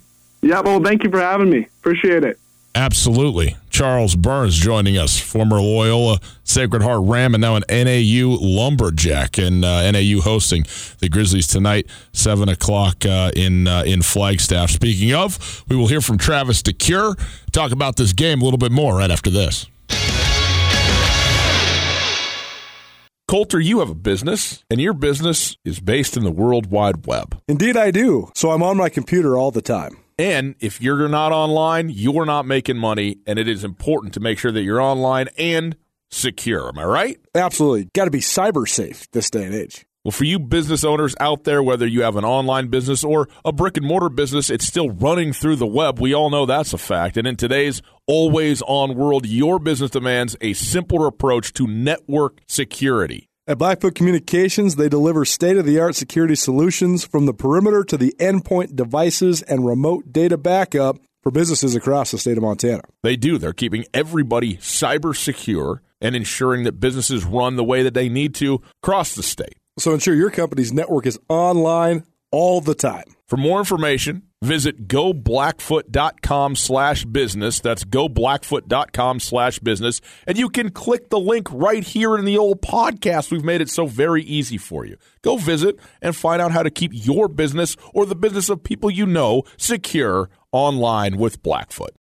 Yeah, 0.41 0.61
well, 0.61 0.81
thank 0.81 1.03
you 1.03 1.09
for 1.09 1.19
having 1.19 1.49
me. 1.49 1.67
Appreciate 1.81 2.23
it. 2.23 2.39
Absolutely. 2.75 3.57
Charles 3.69 4.15
Burns 4.15 4.55
joining 4.55 4.97
us, 4.97 5.19
former 5.19 5.59
Loyola 5.59 6.19
Sacred 6.43 6.81
Heart 6.81 7.01
Ram 7.03 7.33
and 7.33 7.41
now 7.41 7.55
an 7.55 7.63
NAU 7.69 8.37
Lumberjack, 8.39 9.37
and 9.37 9.65
uh, 9.65 9.89
NAU 9.91 10.21
hosting 10.21 10.65
the 10.99 11.09
Grizzlies 11.09 11.47
tonight, 11.47 11.87
seven 12.13 12.49
o'clock 12.49 13.05
uh, 13.05 13.31
in 13.35 13.67
uh, 13.67 13.83
in 13.85 14.01
Flagstaff. 14.01 14.69
Speaking 14.69 15.13
of, 15.13 15.63
we 15.67 15.75
will 15.75 15.87
hear 15.87 16.01
from 16.01 16.17
Travis 16.17 16.61
DeCuire. 16.61 17.19
Talk 17.51 17.71
about 17.71 17.95
this 17.95 18.13
game 18.13 18.41
a 18.41 18.43
little 18.43 18.57
bit 18.57 18.71
more 18.71 18.97
right 18.97 19.11
after 19.11 19.29
this. 19.29 19.65
Colter, 23.27 23.59
you 23.59 23.79
have 23.79 23.91
a 23.91 23.95
business, 23.95 24.63
and 24.71 24.81
your 24.81 24.93
business 24.93 25.55
is 25.63 25.79
based 25.79 26.17
in 26.17 26.23
the 26.23 26.31
World 26.31 26.71
Wide 26.71 27.05
Web. 27.05 27.39
Indeed, 27.47 27.77
I 27.77 27.91
do. 27.91 28.31
So 28.33 28.49
I'm 28.49 28.63
on 28.63 28.75
my 28.75 28.89
computer 28.89 29.37
all 29.37 29.51
the 29.51 29.61
time. 29.61 29.97
And 30.19 30.55
if 30.59 30.81
you're 30.81 31.07
not 31.07 31.31
online, 31.31 31.87
you're 31.87 32.25
not 32.25 32.45
making 32.45 32.77
money, 32.77 33.19
and 33.25 33.39
it 33.39 33.47
is 33.47 33.63
important 33.63 34.13
to 34.15 34.19
make 34.19 34.37
sure 34.37 34.51
that 34.51 34.63
you're 34.63 34.81
online 34.81 35.29
and 35.37 35.77
secure. 36.11 36.67
Am 36.67 36.77
I 36.77 36.83
right? 36.83 37.17
Absolutely. 37.33 37.89
Got 37.95 38.05
to 38.05 38.11
be 38.11 38.19
cyber 38.19 38.67
safe 38.67 39.09
this 39.11 39.29
day 39.29 39.45
and 39.45 39.55
age. 39.55 39.85
Well, 40.03 40.11
for 40.11 40.25
you 40.25 40.37
business 40.37 40.83
owners 40.83 41.15
out 41.21 41.45
there, 41.45 41.63
whether 41.63 41.87
you 41.87 42.01
have 42.01 42.17
an 42.17 42.25
online 42.25 42.67
business 42.67 43.01
or 43.01 43.29
a 43.45 43.53
brick 43.53 43.77
and 43.77 43.85
mortar 43.85 44.09
business, 44.09 44.49
it's 44.49 44.65
still 44.65 44.89
running 44.89 45.31
through 45.31 45.55
the 45.55 45.65
web. 45.65 46.01
We 46.01 46.13
all 46.13 46.29
know 46.29 46.45
that's 46.45 46.73
a 46.73 46.77
fact. 46.77 47.15
And 47.15 47.25
in 47.25 47.37
today's 47.37 47.81
always 48.05 48.61
on 48.63 48.95
world, 48.95 49.25
your 49.25 49.57
business 49.57 49.91
demands 49.91 50.35
a 50.41 50.51
simpler 50.51 51.07
approach 51.07 51.53
to 51.53 51.65
network 51.65 52.39
security. 52.45 53.28
At 53.49 53.57
Blackfoot 53.57 53.95
Communications, 53.95 54.75
they 54.75 54.89
deliver 54.89 55.25
state 55.25 55.57
of 55.57 55.65
the 55.65 55.79
art 55.79 55.95
security 55.95 56.35
solutions 56.35 57.03
from 57.03 57.25
the 57.25 57.33
perimeter 57.33 57.83
to 57.85 57.97
the 57.97 58.13
endpoint 58.19 58.75
devices 58.75 59.41
and 59.41 59.65
remote 59.65 60.13
data 60.13 60.37
backup 60.37 60.97
for 61.23 61.31
businesses 61.31 61.73
across 61.73 62.11
the 62.11 62.19
state 62.19 62.37
of 62.37 62.43
Montana. 62.43 62.83
They 63.01 63.15
do. 63.15 63.39
They're 63.39 63.53
keeping 63.53 63.85
everybody 63.91 64.57
cyber 64.57 65.17
secure 65.17 65.81
and 65.99 66.15
ensuring 66.15 66.65
that 66.65 66.73
businesses 66.73 67.25
run 67.25 67.55
the 67.55 67.63
way 67.63 67.81
that 67.81 67.95
they 67.95 68.07
need 68.07 68.35
to 68.35 68.61
across 68.83 69.15
the 69.15 69.23
state. 69.23 69.57
So 69.79 69.95
ensure 69.95 70.13
your 70.13 70.29
company's 70.29 70.71
network 70.71 71.07
is 71.07 71.19
online 71.27 72.03
all 72.29 72.61
the 72.61 72.75
time. 72.75 73.15
For 73.27 73.37
more 73.37 73.57
information, 73.57 74.28
visit 74.41 74.87
goblackfoot.com 74.87 76.55
slash 76.55 77.05
business. 77.05 77.59
That's 77.59 77.83
goblackfoot.com 77.83 79.19
slash 79.19 79.59
business. 79.59 80.01
And 80.25 80.37
you 80.37 80.49
can 80.49 80.69
click 80.71 81.09
the 81.09 81.19
link 81.19 81.47
right 81.51 81.83
here 81.83 82.17
in 82.17 82.25
the 82.25 82.37
old 82.37 82.61
podcast. 82.61 83.31
We've 83.31 83.43
made 83.43 83.61
it 83.61 83.69
so 83.69 83.85
very 83.85 84.23
easy 84.23 84.57
for 84.57 84.85
you. 84.85 84.97
Go 85.21 85.37
visit 85.37 85.77
and 86.01 86.15
find 86.15 86.41
out 86.41 86.51
how 86.51 86.63
to 86.63 86.71
keep 86.71 86.91
your 86.93 87.27
business 87.27 87.75
or 87.93 88.05
the 88.05 88.15
business 88.15 88.49
of 88.49 88.63
people 88.63 88.89
you 88.89 89.05
know 89.05 89.43
secure 89.57 90.29
online 90.51 91.17
with 91.17 91.43
Blackfoot. 91.43 91.98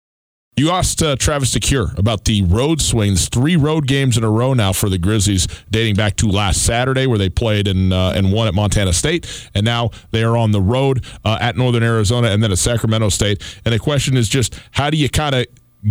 You 0.54 0.68
asked 0.68 1.02
uh, 1.02 1.16
Travis 1.16 1.54
DeCuire 1.54 1.96
about 1.96 2.26
the 2.26 2.42
road 2.42 2.82
swings. 2.82 3.26
Three 3.30 3.56
road 3.56 3.86
games 3.86 4.18
in 4.18 4.24
a 4.24 4.30
row 4.30 4.52
now 4.52 4.74
for 4.74 4.90
the 4.90 4.98
Grizzlies, 4.98 5.48
dating 5.70 5.94
back 5.94 6.16
to 6.16 6.28
last 6.28 6.66
Saturday, 6.66 7.06
where 7.06 7.16
they 7.16 7.30
played 7.30 7.66
and 7.66 7.90
uh, 7.90 8.12
and 8.14 8.34
won 8.34 8.48
at 8.48 8.52
Montana 8.52 8.92
State, 8.92 9.26
and 9.54 9.64
now 9.64 9.88
they 10.10 10.22
are 10.22 10.36
on 10.36 10.52
the 10.52 10.60
road 10.60 11.06
uh, 11.24 11.38
at 11.40 11.56
Northern 11.56 11.82
Arizona 11.82 12.28
and 12.28 12.42
then 12.42 12.52
at 12.52 12.58
Sacramento 12.58 13.08
State. 13.08 13.42
And 13.64 13.72
the 13.72 13.78
question 13.78 14.14
is 14.14 14.28
just 14.28 14.54
how 14.72 14.90
do 14.90 14.98
you 14.98 15.08
kind 15.08 15.34
of 15.34 15.46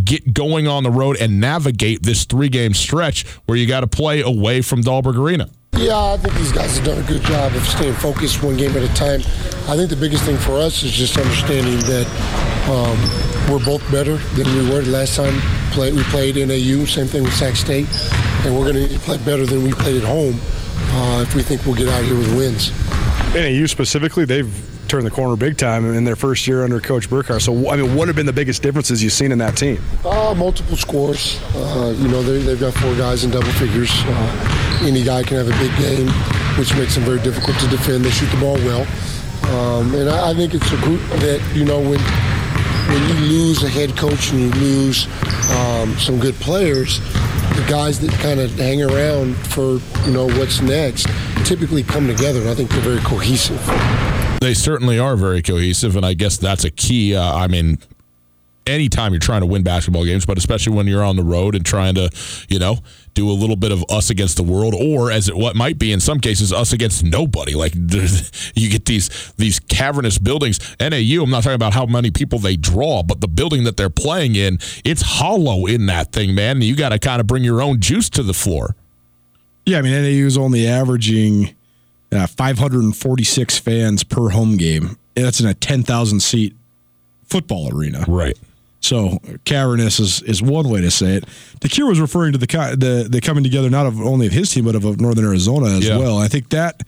get 0.06 0.32
going 0.32 0.68
on 0.68 0.84
the 0.84 0.92
road 0.92 1.18
and 1.20 1.40
navigate 1.40 2.04
this 2.04 2.26
three 2.26 2.50
game 2.50 2.76
stretch 2.76 3.28
where 3.48 3.58
you 3.58 3.68
got 3.68 3.80
to 3.80 3.88
play 3.88 4.22
away 4.22 4.62
from 4.62 4.84
Dahlberg 4.84 5.18
Arena? 5.18 5.50
Yeah, 5.78 6.14
I 6.14 6.18
think 6.18 6.36
these 6.36 6.52
guys 6.52 6.78
have 6.78 6.86
done 6.86 7.00
a 7.00 7.08
good 7.08 7.24
job 7.24 7.56
of 7.56 7.64
staying 7.64 7.96
focused 7.96 8.44
one 8.44 8.56
game 8.56 8.72
at 8.78 8.84
a 8.84 8.94
time. 8.94 9.22
I 9.68 9.76
think 9.76 9.90
the 9.90 9.98
biggest 10.00 10.24
thing 10.26 10.38
for 10.38 10.58
us 10.58 10.84
is 10.84 10.92
just 10.92 11.18
understanding 11.18 11.80
that 11.80 12.06
um, 12.70 13.52
we're 13.52 13.66
both 13.66 13.82
better 13.92 14.18
than 14.36 14.46
we 14.56 14.70
were 14.70 14.84
last 14.84 15.16
time 15.16 15.34
play, 15.72 15.92
we 15.92 16.04
played 16.04 16.36
NAU. 16.36 16.86
Same 16.86 17.08
thing 17.08 17.24
with 17.24 17.34
Sac 17.34 17.56
State, 17.56 17.88
and 18.46 18.56
we're 18.56 18.72
going 18.72 18.88
to 18.88 19.00
play 19.00 19.18
better 19.20 19.46
than 19.46 19.64
we 19.64 19.72
played 19.72 19.98
at 19.98 20.04
home 20.04 20.40
uh, 20.94 21.24
if 21.24 21.34
we 21.34 21.42
think 21.42 21.66
we'll 21.66 21.76
get 21.76 21.88
out 21.88 22.04
here 22.04 22.18
with 22.18 22.36
wins. 22.38 22.72
NAU 23.34 23.66
specifically, 23.66 24.26
they've 24.26 24.54
turned 24.88 25.06
the 25.06 25.12
corner 25.12 25.38
big 25.38 25.58
time 25.58 25.92
in 25.94 26.04
their 26.04 26.18
first 26.18 26.46
year 26.46 26.64
under 26.64 26.80
Coach 26.82 27.10
Burcar. 27.10 27.42
So, 27.42 27.70
I 27.72 27.78
mean, 27.78 27.96
what 27.96 28.08
have 28.08 28.16
been 28.16 28.26
the 28.26 28.34
biggest 28.34 28.62
differences 28.62 29.02
you've 29.02 29.14
seen 29.14 29.32
in 29.32 29.38
that 29.40 29.56
team? 29.56 29.82
Uh, 30.04 30.36
multiple 30.38 30.76
scores. 30.76 31.40
Uh, 31.56 31.96
you 31.98 32.10
know, 32.10 32.22
they've 32.22 32.60
got 32.60 32.74
four 32.74 32.94
guys 32.96 33.24
in 33.24 33.32
double 33.32 33.52
figures. 33.54 33.90
Uh, 34.06 34.61
any 34.82 35.04
guy 35.04 35.24
can 35.24 35.38
have 35.38 35.48
a 35.48 35.58
big 35.60 35.76
game, 35.78 36.08
which 36.58 36.76
makes 36.76 36.96
them 36.96 37.04
very 37.04 37.20
difficult 37.20 37.58
to 37.60 37.68
defend. 37.68 38.04
They 38.04 38.12
shoot 38.12 38.30
the 38.32 38.40
ball 38.40 38.56
well. 38.56 38.88
Um, 39.52 39.94
and 39.96 40.10
I, 40.10 40.32
I 40.32 40.34
think 40.34 40.54
it's 40.54 40.72
a 40.72 40.78
group 40.78 41.02
that, 41.22 41.42
you 41.56 41.66
know, 41.66 41.80
when 41.80 42.00
when 42.92 43.08
you 43.08 43.16
lose 43.26 43.64
a 43.64 43.70
head 43.70 43.96
coach 43.96 44.32
and 44.32 44.42
you 44.42 44.52
lose 44.62 45.06
um, 45.52 45.98
some 45.98 46.20
good 46.20 46.36
players, 46.36 47.00
the 47.56 47.66
guys 47.70 48.00
that 48.02 48.12
kind 48.20 48.40
of 48.40 48.52
hang 48.52 48.82
around 48.82 49.36
for 49.36 49.80
you 50.06 50.12
know 50.12 50.26
what's 50.26 50.62
next 50.62 51.08
typically 51.46 51.84
come 51.84 52.08
together, 52.08 52.42
and 52.42 52.50
I 52.50 52.56
think 52.56 52.70
they're 52.70 52.82
very 52.82 53.00
cohesive. 53.02 53.62
They 54.42 54.54
certainly 54.54 55.00
are 55.00 55.16
very 55.16 55.42
cohesive, 55.42 55.96
and 55.96 56.06
I 56.06 56.14
guess 56.14 56.38
that's 56.38 56.64
a 56.64 56.72
key. 56.72 57.16
Uh, 57.16 57.36
I 57.36 57.48
mean, 57.48 57.78
anytime 58.68 59.12
you're 59.14 59.20
trying 59.20 59.42
to 59.42 59.48
win 59.48 59.64
basketball 59.64 60.06
games, 60.06 60.26
but 60.26 60.38
especially 60.38 60.74
when 60.74 60.88
you're 60.88 61.04
on 61.04 61.16
the 61.16 61.24
road 61.24 61.56
and 61.56 61.66
trying 61.66 61.96
to, 61.96 62.10
you 62.48 62.60
know, 62.60 62.78
do 63.14 63.30
a 63.30 63.34
little 63.34 63.56
bit 63.56 63.72
of 63.72 63.84
us 63.90 64.10
against 64.10 64.38
the 64.38 64.44
world, 64.44 64.74
or 64.74 65.12
as 65.12 65.28
it 65.28 65.36
what 65.36 65.56
might 65.56 65.78
be 65.78 65.92
in 65.92 66.00
some 66.00 66.20
cases, 66.20 66.54
us 66.54 66.72
against 66.72 67.04
nobody. 67.04 67.54
Like 67.54 67.74
you 68.56 68.70
get 68.70 68.86
these 68.86 69.34
these 69.38 69.60
cavernous 69.60 70.18
buildings. 70.18 70.60
NAU. 70.80 71.24
I'm 71.24 71.30
not 71.30 71.44
talking 71.44 71.56
about 71.56 71.74
how 71.74 71.86
many 71.86 72.12
people 72.12 72.40
they 72.40 72.56
draw, 72.56 73.04
but 73.04 73.22
the 73.22 73.28
building 73.28 73.64
that 73.66 73.78
they're 73.78 73.90
playing 73.90 74.36
in, 74.36 74.60
it's 74.86 75.02
hollow 75.02 75.66
in 75.66 75.88
that 75.88 76.12
thing, 76.12 76.36
man. 76.36 76.62
You 76.62 76.76
got 76.76 76.90
to 76.90 77.00
kind 77.00 77.20
of 77.20 77.28
bring 77.28 77.44
your 77.44 77.62
own 77.62 77.80
juice 77.80 78.10
to 78.12 78.24
the 78.24 78.34
floor. 78.34 78.76
Yeah, 79.66 79.80
I 79.80 79.82
mean 79.82 79.94
NAU 79.94 80.26
is 80.26 80.38
only 80.38 80.68
averaging 80.68 81.56
uh, 82.12 82.28
546 82.28 83.60
fans 83.60 84.04
per 84.04 84.30
home 84.30 84.58
game. 84.58 84.98
That's 85.16 85.40
in 85.40 85.48
a 85.48 85.54
10,000 85.54 86.20
seat 86.22 86.56
football 87.26 87.76
arena. 87.76 88.06
Right. 88.08 88.38
So 88.82 89.20
cavernous 89.46 90.00
is, 90.00 90.22
is 90.24 90.42
one 90.42 90.68
way 90.68 90.82
to 90.82 90.92
say 90.92 91.16
it. 91.16 91.26
DeCuire 91.60 91.88
was 91.88 92.00
referring 92.00 92.34
to 92.34 92.40
the, 92.40 92.48
the 92.48 93.08
the 93.10 93.22
coming 93.22 93.44
together 93.44 93.70
not 93.70 93.86
of 93.86 94.02
only 94.02 94.26
of 94.28 94.34
his 94.34 94.52
team 94.52 94.66
but 94.66 94.76
of 94.76 95.00
Northern 95.00 95.26
Arizona 95.26 95.68
as 95.68 95.88
yeah. 95.88 95.98
well. 95.98 96.18
I 96.18 96.28
think 96.28 96.50
that 96.50 96.82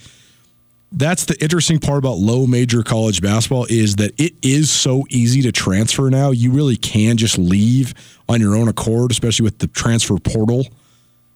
that's 0.92 1.26
the 1.26 1.42
interesting 1.42 1.80
part 1.80 1.98
about 2.00 2.18
low 2.18 2.46
major 2.46 2.84
college 2.84 3.22
basketball 3.22 3.66
is 3.70 3.96
that 3.96 4.12
it 4.20 4.34
is 4.42 4.72
so 4.72 5.06
easy 5.10 5.42
to 5.42 5.52
transfer 5.52 6.10
now. 6.10 6.32
You 6.32 6.52
really 6.52 6.76
can 6.76 7.18
just 7.18 7.38
leave 7.38 7.94
on 8.30 8.40
your 8.40 8.56
own 8.56 8.68
accord, 8.68 9.12
especially 9.12 9.44
with 9.44 9.60
the 9.60 9.68
transfer 9.68 10.18
portal. 10.18 10.68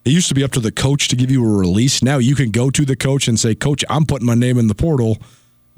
It 0.05 0.12
used 0.12 0.30
to 0.30 0.36
be 0.36 0.43
up 0.43 0.51
to 0.51 0.60
the 0.60 0.72
coach 0.72 1.08
to 1.10 1.16
give 1.16 1.32
you 1.32 1.43
a 1.43 1.58
release. 1.58 2.01
Now 2.01 2.18
you 2.18 2.36
can 2.36 2.51
go 2.51 2.70
to 2.70 2.86
the 2.86 2.95
coach 2.95 3.28
and 3.28 3.39
say, 3.39 3.55
"Coach, 3.55 3.84
I'm 3.89 4.05
putting 4.05 4.26
my 4.26 4.36
name 4.36 4.58
in 4.58 4.68
the 4.68 4.76
portal. 4.76 5.18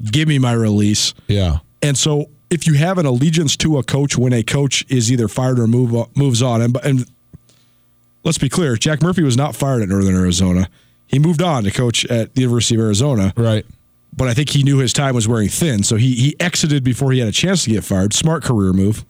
Give 0.02 0.28
me 0.28 0.38
my 0.38 0.52
release." 0.52 1.14
Yeah. 1.26 1.58
And 1.82 1.98
so 1.98 2.28
if 2.50 2.66
you 2.66 2.74
have 2.74 2.98
an 2.98 3.06
allegiance 3.06 3.56
to 3.58 3.78
a 3.78 3.82
coach 3.82 4.18
when 4.18 4.32
a 4.32 4.42
coach 4.42 4.84
is 4.88 5.10
either 5.10 5.28
fired 5.28 5.58
or 5.58 5.66
move 5.66 5.92
moves 6.16 6.42
on, 6.42 6.60
and, 6.60 6.76
and 6.84 7.06
let's 8.24 8.38
be 8.38 8.48
clear, 8.48 8.76
Jack 8.76 9.02
Murphy 9.02 9.22
was 9.22 9.36
not 9.36 9.54
fired 9.54 9.82
at 9.82 9.88
Northern 9.88 10.16
Arizona. 10.16 10.68
He 11.06 11.18
moved 11.18 11.42
on 11.42 11.64
to 11.64 11.70
coach 11.70 12.04
at 12.06 12.34
the 12.34 12.42
University 12.42 12.74
of 12.74 12.82
Arizona. 12.82 13.32
Right. 13.36 13.64
But 14.16 14.28
I 14.28 14.34
think 14.34 14.50
he 14.50 14.62
knew 14.64 14.78
his 14.78 14.92
time 14.92 15.14
was 15.14 15.28
wearing 15.28 15.48
thin, 15.48 15.84
so 15.84 15.96
he 15.96 16.14
he 16.14 16.36
exited 16.40 16.82
before 16.82 17.12
he 17.12 17.20
had 17.20 17.28
a 17.28 17.32
chance 17.32 17.64
to 17.64 17.70
get 17.70 17.84
fired. 17.84 18.12
Smart 18.12 18.42
career 18.42 18.72
move. 18.72 19.04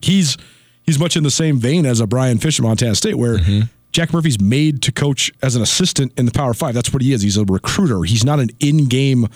He's 0.00 0.38
he's 0.82 0.98
much 0.98 1.16
in 1.16 1.22
the 1.22 1.30
same 1.30 1.58
vein 1.58 1.84
as 1.84 2.00
a 2.00 2.06
Brian 2.06 2.38
Fish 2.38 2.58
at 2.58 2.62
Montana 2.62 2.94
State, 2.94 3.16
where 3.16 3.36
mm-hmm. 3.36 3.66
Jack 3.92 4.12
Murphy's 4.12 4.40
made 4.40 4.80
to 4.82 4.92
coach 4.92 5.30
as 5.42 5.54
an 5.54 5.60
assistant 5.60 6.12
in 6.18 6.24
the 6.24 6.32
Power 6.32 6.54
Five. 6.54 6.74
That's 6.74 6.94
what 6.94 7.02
he 7.02 7.12
is. 7.12 7.20
He's 7.20 7.36
a 7.36 7.44
recruiter. 7.44 8.04
He's 8.04 8.24
not 8.24 8.40
an 8.40 8.48
in-game 8.58 9.28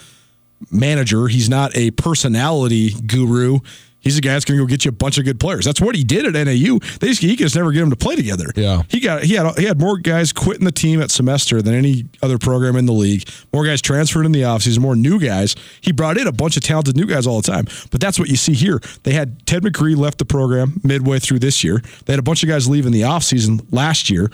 manager. 0.71 1.27
He's 1.27 1.49
not 1.49 1.75
a 1.75 1.91
personality 1.91 2.91
guru. 3.05 3.59
He's 3.99 4.17
a 4.17 4.21
guy 4.21 4.33
that's 4.33 4.45
going 4.45 4.57
to 4.57 4.63
go 4.63 4.67
get 4.69 4.85
you 4.85 4.89
a 4.89 4.93
bunch 4.93 5.17
of 5.17 5.25
good 5.25 5.37
players. 5.37 5.65
That's 5.65 5.81
what 5.81 5.93
he 5.93 6.03
did 6.03 6.25
at 6.25 6.33
NAU. 6.33 6.79
They 6.99 7.07
just, 7.07 7.21
he 7.21 7.35
could 7.35 7.39
just 7.39 7.55
never 7.57 7.73
get 7.73 7.81
them 7.81 7.89
to 7.89 7.97
play 7.97 8.15
together. 8.15 8.45
Yeah, 8.55 8.83
he 8.87 9.01
got 9.01 9.23
he 9.23 9.33
had 9.33 9.57
he 9.57 9.65
had 9.65 9.81
more 9.81 9.97
guys 9.97 10.31
quitting 10.31 10.63
the 10.63 10.71
team 10.71 11.01
at 11.01 11.11
semester 11.11 11.61
than 11.61 11.73
any 11.73 12.05
other 12.21 12.37
program 12.37 12.77
in 12.77 12.85
the 12.85 12.93
league. 12.93 13.27
More 13.51 13.65
guys 13.65 13.81
transferred 13.81 14.25
in 14.25 14.31
the 14.31 14.43
offseason, 14.43 14.79
more 14.79 14.95
new 14.95 15.19
guys. 15.19 15.57
He 15.81 15.91
brought 15.91 16.17
in 16.17 16.25
a 16.25 16.31
bunch 16.31 16.55
of 16.55 16.63
talented 16.63 16.95
new 16.95 17.05
guys 17.05 17.27
all 17.27 17.41
the 17.41 17.51
time. 17.51 17.65
But 17.91 17.99
that's 17.99 18.17
what 18.17 18.29
you 18.29 18.37
see 18.37 18.53
here. 18.53 18.79
They 19.03 19.11
had 19.11 19.45
Ted 19.45 19.63
McCree 19.63 19.97
left 19.97 20.19
the 20.19 20.25
program 20.25 20.79
midway 20.83 21.19
through 21.19 21.39
this 21.39 21.61
year. 21.63 21.81
They 22.05 22.13
had 22.13 22.19
a 22.19 22.23
bunch 22.23 22.43
of 22.43 22.49
guys 22.49 22.69
leave 22.69 22.85
in 22.85 22.93
the 22.93 23.01
offseason 23.01 23.65
last 23.71 24.09
year. 24.09 24.31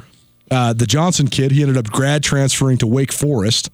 Uh, 0.51 0.73
the 0.73 0.85
Johnson 0.85 1.27
kid, 1.27 1.51
he 1.51 1.61
ended 1.61 1.77
up 1.77 1.89
grad 1.89 2.21
transferring 2.21 2.77
to 2.79 2.85
Wake 2.85 3.11
Forest. 3.11 3.71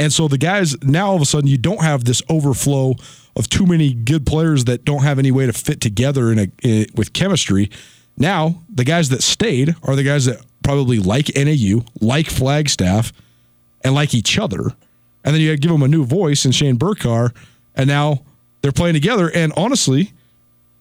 And 0.00 0.10
so 0.10 0.28
the 0.28 0.38
guys 0.38 0.82
now 0.82 1.08
all 1.08 1.16
of 1.16 1.20
a 1.20 1.26
sudden 1.26 1.46
you 1.46 1.58
don't 1.58 1.82
have 1.82 2.04
this 2.04 2.22
overflow 2.30 2.94
of 3.36 3.50
too 3.50 3.66
many 3.66 3.92
good 3.92 4.24
players 4.24 4.64
that 4.64 4.86
don't 4.86 5.02
have 5.02 5.18
any 5.18 5.30
way 5.30 5.44
to 5.44 5.52
fit 5.52 5.82
together 5.82 6.32
in 6.32 6.38
a 6.38 6.48
in, 6.62 6.86
with 6.94 7.12
chemistry. 7.12 7.70
Now 8.16 8.62
the 8.74 8.84
guys 8.84 9.10
that 9.10 9.22
stayed 9.22 9.76
are 9.82 9.94
the 9.94 10.02
guys 10.02 10.24
that 10.24 10.40
probably 10.64 10.98
like 10.98 11.30
NAU, 11.36 11.82
like 12.00 12.28
Flagstaff, 12.28 13.12
and 13.84 13.94
like 13.94 14.14
each 14.14 14.38
other. 14.38 14.72
And 15.22 15.34
then 15.34 15.42
you 15.42 15.54
give 15.58 15.70
them 15.70 15.82
a 15.82 15.88
new 15.88 16.06
voice 16.06 16.46
in 16.46 16.52
Shane 16.52 16.78
Burcar, 16.78 17.34
and 17.74 17.86
now 17.86 18.22
they're 18.62 18.72
playing 18.72 18.94
together. 18.94 19.30
And 19.34 19.52
honestly, 19.54 20.14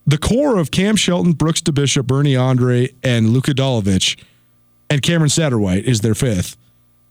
the 0.07 0.17
core 0.17 0.57
of 0.57 0.72
Cam 0.72 0.95
Shelton, 0.95 1.34
Brooks 1.34 1.61
DeBishop, 1.61 2.07
Bernie 2.07 2.38
Andre, 2.38 2.93
and 3.03 3.32
Luka 3.32 3.51
Avdalovic, 3.51 4.17
and 4.89 5.01
Cameron 5.01 5.30
Satterwhite 5.30 5.84
is 5.84 5.99
their 5.99 6.15
fifth 6.15 6.55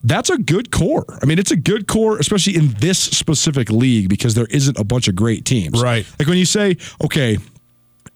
that's 0.03 0.31
a 0.31 0.39
good 0.39 0.71
core. 0.71 1.05
I 1.21 1.27
mean, 1.27 1.39
it's 1.39 1.51
a 1.51 1.57
good 1.57 1.87
core, 1.87 2.19
especially 2.19 2.57
in 2.57 2.73
this 2.79 2.99
specific 2.99 3.71
league 3.71 4.09
because 4.09 4.35
there 4.35 4.47
isn't 4.47 4.79
a 4.79 4.85
bunch 4.85 5.09
of 5.09 5.17
great 5.17 5.45
teams. 5.45 5.83
Right. 5.83 6.07
Like 6.19 6.29
when 6.29 6.39
you 6.39 6.45
say, 6.45 6.77
okay, 7.05 7.39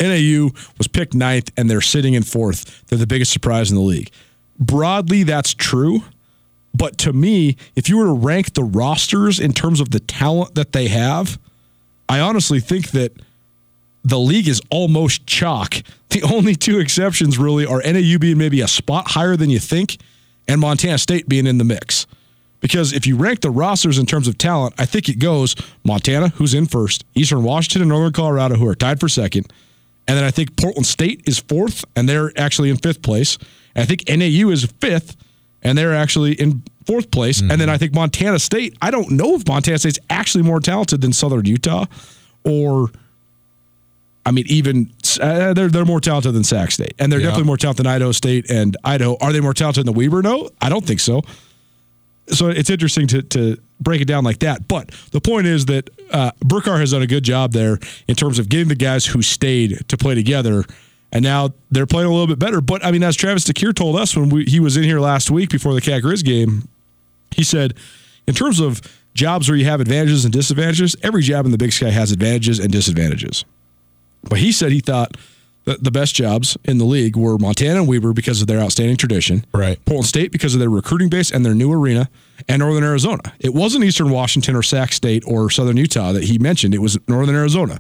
NAU 0.01 0.51
was 0.79 0.89
picked 0.89 1.15
ninth 1.15 1.51
and 1.57 1.69
they're 1.69 1.81
sitting 1.81 2.15
in 2.15 2.23
fourth, 2.23 2.87
they're 2.87 2.99
the 2.99 3.07
biggest 3.07 3.33
surprise 3.33 3.71
in 3.71 3.77
the 3.77 3.83
league. 3.83 4.11
Broadly, 4.59 5.25
that's 5.25 5.55
true. 5.55 6.03
But 6.75 6.99
to 6.99 7.13
me, 7.13 7.57
if 7.77 7.89
you 7.89 7.99
were 7.99 8.07
to 8.07 8.13
rank 8.13 8.55
the 8.55 8.65
rosters 8.65 9.39
in 9.41 9.53
terms 9.53 9.81
of 9.81 9.91
the 9.91 10.01
talent 10.01 10.55
that 10.55 10.73
they 10.73 10.89
have, 10.89 11.39
I 12.09 12.21
honestly 12.21 12.61
think 12.61 12.93
that 12.93 13.13
the 14.05 14.19
league 14.19 14.49
is 14.49 14.61
almost 14.71 15.27
chalk. 15.27 15.75
The 16.11 16.23
only 16.23 16.55
two 16.55 16.79
exceptions 16.79 17.39
really 17.39 17.67
are 17.67 17.83
NAU 17.83 18.19
being 18.19 18.39
maybe 18.39 18.61
a 18.61 18.69
spot 18.69 19.09
higher 19.09 19.37
than 19.37 19.51
you 19.51 19.59
think 19.59 19.99
and 20.49 20.61
Montana 20.61 20.99
State 20.99 21.29
being 21.29 21.47
in 21.47 21.59
the 21.59 21.65
mix. 21.65 22.07
Because 22.61 22.93
if 22.93 23.07
you 23.07 23.17
rank 23.17 23.41
the 23.41 23.51
rosters 23.51 23.99
in 23.99 24.07
terms 24.07 24.29
of 24.29 24.39
talent, 24.39 24.75
I 24.79 24.87
think 24.87 25.09
it 25.09 25.19
goes 25.19 25.57
Montana, 25.85 26.29
who's 26.29 26.55
in 26.55 26.67
first, 26.67 27.05
Eastern 27.15 27.43
Washington 27.43 27.83
and 27.83 27.89
Northern 27.89 28.13
Colorado, 28.13 28.55
who 28.55 28.69
are 28.69 28.77
tied 28.77 29.01
for 29.01 29.09
second. 29.09 29.53
And 30.07 30.17
then 30.17 30.25
I 30.25 30.31
think 30.31 30.57
Portland 30.57 30.87
State 30.87 31.23
is 31.27 31.41
fourth, 31.41 31.85
and 31.97 32.09
they're 32.09 32.33
actually 32.39 32.71
in 32.71 32.77
fifth 32.77 33.03
place. 33.03 33.37
And 33.75 33.83
I 33.83 33.87
think 33.87 34.09
NAU 34.09 34.51
is 34.51 34.65
fifth, 34.81 35.17
and 35.63 35.77
they're 35.77 35.95
actually 35.95 36.35
in 36.35 36.63
fourth 36.87 37.11
place. 37.11 37.41
And 37.41 37.61
then 37.61 37.69
I 37.69 37.79
think 37.79 37.95
Montana 37.95 38.39
State, 38.39 38.77
I 38.81 38.93
don't 38.93 39.11
know 39.11 39.35
if 39.35 39.47
Montana 39.47 39.79
State's 39.79 39.99
actually 40.09 40.45
more 40.45 40.61
talented 40.61 41.01
than 41.01 41.13
Southern 41.13 41.45
Utah 41.47 41.87
or. 42.45 42.91
I 44.25 44.31
mean, 44.31 44.45
even 44.49 44.91
uh, 45.21 45.53
they're 45.53 45.69
they're 45.69 45.85
more 45.85 46.01
talented 46.01 46.33
than 46.35 46.45
Sac 46.45 46.71
State, 46.71 46.95
and 46.99 47.11
they're 47.11 47.19
Yeah. 47.19 47.27
definitely 47.27 47.47
more 47.47 47.57
talented 47.57 47.85
than 47.87 47.93
Idaho 47.93 48.13
State 48.13 48.49
and 48.51 48.77
Idaho. 48.85 49.17
Are 49.21 49.33
they 49.33 49.41
more 49.41 49.55
talented 49.55 49.85
than 49.87 49.95
Weber? 49.95 50.23
No, 50.23 50.49
I 50.61 50.69
don't 50.69 50.85
think 50.87 51.01
so. 51.01 51.23
So 52.29 52.49
it's 52.49 52.71
interesting 52.71 53.09
to 53.09 53.23
to 53.23 53.57
break 53.81 54.01
it 54.01 54.05
down 54.05 54.23
like 54.23 54.39
that. 54.39 54.69
But 54.69 54.91
the 55.11 55.21
point 55.21 55.49
is 55.49 55.67
that 55.67 55.91
uh, 56.13 56.31
Burcar 56.45 56.79
has 56.79 56.93
done 56.93 57.03
a 57.03 57.07
good 57.07 57.25
job 57.25 57.53
there 57.53 57.81
in 58.07 58.15
terms 58.15 58.39
of 58.39 58.49
getting 58.49 58.69
the 58.69 58.77
guys 58.77 59.07
who 59.07 59.23
stayed 59.23 59.83
to 59.89 59.97
play 59.97 60.15
together, 60.15 60.65
and 61.11 61.25
now 61.25 61.51
they're 61.73 61.85
playing 61.87 62.07
a 62.09 62.13
little 62.13 62.29
bit 62.29 62.39
better. 62.39 62.61
But 62.61 62.85
I 62.85 62.93
mean, 62.93 63.03
as 63.03 63.17
Travis 63.17 63.45
DeCuire 63.45 63.75
told 63.75 63.97
us 63.97 64.17
when 64.17 64.29
we, 64.29 64.45
he 64.45 64.61
was 64.61 64.77
in 64.77 64.85
here 64.85 65.01
last 65.01 65.33
week 65.33 65.51
before 65.51 65.75
the 65.75 65.81
Cat 65.81 66.01
Grizz 66.05 66.25
game, 66.25 66.69
he 67.33 67.43
said, 67.43 67.75
in 68.29 68.35
terms 68.35 68.61
of 68.61 68.81
jobs 69.15 69.49
where 69.49 69.59
you 69.59 69.65
have 69.65 69.81
advantages 69.81 70.25
and 70.25 70.33
disadvantages, 70.33 70.95
every 71.03 71.23
job 71.23 71.45
in 71.45 71.51
the 71.51 71.59
Big 71.59 71.73
Sky 71.73 71.91
has 71.91 72.13
advantages 72.13 72.61
and 72.61 72.71
disadvantages. 72.71 73.45
But 74.25 74.39
he 74.39 74.53
said 74.53 74.73
he 74.73 74.81
thought 74.81 75.17
the 75.65 75.91
best 75.93 76.15
jobs 76.15 76.57
in 76.65 76.79
the 76.79 76.85
league 76.85 77.17
were 77.17 77.39
Montana 77.39 77.81
and 77.81 77.89
Weber 77.89 78.13
because 78.13 78.41
of 78.41 78.49
their 78.49 78.59
outstanding 78.61 78.97
tradition, 78.97 79.45
Right. 79.55 79.79
Portland 79.85 80.07
State 80.09 80.33
because 80.33 80.55
of 80.55 80.61
their 80.61 80.69
recruiting 80.71 81.09
base 81.09 81.31
and 81.31 81.47
their 81.47 81.55
new 81.55 81.73
arena, 81.73 82.09
and 82.49 82.59
Northern 82.61 82.83
Arizona. 82.83 83.33
It 83.39 83.55
wasn't 83.55 83.85
Eastern 83.85 84.11
Washington 84.11 84.57
or 84.57 84.63
Sac 84.65 84.93
State 84.93 85.23
or 85.27 85.51
Southern 85.51 85.77
Utah 85.77 86.11
that 86.13 86.25
he 86.25 86.39
mentioned. 86.39 86.75
It 86.75 86.79
was 86.81 86.99
Northern 87.07 87.37
Arizona. 87.37 87.79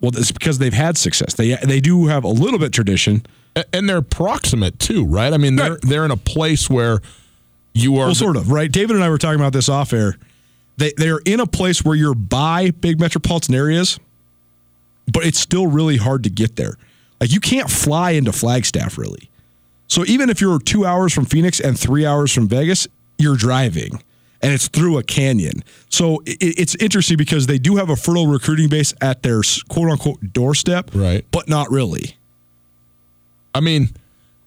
Well, 0.00 0.12
it's 0.16 0.32
because 0.32 0.58
they've 0.58 0.72
had 0.72 0.96
success. 0.98 1.34
They 1.34 1.56
they 1.56 1.80
do 1.80 2.06
have 2.06 2.24
a 2.24 2.28
little 2.28 2.58
bit 2.58 2.72
tradition. 2.72 3.24
And 3.72 3.88
they're 3.88 4.02
proximate 4.02 4.78
too, 4.78 5.06
right? 5.06 5.32
I 5.32 5.38
mean, 5.38 5.56
they're 5.56 5.72
Right. 5.72 5.80
they're 5.82 6.04
in 6.04 6.10
a 6.10 6.16
place 6.18 6.68
where 6.68 7.00
you 7.72 7.96
are 7.96 8.06
Well, 8.06 8.14
sort 8.14 8.36
of, 8.36 8.50
right? 8.50 8.70
David 8.70 8.96
and 8.96 9.04
I 9.04 9.08
were 9.08 9.16
talking 9.18 9.40
about 9.40 9.54
this 9.54 9.68
off 9.70 9.92
air. 9.94 10.16
They 10.76 10.92
they're 10.96 11.20
in 11.24 11.40
a 11.40 11.46
place 11.46 11.82
where 11.84 11.94
you're 11.96 12.14
by 12.14 12.70
big 12.70 13.00
metropolitan 13.00 13.54
areas, 13.54 13.98
but 15.12 15.24
it's 15.24 15.38
still 15.38 15.66
really 15.66 15.96
hard 15.96 16.22
to 16.24 16.30
get 16.30 16.56
there. 16.56 16.76
Like 17.20 17.32
you 17.32 17.40
can't 17.40 17.70
fly 17.70 18.12
into 18.12 18.32
Flagstaff 18.32 18.98
really. 18.98 19.30
So 19.88 20.04
even 20.06 20.30
if 20.30 20.40
you're 20.40 20.58
two 20.58 20.84
hours 20.84 21.12
from 21.12 21.24
Phoenix 21.24 21.60
and 21.60 21.78
three 21.78 22.04
hours 22.04 22.32
from 22.32 22.48
Vegas, 22.48 22.88
you're 23.18 23.36
driving. 23.36 24.02
And 24.42 24.52
it's 24.52 24.68
through 24.68 24.98
a 24.98 25.02
canyon. 25.02 25.64
So 25.88 26.22
it's 26.26 26.74
interesting 26.76 27.16
because 27.16 27.46
they 27.46 27.58
do 27.58 27.76
have 27.76 27.88
a 27.88 27.96
fertile 27.96 28.26
recruiting 28.26 28.68
base 28.68 28.92
at 29.00 29.22
their 29.22 29.40
quote 29.68 29.90
unquote 29.90 30.32
doorstep, 30.32 30.90
Right. 30.94 31.24
But 31.30 31.48
not 31.48 31.70
really. 31.70 32.16
I 33.54 33.60
mean, 33.60 33.90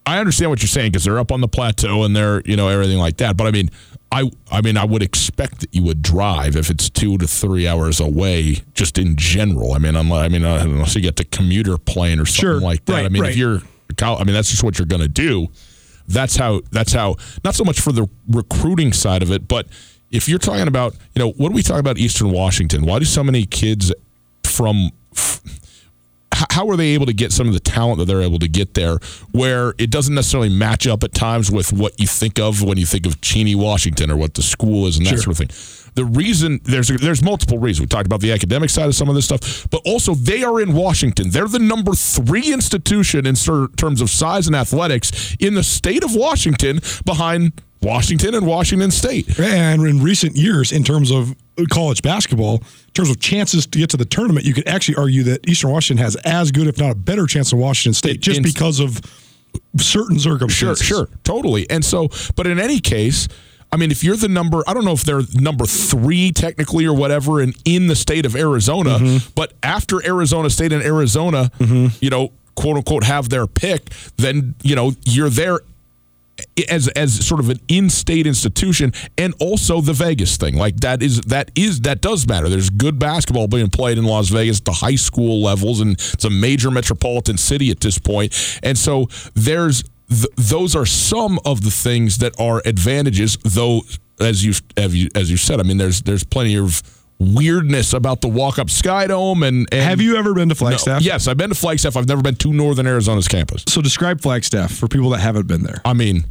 I 0.10 0.20
understand 0.20 0.50
what 0.52 0.62
you're 0.62 0.68
saying 0.68 0.92
because 0.92 1.04
they're 1.04 1.20
up 1.20 1.32
on 1.32 1.42
the 1.42 1.48
plateau 1.48 2.04
and 2.04 2.16
they're 2.16 2.42
you 2.46 2.56
know 2.56 2.68
everything 2.68 2.98
like 2.98 3.18
that. 3.18 3.38
But 3.38 3.48
I 3.48 3.52
mean, 3.52 3.70
I 4.12 4.30
I 4.52 4.62
mean 4.62 4.76
I 4.78 4.86
would 4.86 5.04
expect 5.04 5.60
that 5.62 5.74
you 5.74 5.84
would 5.84 6.02
drive 6.02 6.56
if 6.56 6.70
it's 6.70 6.90
two 6.90 7.18
to 7.20 7.28
three 7.28 7.68
hours 7.68 8.00
away, 8.00 8.58
just 8.74 8.98
in 8.98 9.16
general. 9.16 9.74
I 9.74 9.78
mean, 9.78 9.96
unless 9.96 10.26
I 10.26 10.28
mean 10.30 10.44
uh, 10.46 10.60
unless 10.64 10.96
you 10.96 11.02
get 11.02 11.16
the 11.18 11.26
commuter 11.26 11.78
plane 11.78 12.20
or 12.20 12.26
something 12.26 12.42
Sure. 12.42 12.60
like 12.60 12.86
that. 12.86 12.94
Right, 12.94 13.06
I 13.06 13.10
mean, 13.10 13.22
right. 13.22 13.32
if 13.32 13.38
you're, 13.38 13.60
I 14.02 14.24
mean, 14.24 14.34
that's 14.34 14.50
just 14.50 14.64
what 14.64 14.78
you're 14.80 14.86
going 14.88 15.02
to 15.02 15.08
do. 15.08 15.48
That's 16.08 16.36
how. 16.36 16.62
That's 16.72 16.92
how. 16.94 17.16
Not 17.44 17.54
so 17.54 17.64
much 17.64 17.80
for 17.80 17.92
the 17.92 18.08
recruiting 18.28 18.94
side 18.94 19.22
of 19.22 19.32
it, 19.32 19.48
but 19.48 19.68
if 20.10 20.28
you're 20.28 20.40
talking 20.40 20.68
about, 20.68 20.94
you 21.16 21.20
know, 21.20 21.30
what 21.34 21.50
do 21.50 21.54
we 21.56 21.62
talk 21.62 21.80
about 21.80 22.00
Eastern 22.00 22.32
Washington? 22.32 22.84
Why 22.84 22.98
do 22.98 23.06
so 23.06 23.24
many 23.24 23.46
kids 23.46 23.94
from 24.44 24.90
f- 25.16 25.42
how 26.52 26.70
are 26.70 26.76
they 26.76 26.90
able 26.90 27.06
to 27.06 27.14
get 27.14 27.32
some 27.32 27.48
of 27.48 27.54
the 27.54 27.60
talent 27.60 28.00
that 28.00 28.06
they're 28.06 28.22
able 28.22 28.40
to 28.40 28.48
get 28.48 28.74
there 28.74 28.98
where 29.32 29.74
it 29.78 29.90
doesn't 29.90 30.16
necessarily 30.16 30.50
match 30.50 30.88
up 30.88 31.04
at 31.04 31.14
times 31.14 31.52
with 31.52 31.74
what 31.74 32.00
you 32.00 32.08
think 32.08 32.40
of 32.40 32.64
when 32.64 32.78
you 32.78 32.86
think 32.86 33.06
of 33.06 33.20
Cheney, 33.22 33.56
Washington 33.56 34.12
or 34.12 34.18
what 34.18 34.34
the 34.34 34.42
school 34.42 34.88
is 34.88 34.98
and 34.98 35.06
that 35.08 35.20
sort 35.20 35.28
of 35.28 35.38
thing. 35.38 35.50
The 35.96 36.06
reason 36.06 36.60
there's 36.64 36.88
there's 36.88 37.24
multiple 37.24 37.58
reasons. 37.58 37.82
We 37.82 37.88
talked 37.88 38.06
about 38.06 38.22
the 38.22 38.32
academic 38.32 38.70
side 38.70 38.88
of 38.88 38.96
some 38.96 39.10
of 39.10 39.16
this 39.16 39.26
stuff, 39.26 39.68
but 39.70 39.82
also 39.86 40.14
they 40.16 40.44
are 40.44 40.62
in 40.62 40.74
Washington. 40.74 41.32
They're 41.32 41.48
the 41.48 41.60
number 41.60 41.94
three 41.94 42.54
institution 42.54 43.26
in 43.26 43.36
terms 43.36 44.02
of 44.02 44.10
size 44.10 44.48
and 44.48 44.56
athletics 44.56 45.36
in 45.40 45.56
the 45.56 45.64
state 45.64 46.04
of 46.04 46.16
Washington 46.16 46.80
behind 47.06 47.62
Washington 47.82 48.36
and 48.36 48.46
Washington 48.46 48.92
State. 48.92 49.40
And 49.40 49.82
in 49.86 50.02
recent 50.04 50.36
years, 50.36 50.72
in 50.72 50.84
terms 50.84 51.12
of 51.12 51.36
college 51.70 52.02
basketball, 52.02 52.56
in 52.58 52.94
terms 52.94 53.10
of 53.10 53.20
chances 53.20 53.66
to 53.68 53.80
get 53.80 53.90
to 53.92 53.98
the 53.98 54.06
tournament, 54.06 54.46
you 54.46 54.54
could 54.54 54.68
actually 54.68 54.96
argue 54.96 55.24
that 55.24 55.48
Eastern 55.48 55.72
Washington 55.72 56.04
has 56.04 56.16
as 56.18 56.52
good, 56.52 56.68
if 56.68 56.78
not 56.78 56.92
a 56.92 56.96
better 56.96 57.26
chance 57.26 57.52
than 57.52 57.60
Washington 57.60 57.94
State, 57.94 58.20
just 58.20 58.38
In- 58.38 58.44
because 58.44 58.80
of 58.80 59.00
certain 59.78 60.20
circumstances. 60.20 60.86
sure, 60.86 61.06
sure, 61.08 61.10
totally. 61.24 61.70
And 61.70 61.84
so, 61.84 62.10
but 62.36 62.48
in 62.48 62.60
any 62.60 62.80
case, 62.80 63.28
I 63.72 63.78
mean, 63.78 63.92
if 63.92 64.04
you're 64.04 64.16
the 64.16 64.28
number, 64.28 64.64
I 64.68 64.74
don't 64.74 64.84
know 64.84 64.94
if 64.94 65.04
they're 65.04 65.22
number 65.36 65.66
three 65.66 66.32
technically 66.32 66.86
or 66.86 66.94
whatever, 66.94 67.40
and 67.40 67.56
in 67.66 67.88
the 67.88 67.96
state 67.96 68.26
of 68.26 68.36
Arizona, 68.36 68.98
Mm-hmm. 69.00 69.30
but 69.36 69.54
after 69.64 70.04
Arizona 70.06 70.50
State 70.50 70.74
and 70.74 70.84
Arizona, 70.84 71.52
you 71.60 72.10
know, 72.10 72.32
quote 72.56 72.78
unquote, 72.78 73.04
have 73.04 73.30
their 73.30 73.46
pick, 73.48 73.90
then 74.18 74.56
you 74.64 74.76
know 74.76 74.94
you're 75.06 75.30
there 75.30 75.60
as 76.68 76.88
as 76.90 77.26
sort 77.26 77.40
of 77.40 77.50
an 77.50 77.60
in-state 77.68 78.26
institution 78.28 78.92
and 79.18 79.34
also 79.40 79.82
the 79.82 79.94
Vegas 79.94 80.38
thing 80.38 80.56
like 80.56 80.78
that 80.82 81.02
is 81.04 81.22
that 81.22 81.52
is 81.56 81.82
that 81.82 82.02
does 82.02 82.28
matter 82.28 82.50
there's 82.50 82.70
good 82.70 82.98
basketball 83.00 83.48
being 83.48 83.70
played 83.70 83.98
in 83.98 84.04
Las 84.06 84.30
Vegas 84.30 84.60
at 84.60 84.66
the 84.66 84.72
high 84.72 84.96
school 84.96 85.42
levels 85.42 85.80
and 85.82 85.94
it's 85.94 86.26
a 86.26 86.30
major 86.30 86.72
metropolitan 86.72 87.38
city 87.38 87.70
at 87.72 87.80
this 87.80 87.98
point. 87.98 88.34
and 88.64 88.78
so 88.78 89.08
there's 89.36 89.84
th- 90.10 90.26
those 90.36 90.76
are 90.76 90.86
some 90.86 91.40
of 91.46 91.62
the 91.64 91.72
things 91.72 92.18
that 92.18 92.34
are 92.40 92.62
advantages 92.66 93.38
though 93.44 93.82
as 94.20 94.44
you 94.44 94.54
as 94.76 94.96
you 94.96 95.10
as 95.16 95.30
you 95.32 95.38
said 95.38 95.60
I 95.60 95.64
mean 95.64 95.78
there's 95.78 96.02
there's 96.02 96.24
plenty 96.24 96.58
of 96.58 96.82
weirdness 97.22 97.92
about 97.94 98.22
the 98.22 98.30
Walkup 98.30 98.70
Skydome 98.70 99.46
and, 99.46 99.68
and 99.74 99.82
Have 99.82 100.00
you 100.00 100.16
ever 100.16 100.34
been 100.34 100.48
to 100.50 100.56
Flagstaff? 100.56 101.02
yes 101.02 101.28
I've 101.28 101.36
been 101.38 101.50
to 101.50 101.56
Flagstaff 101.56 101.98
I've 101.98 102.08
never 102.08 102.22
been 102.22 102.36
to 102.36 102.54
Northern 102.54 102.88
Arizona's 102.88 103.28
campus 103.28 103.64
So 103.68 103.82
describe 103.82 104.22
Flagstaff 104.22 104.72
for 104.74 104.88
people 104.88 105.10
that 105.12 105.20
haven't 105.20 105.46
been 105.48 105.64
there. 105.64 105.82
I 105.84 105.94
mean, 105.94 106.24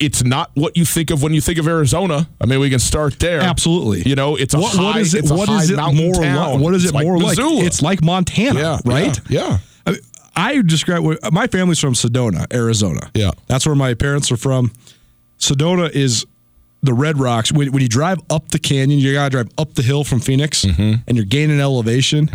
it's 0.00 0.24
not 0.24 0.50
what 0.54 0.76
you 0.76 0.84
think 0.84 1.10
of 1.10 1.22
when 1.22 1.32
you 1.32 1.40
think 1.40 1.58
of 1.58 1.66
Arizona. 1.68 2.28
I 2.40 2.46
mean, 2.46 2.58
we 2.60 2.68
can 2.68 2.78
start 2.80 3.18
there. 3.20 3.40
Absolutely. 3.40 4.02
You 4.08 4.16
know, 4.16 4.36
it's 4.36 4.52
a 4.54 4.58
what, 4.58 4.74
high. 4.74 4.82
what 4.82 4.96
is 4.96 5.14
it? 5.14 5.18
it's 5.20 5.30
a 5.30 5.34
What 5.34 5.48
high 5.48 5.62
is 5.62 5.70
it 5.70 5.76
more 5.76 6.14
town. 6.14 6.52
like? 6.54 6.60
What 6.60 6.74
is 6.74 6.84
It's 6.84 6.92
it 6.94 7.02
more 7.04 7.18
like? 7.18 7.38
It's 7.38 7.80
like 7.82 8.02
Montana, 8.02 8.58
yeah, 8.60 8.78
right? 8.84 9.18
Yeah. 9.30 9.58
I, 9.86 9.96
I 10.36 10.62
describe 10.62 11.02
what 11.04 11.32
my 11.32 11.46
family's 11.46 11.78
from 11.78 11.94
Sedona, 11.94 12.52
Arizona. 12.52 13.08
Yeah. 13.14 13.30
that's 13.46 13.66
where 13.66 13.76
my 13.76 13.94
parents 13.94 14.32
are 14.32 14.36
from. 14.36 14.72
Sedona 15.38 15.90
is 15.90 16.26
the 16.82 16.92
Red 16.92 17.18
Rocks. 17.18 17.52
When, 17.52 17.70
when 17.72 17.80
you 17.80 17.88
drive 17.88 18.18
up 18.30 18.48
the 18.48 18.58
canyon, 18.58 18.98
you 18.98 19.12
gotta 19.12 19.30
drive 19.30 19.48
up 19.56 19.74
the 19.74 19.82
hill 19.82 20.02
from 20.04 20.20
Phoenix, 20.20 20.64
Mm-hmm. 20.64 21.02
and 21.06 21.16
you're 21.16 21.24
gaining 21.26 21.60
elevation. 21.60 22.28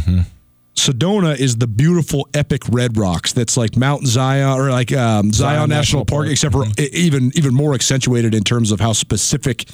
Sedona 0.79 1.37
is 1.37 1.57
the 1.57 1.67
beautiful, 1.67 2.27
epic 2.33 2.61
Red 2.69 2.97
Rocks. 2.97 3.33
That's 3.33 3.57
like 3.57 3.75
Mount 3.77 4.07
Zion 4.07 4.59
or 4.59 4.71
like 4.71 4.91
um, 4.91 5.31
Zion, 5.31 5.33
Zion 5.33 5.69
National, 5.69 5.77
National 5.77 6.05
Park, 6.05 6.25
Park. 6.25 6.31
except 6.31 6.53
for 6.53 6.65
e- 6.81 6.89
even 6.93 7.31
even 7.35 7.53
more 7.53 7.73
accentuated 7.73 8.33
in 8.33 8.43
terms 8.43 8.71
of 8.71 8.79
how 8.79 8.93
specific 8.93 9.65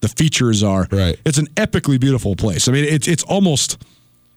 the 0.00 0.08
features 0.08 0.62
are. 0.62 0.88
Right. 0.90 1.18
It's 1.24 1.38
an 1.38 1.46
epically 1.56 1.98
beautiful 1.98 2.36
place. 2.36 2.68
I 2.68 2.72
mean, 2.72 2.84
it's 2.84 3.08
it's 3.08 3.22
almost 3.24 3.82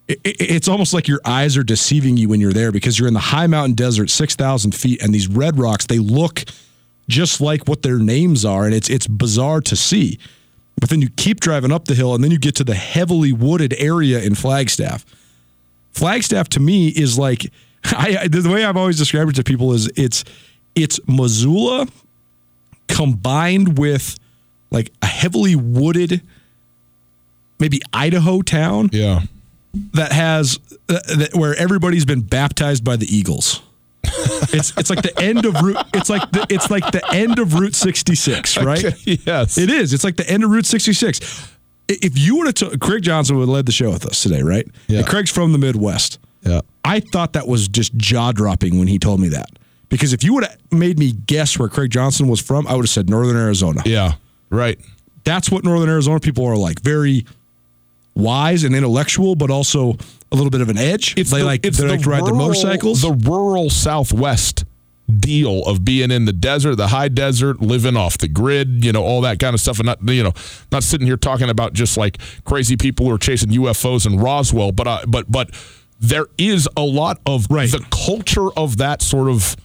it, 0.08 0.20
it- 0.24 0.36
it's 0.42 0.68
almost 0.68 0.94
like 0.94 1.08
your 1.08 1.22
eyes 1.26 1.58
are 1.58 1.64
deceiving 1.64 2.18
you 2.18 2.30
when 2.30 2.40
you're 2.40 2.54
there 2.54 2.72
because 2.72 2.98
you're 2.98 3.08
in 3.08 3.14
the 3.14 3.20
high 3.20 3.48
mountain 3.48 3.76
desert, 3.76 4.10
six 4.10 4.36
thousand 4.36 4.74
feet, 4.76 5.02
and 5.04 5.14
these 5.14 5.28
red 5.28 5.58
rocks 5.60 5.86
they 5.86 6.00
look 6.00 6.44
just 7.08 7.40
like 7.42 7.68
what 7.68 7.82
their 7.84 8.00
names 8.00 8.46
are, 8.46 8.66
and 8.66 8.74
it's 8.74 8.90
it's 8.90 9.08
bizarre 9.08 9.62
to 9.62 9.76
see. 9.76 10.18
But 10.80 10.90
then 10.90 11.02
you 11.02 11.10
keep 11.10 11.40
driving 11.40 11.72
up 11.72 11.86
the 11.86 11.96
hill, 11.96 12.14
and 12.16 12.24
then 12.24 12.32
you 12.32 12.40
get 12.40 12.56
to 12.56 12.64
the 12.64 12.76
heavily 12.76 13.32
wooded 13.32 13.74
area 13.78 14.20
in 14.22 14.36
Flagstaff. 14.36 15.06
Flagstaff 15.96 16.50
to 16.50 16.60
me 16.60 16.90
is 16.90 17.18
like 17.18 17.52
I, 17.86 18.28
the 18.28 18.50
way 18.50 18.66
I've 18.66 18.78
always 18.78 18.98
described 18.98 19.30
it 19.32 19.36
to 19.36 19.44
people 19.44 19.72
is 19.74 19.88
it's 19.96 20.24
it's 20.76 21.00
Missoula 21.08 21.88
combined 22.88 23.78
with 23.78 24.18
like 24.72 24.92
a 25.02 25.06
heavily 25.08 25.56
wooded 25.56 26.22
maybe 27.60 27.80
Idaho 27.94 28.42
town 28.42 28.90
Yeah. 28.92 29.22
that 29.94 30.12
has 30.12 30.60
uh, 30.90 31.00
that, 31.16 31.30
where 31.34 31.56
everybody's 31.56 32.06
been 32.06 32.22
baptized 32.22 32.84
by 32.84 32.96
the 32.98 33.06
Eagles. 33.06 33.62
it's 34.54 34.72
it's 34.78 34.90
like 34.90 35.02
the 35.02 35.20
end 35.20 35.46
of 35.46 35.56
route. 35.62 35.78
It's 35.94 36.10
like 36.10 36.30
the 36.32 36.46
it's 36.50 36.70
like 36.70 36.92
the 36.92 37.02
end 37.12 37.40
of 37.40 37.54
Route 37.56 37.74
66, 37.74 38.58
right? 38.62 38.84
yes. 39.06 39.58
It 39.58 39.70
is. 39.72 39.94
It's 39.94 40.04
like 40.04 40.16
the 40.16 40.30
end 40.30 40.44
of 40.44 40.52
Route 40.52 40.66
66. 40.68 41.55
If 41.88 42.18
you 42.18 42.38
would 42.38 42.48
have 42.48 42.56
told 42.56 42.80
Craig 42.80 43.04
Johnson 43.04 43.36
would 43.36 43.44
have 43.44 43.50
led 43.50 43.66
the 43.66 43.72
show 43.72 43.92
with 43.92 44.06
us 44.06 44.24
today, 44.24 44.42
right? 44.42 44.68
Yeah. 44.88 45.00
And 45.00 45.08
Craig's 45.08 45.32
from 45.32 45.52
the 45.52 45.58
Midwest. 45.58 46.20
Yeah. 46.42 46.62
I 46.84 47.00
thought 47.00 47.34
that 47.34 47.48
was 47.48 47.68
just 47.68 47.96
jaw 47.96 48.32
dropping 48.32 48.78
when 48.80 48.88
he 48.88 49.00
told 49.00 49.20
me 49.20 49.30
that 49.30 49.50
Because 49.90 50.14
if 50.14 50.24
you 50.24 50.34
would 50.36 50.46
have 50.46 50.58
made 50.72 51.00
me 51.00 51.12
guess 51.12 51.58
where 51.58 51.70
Craig 51.70 51.92
Johnson 51.92 52.28
was 52.28 52.40
from, 52.40 52.68
I 52.68 52.76
would 52.76 52.86
have 52.86 52.90
said 52.90 53.10
Northern 53.10 53.38
Arizona. 53.38 53.82
Yeah, 53.86 54.14
right. 54.50 54.80
That's 55.24 55.50
what 55.50 55.64
Northern 55.64 55.90
Arizona 55.90 56.20
people 56.20 56.46
are 56.46 56.56
like. 56.56 56.82
Very 56.82 57.26
wise 58.16 58.64
and 58.64 58.76
intellectual, 58.76 59.36
but 59.36 59.50
also 59.50 59.98
a 60.32 60.36
little 60.36 60.52
bit 60.52 60.62
of 60.62 60.70
an 60.70 60.78
edge. 60.78 61.16
they 61.16 61.44
like 61.44 61.62
they 61.64 61.88
like 61.88 62.02
to 62.02 62.10
ride 62.10 62.26
their 62.26 62.34
motorcycles. 62.34 63.02
The 63.02 63.12
rural 63.12 63.70
Southwest 63.70 64.66
deal 65.08 65.62
of 65.64 65.86
being 65.86 66.10
in 66.12 66.26
the 66.26 66.34
desert, 66.34 66.76
the 66.76 66.88
high 66.88 67.08
desert, 67.10 67.62
living 67.62 67.96
off 67.96 68.18
the 68.18 68.28
grid, 68.28 68.84
you 68.84 68.92
know, 68.92 69.04
all 69.04 69.22
that 69.22 69.40
kind 69.40 69.54
of 69.54 69.60
stuff, 69.62 69.80
and 69.80 69.86
not 69.86 70.00
you 70.08 70.24
know, 70.24 70.34
not 70.72 70.84
sitting 70.84 71.06
here 71.08 71.18
talking 71.18 71.50
about 71.50 71.74
just 71.74 71.98
like 71.98 72.18
crazy 72.44 72.76
people 72.76 73.06
who 73.06 73.14
are 73.14 73.18
chasing 73.18 73.50
UFOs 73.52 74.06
in 74.06 74.18
Roswell, 74.18 74.72
but 74.72 74.88
uh, 74.88 75.00
but 75.08 75.32
but 75.32 75.52
there 76.00 76.26
is 76.38 76.68
a 76.76 76.82
lot 76.84 77.20
of 77.26 77.48
Right. 77.50 77.72
the 77.72 77.86
culture 77.92 78.52
of 78.58 78.78
that 78.78 79.02
sort 79.02 79.30
of 79.30 79.56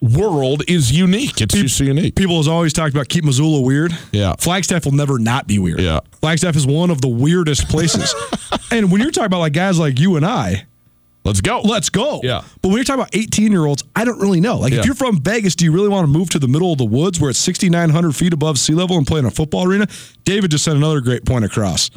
world 0.00 0.64
is 0.66 0.90
unique. 0.90 1.40
It's 1.40 1.54
just 1.54 1.78
unique. 1.80 2.16
People 2.16 2.36
has 2.38 2.48
always 2.48 2.72
talked 2.72 2.92
about 2.92 3.08
keep 3.08 3.24
Missoula 3.24 3.60
weird. 3.60 3.96
Yeah. 4.10 4.34
Flagstaff 4.38 4.84
will 4.84 4.92
never 4.92 5.18
not 5.18 5.46
be 5.46 5.58
weird. 5.60 5.80
Yeah. 5.80 6.00
Flagstaff 6.20 6.56
is 6.56 6.66
one 6.66 6.90
of 6.90 7.00
the 7.00 7.08
weirdest 7.08 7.68
places. 7.68 8.12
and 8.72 8.90
when 8.90 9.00
you're 9.00 9.12
talking 9.12 9.26
about 9.26 9.38
like 9.38 9.52
guys 9.52 9.78
like 9.78 10.00
you 10.00 10.16
and 10.16 10.26
I, 10.26 10.66
Let's 11.24 11.40
go. 11.40 11.60
let's 11.60 11.88
go. 11.88 12.20
Yeah. 12.24 12.42
But 12.62 12.68
when 12.68 12.76
you're 12.78 12.84
talking 12.84 13.00
about 13.02 13.14
18 13.14 13.52
year 13.52 13.64
olds, 13.64 13.84
I 13.94 14.04
don't 14.04 14.18
really 14.20 14.40
know. 14.40 14.58
Like 14.58 14.72
Yeah. 14.72 14.80
if 14.80 14.86
you're 14.86 14.94
from 14.94 15.20
Vegas, 15.20 15.54
do 15.54 15.64
you 15.64 15.72
really 15.72 15.88
want 15.88 16.04
to 16.04 16.10
move 16.10 16.30
to 16.30 16.38
the 16.38 16.48
middle 16.48 16.72
of 16.72 16.78
the 16.78 16.84
woods 16.84 17.20
where 17.20 17.30
it's 17.30 17.38
6,900 17.38 18.16
feet 18.16 18.32
above 18.32 18.58
sea 18.58 18.74
level 18.74 18.96
and 18.98 19.06
play 19.06 19.20
in 19.20 19.24
a 19.24 19.30
football 19.30 19.64
arena? 19.64 19.86
David 20.24 20.50
just 20.50 20.64
sent 20.64 20.76
another 20.76 21.00
great 21.00 21.24
point 21.24 21.44
across. 21.44 21.90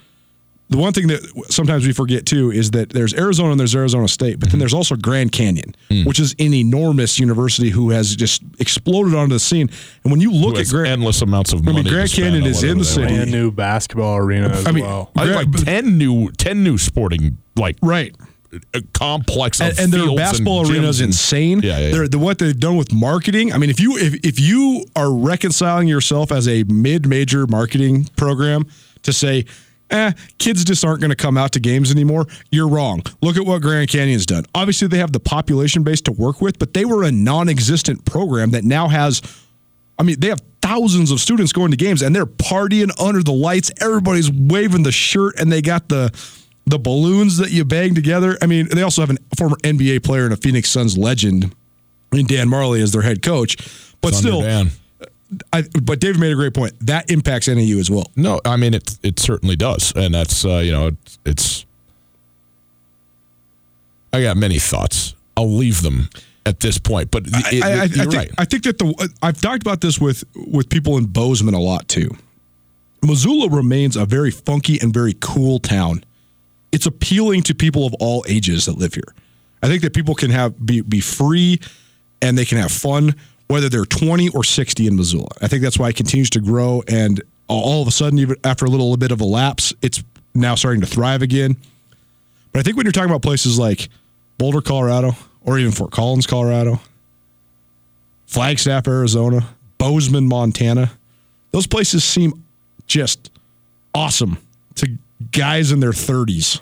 The 0.68 0.78
one 0.78 0.94
thing 0.94 1.06
that 1.08 1.22
sometimes 1.50 1.86
we 1.86 1.94
forget 1.94 2.26
too 2.26 2.52
is 2.52 2.72
that 2.72 2.90
there's 2.90 3.14
Arizona 3.14 3.52
and 3.52 3.60
there's 3.60 3.76
Arizona 3.76 4.08
State, 4.08 4.40
but 4.40 4.50
then 4.50 4.58
there's 4.60 4.74
also 4.74 4.96
Grand 4.96 5.32
Canyon, 5.32 5.76
Hmm. 5.92 6.06
which 6.06 6.20
is 6.20 6.34
an 6.40 6.56
enormous 6.56 7.20
university 7.20 7.70
who 7.70 7.92
has 7.92 8.16
just 8.16 8.42
exploded 8.60 9.14
onto 9.14 9.34
the 9.36 9.40
scene. 9.40 9.70
And 10.04 10.12
when 10.12 10.22
you 10.22 10.32
look 10.32 10.56
Who 10.56 10.62
at 10.62 10.68
Grand, 10.70 10.88
endless 10.88 11.22
amounts 11.22 11.54
of 11.54 11.64
money, 11.64 11.80
I 11.80 11.84
mean, 11.84 11.94
Grand 11.94 12.12
Canyon 12.12 12.46
is 12.48 12.64
in 12.64 12.80
the 12.80 12.84
city. 12.84 13.02
want. 13.06 13.16
Brand 13.16 13.32
new 13.32 13.52
basketball 13.52 14.18
arena 14.18 14.50
as 14.50 14.66
I 14.66 14.72
mean, 14.72 14.86
well. 14.86 15.12
I 15.16 15.26
Grand- 15.26 15.54
like 15.54 15.66
ten 15.66 16.00
new, 16.00 16.32
ten 16.32 16.64
new 16.64 16.80
sporting 16.80 17.38
like 17.56 17.78
right. 17.84 18.16
Complex 18.94 19.60
of 19.60 19.70
and, 19.70 19.80
and 19.80 19.94
their 19.94 20.16
basketball 20.16 20.70
arena 20.70 20.88
is 20.88 21.02
insane. 21.02 21.62
Yeah, 21.62 21.80
yeah, 21.80 21.96
yeah. 21.96 22.08
The, 22.10 22.20
what 22.20 22.40
they've 22.40 22.60
done 22.60 22.78
with 22.78 22.94
marketing. 22.94 23.54
I 23.54 23.58
mean, 23.58 23.70
if 23.70 23.80
you 23.80 23.98
if, 23.98 24.14
if 24.26 24.40
you 24.40 24.86
are 24.96 25.14
reconciling 25.14 25.88
yourself 25.88 26.32
as 26.32 26.48
a 26.48 26.64
mid 26.64 27.08
major 27.08 27.48
marketing 27.48 28.06
program 28.16 28.66
to 29.04 29.14
say, 29.14 29.46
eh, 29.90 30.12
kids 30.38 30.64
just 30.64 30.84
aren't 30.84 31.00
going 31.00 31.10
to 31.10 31.16
come 31.16 31.38
out 31.38 31.52
to 31.54 31.60
games 31.60 31.92
anymore, 31.92 32.26
you're 32.52 32.68
wrong. 32.68 33.02
Look 33.22 33.38
at 33.38 33.46
what 33.46 33.62
Grand 33.62 33.90
Canyon's 33.90 34.26
done. 34.26 34.46
Obviously, 34.54 34.88
they 34.88 34.98
have 34.98 35.12
the 35.12 35.20
population 35.20 35.84
base 35.84 36.02
to 36.02 36.12
work 36.12 36.42
with, 36.42 36.60
but 36.60 36.74
they 36.74 36.86
were 36.86 37.04
a 37.04 37.12
non-existent 37.12 38.06
program 38.06 38.52
that 38.52 38.64
now 38.64 38.88
has. 38.88 39.22
I 39.98 40.04
mean, 40.04 40.20
they 40.20 40.28
have 40.28 40.42
thousands 40.66 41.12
of 41.12 41.20
students 41.20 41.54
going 41.54 41.72
to 41.72 41.78
games 41.78 42.02
and 42.02 42.16
they're 42.16 42.26
partying 42.26 42.90
under 43.00 43.22
the 43.22 43.32
lights. 43.32 43.72
Everybody's 43.80 44.32
waving 44.32 44.84
the 44.84 44.92
shirt 44.92 45.40
and 45.40 45.52
they 45.52 45.62
got 45.62 45.88
the 45.90 46.12
the 46.66 46.80
balloons 46.80 47.38
that 47.38 47.52
you 47.52 47.64
bang 47.64 47.96
together. 47.96 48.38
I 48.42 48.48
mean, 48.48 48.68
they 48.68 48.82
also 48.82 49.02
have 49.06 49.12
a 49.12 49.36
former 49.38 49.58
NBA 49.58 50.04
player 50.04 50.26
and 50.26 50.34
a 50.34 50.38
Phoenix 50.38 50.70
Suns 50.70 50.98
legend 50.98 51.54
in 52.12 52.26
Dan 52.26 52.50
Majerle 52.50 52.82
as 52.82 52.92
their 52.92 53.02
head 53.02 53.22
coach. 53.22 53.58
But 54.02 54.14
Thunder 54.14 54.30
still, 54.30 54.42
Dan. 54.42 54.72
I, 55.52 55.64
but 55.82 56.00
David 56.00 56.20
made 56.20 56.32
a 56.32 56.36
great 56.36 56.54
point. 56.54 56.74
That 56.82 57.10
impacts 57.10 57.48
NAU 57.48 57.80
as 57.80 57.90
well. 57.90 58.12
No, 58.16 58.40
I 58.46 58.58
mean 58.58 58.74
it. 58.74 58.98
It 59.04 59.20
certainly 59.20 59.56
does, 59.56 59.92
and 59.96 60.14
that's 60.14 60.46
uh, 60.46 60.58
you 60.58 60.72
know 60.72 60.88
it's, 60.88 61.20
it's. 61.26 61.66
I 64.14 64.22
got 64.22 64.38
many 64.38 64.60
thoughts. 64.60 65.14
I'll 65.36 65.54
leave 65.54 65.82
them 65.82 66.10
at 66.46 66.60
this 66.60 66.78
point, 66.78 67.12
but 67.12 67.24
it, 67.26 67.64
I, 67.64 67.68
I, 67.68 67.72
I, 67.72 67.84
you're 67.84 67.88
think, 67.88 68.14
right. 68.14 68.32
I 68.38 68.46
think 68.46 68.64
that 68.64 68.78
the 68.78 69.10
I've 69.22 69.42
talked 69.42 69.62
about 69.62 69.82
this 69.82 70.00
with 70.00 70.24
with 70.36 70.70
people 70.70 70.98
in 70.98 71.06
Bozeman 71.06 71.54
a 71.54 71.60
lot 71.60 71.88
too. 71.88 72.10
Missoula 73.04 73.50
remains 73.50 73.96
a 73.98 74.06
very 74.06 74.32
funky 74.32 74.80
and 74.80 74.94
very 74.94 75.16
cool 75.20 75.60
town. 75.60 76.04
It's 76.76 76.86
appealing 76.86 77.44
to 77.44 77.56
people 77.56 77.88
of 77.88 77.94
all 78.02 78.26
ages 78.28 78.66
that 78.66 78.78
live 78.78 78.94
here. 78.94 79.16
I 79.64 79.68
think 79.68 79.82
that 79.84 79.94
people 79.94 80.14
can 80.14 80.30
have 80.30 80.64
be 80.64 80.82
be 80.82 81.00
free 81.00 81.62
and 82.22 82.38
they 82.38 82.44
can 82.44 82.58
have 82.58 82.72
fun 82.72 83.16
whether 83.48 83.70
they're 83.70 83.86
20 83.86 84.30
or 84.30 84.44
60 84.44 84.88
in 84.88 84.98
Missoula. 84.98 85.30
I 85.42 85.48
think 85.48 85.62
that's 85.62 85.80
why 85.80 85.88
it 85.90 85.96
continues 85.96 86.30
to 86.32 86.42
grow 86.42 86.84
and 86.88 87.22
all 87.48 87.82
of 87.82 87.88
a 87.88 87.92
sudden 87.92 88.20
even 88.20 88.36
after 88.44 88.66
a 88.66 88.70
little 88.70 88.98
bit 88.98 89.12
of 89.12 89.22
a 89.22 89.24
lapse, 89.24 89.74
it's 89.82 90.04
now 90.34 90.56
starting 90.56 90.82
to 90.82 90.88
thrive 90.88 91.22
again. 91.22 91.56
But 92.52 92.60
I 92.60 92.64
think 92.64 92.76
when 92.76 92.86
you're 92.86 92.92
talking 92.92 93.10
about 93.10 93.22
places 93.22 93.58
like 93.58 93.88
Boulder, 94.38 94.62
Colorado, 94.62 95.16
or 95.46 95.58
even 95.58 95.72
Fort 95.72 95.92
Collins, 95.92 96.28
Colorado, 96.28 96.82
Flagstaff, 98.26 98.88
Arizona, 98.88 99.48
Bozeman, 99.78 100.28
Montana, 100.28 100.92
those 101.52 101.68
places 101.68 102.04
seem 102.04 102.44
just 102.86 103.32
awesome 103.94 104.38
to 104.76 104.98
guys 105.32 105.72
in 105.72 105.80
their 105.80 105.92
30s. 105.92 106.62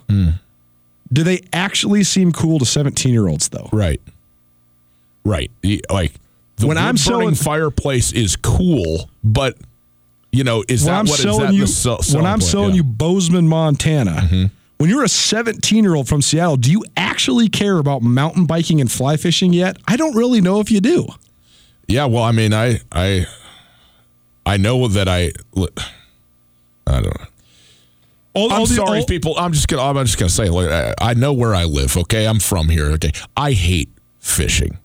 Do 1.12 1.24
they 1.24 1.42
actually 1.54 2.04
seem 2.04 2.32
cool 2.32 2.60
to 2.60 2.66
17 2.66 3.12
year 3.14 3.28
olds, 3.28 3.50
though? 3.50 3.70
right, 3.72 4.02
right. 5.24 5.52
Like 5.90 6.14
the 6.58 6.68
When 6.68 6.78
I'm 6.78 6.98
selling- 6.98 7.36
fireplace 7.36 8.12
is 8.12 8.36
cool, 8.36 9.10
but 9.24 9.58
you 10.32 10.44
know, 10.44 10.64
is 10.68 10.84
when 10.84 10.94
that 10.94 11.00
I'm 11.02 11.06
what 11.06 11.20
is 11.20 11.22
selling 11.24 11.46
that 11.48 11.54
you, 11.54 11.68
sell- 11.68 12.00
when 12.14 12.26
I'm 12.26 12.40
point? 12.40 12.44
selling 12.44 12.70
Yeah. 12.70 12.76
you 12.78 12.84
Bozeman, 12.84 13.48
Montana, 13.48 14.12
mm-hmm. 14.24 14.46
when 14.78 14.90
you're 14.90 15.04
a 15.04 15.08
17 15.10 15.84
year 15.84 15.94
old 15.94 16.08
from 16.08 16.22
Seattle, 16.24 16.58
do 16.58 16.72
you 16.72 16.84
actually 16.98 17.50
care 17.50 17.78
about 17.78 18.02
mountain 18.02 18.46
biking 18.46 18.82
and 18.82 18.92
fly 18.92 19.16
fishing 19.18 19.54
yet? 19.54 19.78
I 19.88 19.96
don't 19.96 20.16
really 20.16 20.42
know 20.42 20.60
if 20.60 20.72
you 20.72 20.82
do. 20.82 21.08
Yeah, 21.88 22.06
well, 22.06 22.24
I 22.24 22.32
mean, 22.32 22.54
I 22.54 22.80
I 22.92 23.28
I 24.46 24.58
know 24.58 24.88
that 24.88 25.08
I 25.08 25.32
I 26.88 27.02
don't 27.02 27.20
know. 27.20 27.23
All, 28.36 28.52
I'm 28.52 28.60
all 28.62 28.66
the- 28.66 28.74
sorry, 28.76 29.00
all- 29.00 29.06
people. 29.06 29.36
I'm 29.38 29.52
just 29.54 29.68
gonna. 29.68 29.84
I'm 29.84 30.06
just 30.06 30.18
gonna 30.18 30.30
say. 30.30 30.50
Like, 30.50 30.70
I- 30.70 30.94
I 31.00 31.14
know 31.14 31.34
where 31.34 31.54
I 31.54 31.66
live. 31.66 31.96
Okay, 31.98 32.26
I'm 32.28 32.40
from 32.40 32.70
here. 32.70 32.86
Okay, 32.94 33.12
I 33.38 33.52
hate 33.52 33.90
fishing 34.20 34.78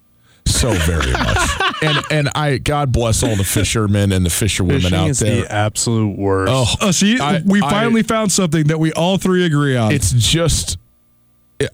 so 0.45 0.73
very 0.73 1.13
much, 1.13 1.51
and 1.83 1.99
and 2.11 2.29
I 2.35 2.59
God 2.59 2.93
bless 2.93 3.23
all 3.23 3.37
the 3.37 3.45
fishermen 3.45 4.13
and 4.13 4.25
the 4.27 4.31
fisherwomen 4.31 4.81
Fishing 4.83 4.99
out 4.99 5.09
is 5.11 5.19
there. 5.21 5.43
the 5.43 5.53
absolute 5.53 6.19
worst. 6.19 6.53
oh, 6.55 6.89
Uh, 6.89 6.93
see, 6.93 7.19
I- 7.19 7.43
we 7.45 7.63
I- 7.63 7.71
finally 7.71 8.03
found 8.03 8.33
something 8.33 8.65
that 8.69 8.79
we 8.79 8.93
all 8.93 9.17
three 9.19 9.45
agree 9.47 9.77
on. 9.77 9.93
it's 9.93 10.13
just. 10.13 10.77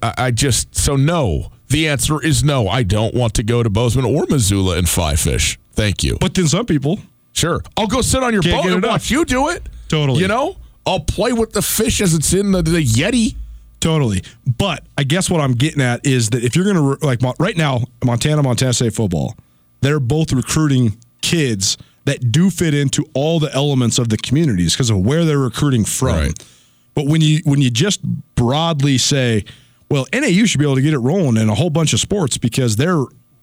I, 0.02 0.14
I 0.16 0.30
just 0.30 0.74
so 0.74 0.96
no. 0.96 1.50
The 1.68 1.88
answer 1.88 2.22
is 2.22 2.44
no. 2.44 2.68
I 2.68 2.84
don't 2.84 3.14
want 3.14 3.34
to 3.34 3.42
go 3.42 3.62
to 3.62 3.68
Bozeman 3.70 4.04
or 4.04 4.26
Missoula 4.28 4.76
and 4.78 4.88
fly 4.88 5.16
fish. 5.16 5.58
Thank 5.72 6.04
you. 6.04 6.18
but 6.20 6.34
then 6.34 6.46
some 6.46 6.66
people, 6.66 7.00
Sure. 7.32 7.60
I'll 7.76 7.88
go 7.88 8.00
sit 8.00 8.22
on 8.22 8.32
your 8.32 8.42
Can't 8.42 8.62
boat 8.62 8.66
and 8.72 8.76
enough. 8.84 8.90
watch 8.90 9.10
you 9.10 9.24
do 9.24 9.48
it. 9.48 9.68
Totally. 9.88 10.20
You 10.20 10.28
know, 10.28 10.56
I'll 10.86 11.00
play 11.00 11.32
with 11.32 11.52
the 11.52 11.62
fish 11.62 12.00
as 12.00 12.14
it's 12.14 12.32
in 12.32 12.52
the, 12.52 12.62
the 12.62 12.84
Yeti. 12.84 13.36
Totally. 13.80 14.22
But 14.58 14.84
I 14.96 15.04
guess 15.04 15.28
what 15.28 15.40
I'm 15.40 15.52
getting 15.52 15.82
at 15.82 16.06
is 16.06 16.30
that 16.30 16.42
if 16.42 16.56
you're 16.56 16.64
going 16.64 16.98
to, 16.98 17.06
like, 17.06 17.20
right 17.38 17.56
now, 17.56 17.84
Montana, 18.04 18.42
Montana 18.42 18.72
State 18.72 18.94
football, 18.94 19.36
they're 19.80 20.00
both 20.00 20.32
recruiting 20.32 20.96
kids 21.20 21.76
that 22.06 22.32
do 22.32 22.50
fit 22.50 22.74
into 22.74 23.04
all 23.14 23.40
the 23.40 23.52
elements 23.54 23.98
of 23.98 24.08
the 24.08 24.16
communities 24.16 24.74
because 24.74 24.90
of 24.90 25.04
where 25.04 25.24
they're 25.24 25.38
recruiting 25.38 25.84
from. 25.84 26.08
Right. 26.08 26.46
But 26.94 27.06
when 27.06 27.20
you 27.20 27.40
when 27.44 27.60
you 27.60 27.70
just 27.70 28.00
broadly 28.36 28.98
say, 28.98 29.44
well, 29.90 30.06
NAU 30.12 30.44
should 30.44 30.58
be 30.58 30.64
able 30.64 30.76
to 30.76 30.82
get 30.82 30.94
it 30.94 30.98
rolling 30.98 31.36
in 31.36 31.48
a 31.48 31.54
whole 31.54 31.70
bunch 31.70 31.92
of 31.92 32.00
sports 32.00 32.38
because 32.38 32.76
they're 32.76 33.02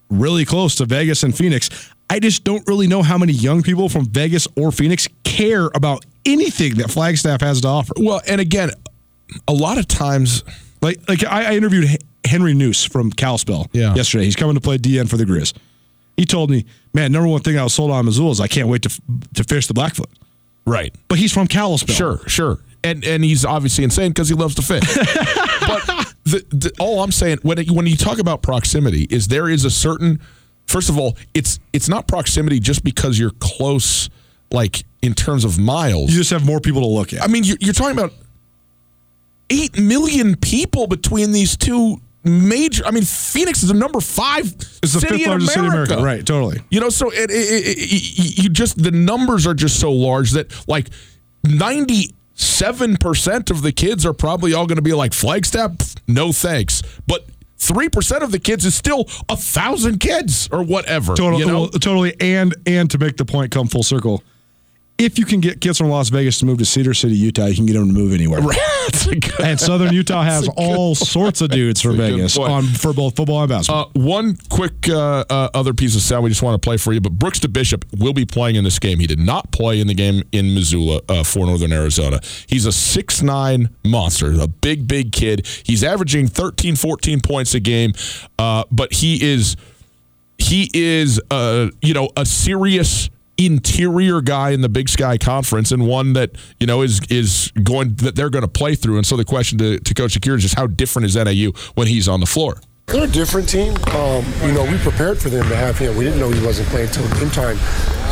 really 0.10 0.46
close 0.46 0.76
to 0.76 0.86
Vegas 0.86 1.24
and 1.24 1.36
Phoenix. 1.36 1.70
I 2.12 2.20
just 2.20 2.44
don't 2.44 2.66
really 2.68 2.88
know 2.88 3.02
how 3.04 3.18
many 3.18 3.34
young 3.34 3.64
people 3.64 3.88
from 3.90 4.06
Vegas 4.06 4.48
or 4.58 4.72
Phoenix 4.72 5.08
care 5.24 5.70
about 5.74 6.06
anything 6.26 6.76
that 6.76 6.92
Flagstaff 6.92 7.42
has 7.42 7.62
to 7.62 7.68
offer. 7.68 7.94
Well, 7.98 8.22
and 8.28 8.42
again, 8.42 8.72
a 9.48 9.54
lot 9.54 9.78
of 9.78 9.88
times, 9.88 10.44
Like, 10.82 11.00
like 11.08 11.24
I, 11.24 11.52
I 11.52 11.56
interviewed 11.56 11.88
Henry 12.26 12.54
Noose 12.54 12.84
from 12.84 13.12
Kalispell 13.12 13.68
Yeah. 13.72 13.96
yesterday. 13.96 14.26
He's 14.26 14.36
coming 14.36 14.56
to 14.56 14.62
play 14.62 14.78
DN 14.78 15.08
for 15.10 15.16
the 15.18 15.26
Grizz. 15.26 15.54
He 16.18 16.26
told 16.26 16.50
me, 16.52 16.66
man, 16.94 17.12
number 17.12 17.28
one 17.30 17.42
thing 17.42 17.58
I 17.58 17.64
was 17.64 17.74
sold 17.74 17.92
on 17.92 18.06
Missoula 18.06 18.32
is 18.32 18.40
I 18.42 18.48
can't 18.48 18.68
wait 18.68 18.82
to 18.84 18.90
to 19.36 19.44
fish 19.46 19.68
the 19.68 19.74
Blackfoot. 19.74 20.10
right? 20.66 20.94
But 21.08 21.18
he's 21.18 21.32
from 21.32 21.48
Kalispell. 21.48 21.96
Sure, 21.96 22.20
sure. 22.28 22.60
And 22.84 23.04
and 23.06 23.24
he's 23.24 23.46
obviously 23.46 23.84
insane 23.86 24.10
because 24.12 24.28
he 24.28 24.36
loves 24.36 24.56
to 24.56 24.62
fish. 24.62 24.84
but 24.96 25.86
the, 26.26 26.46
the, 26.50 26.72
all 26.80 27.02
I'm 27.04 27.12
saying 27.12 27.40
when 27.44 27.58
it, 27.60 27.72
when 27.72 27.88
you 27.88 27.96
talk 27.96 28.20
about 28.20 28.42
proximity 28.42 29.08
is 29.10 29.30
there 29.30 29.48
is 29.50 29.66
a 29.66 29.70
certain 29.72 30.20
first 30.72 30.90
of 30.90 30.98
all 30.98 31.18
it's 31.34 31.60
it's 31.74 31.88
not 31.90 32.08
proximity 32.08 32.60
just 32.60 32.84
because 32.84 33.20
you're 33.20 33.34
close 33.40 34.10
like 34.52 34.84
in 35.02 35.14
terms 35.14 35.44
of 35.46 35.58
miles. 35.60 36.12
You 36.12 36.18
just 36.18 36.32
have 36.32 36.46
more 36.46 36.60
people 36.60 36.82
to 36.82 36.88
look 36.88 37.14
at. 37.14 37.22
I 37.24 37.28
mean, 37.28 37.44
you're, 37.44 37.58
you're 37.60 37.74
talking 37.74 37.98
about 37.98 38.14
eight 39.50 39.78
million 39.78 40.36
people 40.36 40.88
between 40.88 41.32
these 41.32 41.58
two 41.58 42.00
major. 42.24 42.86
I 42.86 42.92
mean, 42.92 43.04
Phoenix 43.04 43.64
is 43.64 43.70
the 43.70 43.74
number 43.76 44.00
five 44.00 44.46
it's 44.84 44.94
the 44.94 45.00
fifth 45.02 45.26
largest 45.28 45.54
city 45.54 45.66
in 45.66 45.72
America. 45.72 45.98
Right, 45.98 46.26
totally. 46.26 46.62
You 46.70 46.80
know, 46.80 46.90
so 46.90 47.10
it, 47.12 47.30
it, 47.30 47.34
it, 47.34 47.78
it- 47.78 48.44
you 48.44 48.50
just 48.50 48.82
the 48.82 48.92
numbers 48.92 49.48
are 49.48 49.54
just 49.54 49.80
so 49.80 49.92
large 49.92 50.32
that 50.32 50.52
like 50.68 50.88
ninety 51.44 52.14
seven 52.36 52.98
percent 52.98 53.50
of 53.52 53.62
the 53.62 53.72
kids 53.72 54.06
are 54.06 54.14
probably 54.14 54.54
all 54.54 54.68
going 54.68 54.78
to 54.78 54.82
be 54.82 54.94
like 54.94 55.14
Flagstaff. 55.14 55.72
No 56.08 56.32
thanks, 56.32 56.82
but 57.08 57.26
three 57.62 57.88
percent 57.88 58.24
of 58.24 58.32
the 58.32 58.40
kids 58.40 58.66
is 58.66 58.76
still 58.76 59.08
a 59.30 59.38
thousand 59.38 60.00
kids 60.00 60.50
or 60.52 60.64
whatever. 60.64 61.14
Totally, 61.14 61.44
you 61.44 61.48
know? 61.48 61.68
totally, 61.68 62.20
and 62.20 62.56
and 62.66 62.90
to 62.92 62.98
make 62.98 63.18
the 63.18 63.26
point 63.26 63.52
come 63.52 63.68
full 63.68 63.84
circle, 63.84 64.24
if 65.02 65.18
you 65.18 65.26
can 65.26 65.40
get 65.40 65.60
kids 65.62 65.78
from 65.78 65.90
Las 65.90 66.10
Vegas 66.10 66.40
to 66.40 66.46
move 66.46 66.60
to 66.60 66.66
Cedar 66.66 66.94
City, 66.94 67.16
Utah, 67.16 67.48
you 67.48 67.56
can 67.56 67.66
get 67.66 67.74
them 67.74 67.88
to 67.88 67.94
move 67.94 68.14
anywhere. 68.14 68.42
Good- 69.06 69.42
And 69.42 69.60
Southern 69.60 69.94
Utah 69.94 70.22
has 70.24 70.48
all 70.58 70.96
sorts 70.96 71.42
of 71.42 71.50
dudes 71.50 71.82
from 71.82 71.98
That's 71.98 72.10
a 72.10 72.12
good 72.12 72.18
Vegas 72.18 72.38
on 72.38 72.64
for 72.64 72.94
both 72.94 73.16
football 73.16 73.42
and 73.42 73.50
basketball. 73.50 73.92
Uh, 73.96 74.00
one 74.00 74.38
quick 74.50 74.88
uh, 74.90 75.24
uh, 75.30 75.50
other 75.54 75.74
piece 75.74 75.96
of 75.96 76.02
sound 76.02 76.24
we 76.24 76.30
just 76.30 76.44
want 76.44 76.62
to 76.62 76.66
play 76.66 76.78
for 76.78 76.94
you, 76.94 77.02
but 77.02 77.14
Brooks 77.14 77.40
DeBishop 77.40 78.00
will 78.00 78.14
be 78.14 78.26
playing 78.26 78.56
in 78.56 78.64
this 78.64 78.80
game. 78.80 79.00
He 79.00 79.08
did 79.08 79.20
not 79.20 79.52
play 79.52 79.80
in 79.80 79.88
the 79.88 79.94
game 79.94 80.24
in 80.32 80.54
Missoula 80.54 81.02
uh, 81.10 81.24
for 81.24 81.46
Northern 81.46 81.72
Arizona. 81.74 82.20
He's 82.48 82.66
a 82.66 82.72
six 82.72 83.22
nine 83.22 83.70
monster, 83.84 84.34
a 84.40 84.48
big, 84.48 84.88
big 84.88 85.12
kid. 85.12 85.46
He's 85.64 85.84
averaging 85.84 86.28
13, 86.28 86.76
14 86.76 87.22
points 87.22 87.54
a 87.54 87.60
game, 87.60 87.94
uh, 88.40 88.64
but 88.72 88.94
he 88.94 89.22
is 89.24 89.56
he 90.38 90.70
is 90.74 91.20
uh, 91.32 91.70
you 91.82 91.94
know 91.94 92.10
a 92.18 92.26
serious 92.26 93.10
interior 93.46 94.22
guy 94.22 94.52
in 94.52 94.62
the 94.62 94.70
Big 94.70 94.90
Sky 94.90 95.18
Conference 95.18 95.72
and 95.72 95.88
one 95.88 96.14
that 96.14 96.32
you 96.60 96.68
know 96.68 96.82
is 96.82 97.02
is 97.10 97.52
going 97.64 97.96
that 97.96 98.16
they're 98.16 98.30
going 98.30 98.44
to 98.44 98.48
play 98.48 98.76
through. 98.76 98.98
And 98.98 99.06
so 99.06 99.16
the 99.16 99.26
question 99.26 99.58
to, 99.60 99.80
to 99.80 99.94
Coach 99.94 100.20
DeCuire 100.20 100.36
is 100.36 100.44
just 100.44 100.56
how 100.56 100.68
different 100.68 101.06
is 101.06 101.16
NAU 101.16 101.52
when 101.76 101.88
he's 101.88 102.08
on 102.08 102.20
the 102.20 102.26
floor? 102.26 102.60
They're 102.88 103.06
a 103.06 103.08
different 103.08 103.48
team. 103.48 103.74
Um, 103.94 104.26
you 104.44 104.52
know, 104.52 104.66
we 104.70 104.78
prepared 104.80 105.18
for 105.18 105.30
them 105.30 105.48
to 105.48 105.56
have 105.56 105.78
him. 105.78 105.96
We 105.96 106.04
didn't 106.04 106.20
know 106.20 106.30
he 106.30 106.46
wasn't 106.46 106.68
playing 106.70 106.88
until 106.88 107.08
game 107.20 107.30
time. 107.30 107.58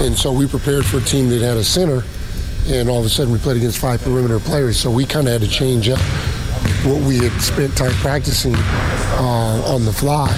And 0.01 0.17
so 0.17 0.31
we 0.31 0.47
prepared 0.47 0.85
for 0.85 0.99
a 0.99 1.01
team 1.01 1.29
that 1.29 1.41
had 1.41 1.57
a 1.57 1.63
center, 1.63 2.03
and 2.67 2.87
all 2.87 2.99
of 2.99 3.05
a 3.05 3.09
sudden 3.09 3.33
we 3.33 3.39
played 3.39 3.57
against 3.57 3.79
five 3.79 4.01
perimeter 4.01 4.39
players. 4.39 4.79
So 4.79 4.89
we 4.89 5.05
kind 5.05 5.27
of 5.27 5.33
had 5.33 5.41
to 5.41 5.49
change 5.49 5.89
up 5.89 5.99
what 6.85 7.01
we 7.01 7.17
had 7.17 7.41
spent 7.41 7.75
time 7.75 7.91
practicing 7.95 8.55
uh, 8.55 9.63
on 9.67 9.83
the 9.83 9.91
fly. 9.91 10.29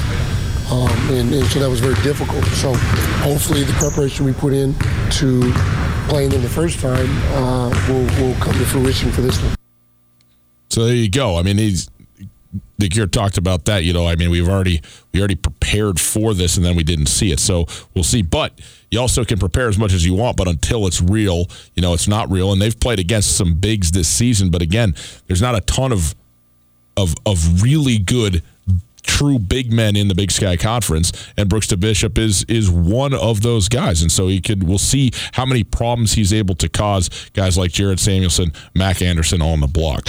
Um, 0.72 0.88
and, 1.12 1.34
and 1.34 1.46
so 1.48 1.60
that 1.60 1.70
was 1.70 1.82
very 1.82 2.02
difficult. 2.02 2.46
So 2.46 2.74
hopefully 3.24 3.64
the 3.64 3.74
preparation 3.74 4.26
we 4.26 4.34
put 4.34 4.54
in 4.54 4.74
to 5.20 5.52
playing 6.08 6.30
them 6.30 6.42
the 6.42 6.50
first 6.50 6.80
time 6.80 7.10
uh, 7.34 7.70
will, 7.90 8.06
will 8.22 8.36
come 8.36 8.54
to 8.54 8.66
fruition 8.66 9.12
for 9.12 9.22
this 9.22 9.42
one. 9.42 9.56
So 10.70 10.86
there 10.86 10.96
you 10.96 11.10
go. 11.10 11.38
I 11.38 11.44
mean, 11.44 11.58
he's 11.58 11.90
DeCuire 12.82 13.12
talked 13.12 13.38
about 13.38 13.66
that. 13.66 13.84
You 13.84 13.94
know, 13.94 14.08
I 14.08 14.16
mean, 14.16 14.30
we've 14.30 14.48
already 14.48 14.82
we 15.14 15.20
already 15.20 15.36
prepared 15.36 16.00
for 16.00 16.34
this, 16.34 16.58
and 16.58 16.66
then 16.66 16.76
we 16.76 16.84
didn't 16.84 17.08
see 17.08 17.32
it. 17.32 17.40
So 17.40 17.68
we'll 17.94 18.04
see. 18.04 18.22
But 18.22 18.60
you 18.90 19.00
also 19.00 19.24
can 19.24 19.40
prepare 19.40 19.70
as 19.70 19.78
much 19.78 19.94
as 19.94 20.06
you 20.06 20.16
want, 20.16 20.38
but 20.38 20.48
until 20.48 20.88
it's 20.88 21.02
real, 21.02 21.48
you 21.76 21.82
know, 21.82 21.94
it's 21.94 22.08
not 22.08 22.30
real. 22.32 22.52
And 22.52 22.62
they've 22.62 22.78
played 22.78 23.00
against 23.00 23.38
some 23.38 23.54
bigs 23.54 23.92
this 23.92 24.08
season, 24.08 24.50
but 24.50 24.62
again, 24.62 24.96
there's 25.28 25.42
not 25.42 25.56
a 25.56 25.62
ton 25.62 25.92
of 25.92 26.16
of 26.98 27.14
of 27.26 27.62
really 27.62 27.98
good 27.98 28.44
true 29.04 29.40
big 29.40 29.72
men 29.72 29.96
in 29.96 30.08
the 30.08 30.16
Big 30.16 30.32
Sky 30.32 30.58
Conference, 30.58 31.12
and 31.38 31.50
Brooks 31.50 31.68
DeBishop 31.68 32.18
is 32.18 32.44
is 32.46 32.70
one 32.70 33.14
of 33.14 33.42
those 33.42 33.70
guys, 33.70 34.02
and 34.02 34.12
so 34.12 34.28
he 34.28 34.42
could. 34.42 34.64
We'll 34.64 34.78
see 34.78 35.12
how 35.34 35.46
many 35.46 35.64
problems 35.64 36.14
he's 36.14 36.34
able 36.34 36.56
to 36.56 36.70
cause 36.70 37.10
guys 37.34 37.58
like 37.58 37.72
Jared 37.72 38.00
Samuelson, 38.00 38.52
Mac 38.74 39.02
Anderson 39.02 39.42
on 39.42 39.60
the 39.60 39.68
block. 39.68 40.08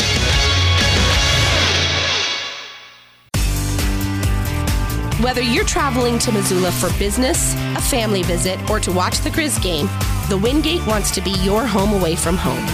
Whether 5.23 5.41
you're 5.43 5.65
traveling 5.65 6.19
to 6.19 6.33
Missoula 6.33 6.73
for 6.73 6.91
business, 6.99 7.55
a 7.77 7.81
family 7.81 8.25
visit, 8.25 8.59
or 8.69 8.81
to 8.81 8.91
watch 8.91 9.21
the 9.21 9.31
Grizz 9.31 9.63
game, 9.63 9.89
the 10.29 10.37
Wingate 10.37 10.85
wants 10.85 11.13
to 11.13 11.21
be 11.21 11.31
your 11.43 11.65
home 11.65 11.93
away 11.95 12.17
from 12.17 12.37
home. 12.37 12.67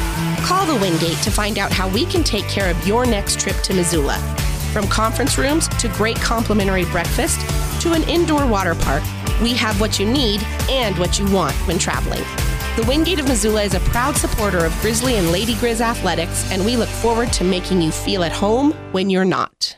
Call 0.47 0.65
the 0.65 0.77
Wingate 0.77 1.19
to 1.25 1.31
find 1.31 1.59
out 1.59 1.71
how 1.71 1.91
we 1.91 2.07
can 2.07 2.25
take 2.25 2.49
care 2.49 2.71
of 2.71 2.87
your 2.89 3.05
next 3.05 3.39
trip 3.39 3.57
to 3.65 3.75
Missoula. 3.75 4.17
From 4.73 4.87
conference 4.89 5.39
rooms 5.39 5.69
to 5.69 5.89
great 5.89 6.17
complimentary 6.17 6.85
breakfast 6.87 7.41
to 7.83 7.93
an 7.93 8.03
indoor 8.05 8.47
water 8.47 8.75
park, 8.75 9.03
we 9.41 9.55
have 9.55 9.81
what 9.81 9.99
you 9.99 10.07
need 10.07 10.43
and 10.69 10.97
what 10.99 11.19
you 11.19 11.31
want 11.33 11.55
when 11.67 11.79
traveling. 11.79 12.23
The 12.77 12.85
Wingate 12.87 13.19
of 13.19 13.27
Missoula 13.27 13.63
is 13.63 13.75
a 13.75 13.81
proud 13.81 14.17
supporter 14.17 14.65
of 14.65 14.79
Grizzly 14.81 15.17
and 15.17 15.33
Lady 15.33 15.55
Grizz 15.55 15.81
athletics, 15.81 16.51
and 16.53 16.65
we 16.65 16.77
look 16.77 16.89
forward 16.89 17.33
to 17.33 17.45
making 17.45 17.81
you 17.81 17.91
feel 17.91 18.23
at 18.23 18.33
home 18.33 18.73
when 18.93 19.11
you're 19.11 19.25
not. 19.25 19.78